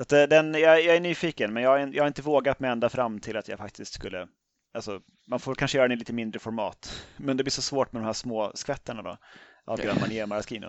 Så 0.00 0.02
att 0.02 0.12
eh, 0.12 0.22
den, 0.22 0.54
jag, 0.54 0.84
jag 0.84 0.96
är 0.96 1.00
nyfiken, 1.00 1.52
men 1.52 1.62
jag, 1.62 1.94
jag 1.94 2.02
har 2.02 2.08
inte 2.08 2.22
vågat 2.22 2.60
mig 2.60 2.70
ända 2.70 2.88
fram 2.88 3.20
till 3.20 3.36
att 3.36 3.48
jag 3.48 3.58
faktiskt 3.58 3.92
skulle 3.92 4.28
Alltså, 4.72 5.00
man 5.26 5.40
får 5.40 5.54
kanske 5.54 5.78
göra 5.78 5.88
den 5.88 5.96
i 5.96 5.98
lite 5.98 6.12
mindre 6.12 6.40
format. 6.40 7.06
Men 7.16 7.36
det 7.36 7.44
blir 7.44 7.50
så 7.50 7.62
svårt 7.62 7.92
med 7.92 8.02
de 8.02 8.06
här 8.06 8.12
små 8.12 8.52
skvättarna 8.54 9.02
då. 9.02 9.16
Av 9.64 9.80
Grand 9.80 10.00
Marnier 10.00 10.26
Maraschino. 10.26 10.68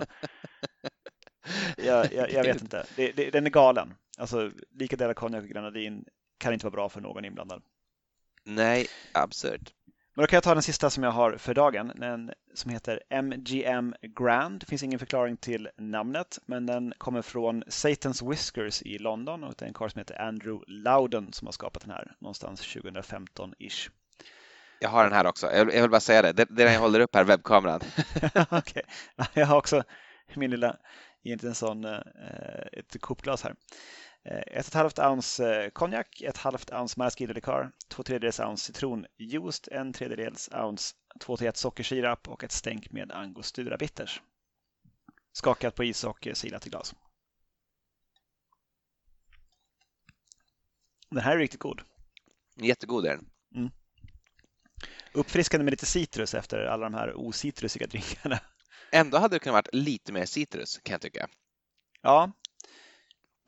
jag, 1.77 2.13
jag, 2.13 2.31
jag, 2.31 2.43
vet 2.43 2.61
inte. 2.61 2.85
Det, 2.95 3.11
det, 3.11 3.29
den 3.29 3.45
är 3.45 3.49
galen. 3.49 3.93
Alltså, 4.17 4.51
lika 4.79 4.95
delar 4.95 5.13
konjak 5.13 5.43
och 5.43 5.49
grenadin 5.49 6.05
kan 6.37 6.53
inte 6.53 6.65
vara 6.65 6.71
bra 6.71 6.89
för 6.89 7.01
någon 7.01 7.25
inblandad. 7.25 7.61
Nej, 8.43 8.87
absurt. 9.11 9.73
Men 10.21 10.25
då 10.25 10.29
kan 10.29 10.37
jag 10.37 10.43
ta 10.43 10.53
den 10.53 10.63
sista 10.63 10.89
som 10.89 11.03
jag 11.03 11.11
har 11.11 11.37
för 11.37 11.53
dagen, 11.53 11.91
den 11.95 12.31
som 12.53 12.71
heter 12.71 12.99
MGM 13.09 13.95
Grand. 14.01 14.59
Det 14.59 14.65
finns 14.65 14.83
ingen 14.83 14.99
förklaring 14.99 15.37
till 15.37 15.69
namnet, 15.77 16.39
men 16.45 16.65
den 16.65 16.93
kommer 16.97 17.21
från 17.21 17.63
Satan's 17.63 18.29
Whiskers 18.29 18.81
i 18.81 18.97
London 18.97 19.43
och 19.43 19.53
det 19.57 19.65
är 19.65 19.67
en 19.67 19.73
karl 19.73 19.89
som 19.89 19.99
heter 19.99 20.21
Andrew 20.21 20.63
Loudon 20.67 21.33
som 21.33 21.47
har 21.47 21.51
skapat 21.51 21.81
den 21.81 21.91
här 21.91 22.15
någonstans 22.19 22.61
2015-ish. 22.61 23.89
Jag 24.79 24.89
har 24.89 25.03
den 25.03 25.13
här 25.13 25.27
också. 25.27 25.51
Jag 25.51 25.65
vill 25.65 25.89
bara 25.89 25.99
säga 25.99 26.21
det. 26.21 26.31
Det 26.31 26.41
är 26.41 26.65
den 26.65 26.73
jag 26.73 26.79
håller 26.79 26.99
upp 26.99 27.15
här, 27.15 27.23
webbkameran. 27.23 27.81
Okej. 28.49 28.83
Jag 29.33 29.45
har 29.45 29.57
också 29.57 29.83
min 30.33 30.51
lilla, 30.51 30.77
egentligen 31.23 31.55
sån, 31.55 31.85
eh, 31.85 31.99
ett 32.71 33.01
kopglas 33.01 33.43
här. 33.43 33.55
Eh, 34.23 34.37
ett 34.37 34.47
och 34.47 34.67
ett 34.67 34.73
halvt 34.73 34.99
ounce 34.99 35.63
eh, 35.63 35.69
konjak, 35.69 36.21
ett 36.21 36.37
halvt 36.37 36.71
ounce 36.71 36.99
maraschino-likör, 36.99 37.71
två 37.87 38.03
tredjedels 38.03 38.39
ounce 38.39 38.65
citronjuice, 38.65 39.67
en 39.71 39.93
tredjedels 39.93 40.49
ounce 40.53 40.95
2 41.19 41.37
till 41.37 41.47
1 41.47 41.57
sockersirap 41.57 42.27
och 42.27 42.43
ett 42.43 42.51
stänk 42.51 42.91
med 42.91 43.11
angostura 43.11 43.77
bitters. 43.77 44.21
Skakat 45.33 45.75
på 45.75 45.83
is 45.83 46.03
och 46.03 46.27
silat 46.33 46.67
i 46.67 46.69
glas. 46.69 46.95
Den 51.09 51.23
här 51.23 51.35
är 51.35 51.37
riktigt 51.37 51.59
god. 51.59 51.81
Jättegod 52.55 53.05
är 53.05 53.15
den. 53.15 53.29
Mm. 53.55 53.71
Uppfriskande 55.13 55.63
med 55.63 55.71
lite 55.71 55.85
citrus 55.85 56.33
efter 56.33 56.65
alla 56.65 56.83
de 56.83 56.93
här 56.93 57.13
ocitrusiga 57.15 57.87
drinkarna. 57.87 58.39
Ändå 58.91 59.17
hade 59.17 59.35
det 59.35 59.39
kunnat 59.39 59.53
vara 59.53 59.81
lite 59.81 60.11
mer 60.11 60.25
citrus 60.25 60.79
kan 60.83 60.91
jag 60.91 61.01
tycka. 61.01 61.27
Ja, 62.01 62.31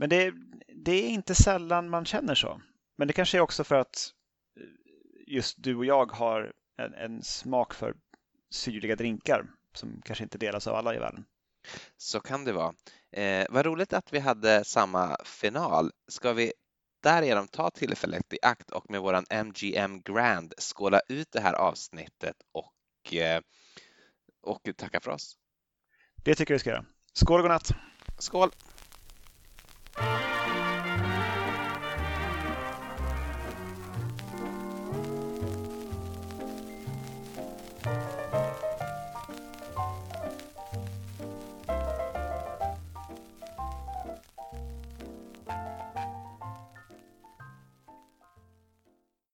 men 0.03 0.09
det, 0.09 0.33
det 0.67 0.91
är 0.91 1.09
inte 1.09 1.35
sällan 1.35 1.89
man 1.89 2.05
känner 2.05 2.35
så. 2.35 2.61
Men 2.97 3.07
det 3.07 3.13
kanske 3.13 3.37
är 3.37 3.41
också 3.41 3.63
för 3.63 3.75
att 3.75 4.11
eh, 4.59 4.65
just 5.27 5.63
du 5.63 5.75
och 5.75 5.85
jag 5.85 6.11
har 6.11 6.53
en, 6.77 6.93
en 6.93 7.23
smak 7.23 7.73
för 7.73 7.95
syrliga 8.51 8.95
drinkar 8.95 9.45
som 9.73 10.01
kanske 10.05 10.23
inte 10.23 10.37
delas 10.37 10.67
av 10.67 10.75
alla 10.75 10.95
i 10.95 10.99
världen. 10.99 11.25
Så 11.97 12.19
kan 12.19 12.45
det 12.45 12.53
vara. 12.53 12.73
Eh, 13.11 13.47
vad 13.49 13.65
roligt 13.65 13.93
att 13.93 14.13
vi 14.13 14.19
hade 14.19 14.63
samma 14.63 15.17
final. 15.25 15.91
Ska 16.07 16.33
vi 16.33 16.53
därigenom 17.03 17.47
ta 17.47 17.69
tillfället 17.69 18.33
i 18.33 18.37
akt 18.41 18.71
och 18.71 18.89
med 18.89 19.01
våran 19.01 19.25
MGM 19.29 20.01
Grand 20.01 20.53
skåla 20.57 21.01
ut 21.07 21.31
det 21.31 21.41
här 21.41 21.53
avsnittet 21.53 22.35
och, 22.51 23.13
eh, 23.13 23.41
och 24.41 24.69
tacka 24.77 24.99
för 24.99 25.11
oss? 25.11 25.37
Det 26.23 26.35
tycker 26.35 26.53
jag 26.53 26.55
vi 26.55 26.59
ska 26.59 26.69
göra. 26.69 26.85
Skål 27.13 27.39
och 27.39 27.43
godnatt! 27.43 27.71
Skål! 28.19 28.51
Bye. 29.95 30.22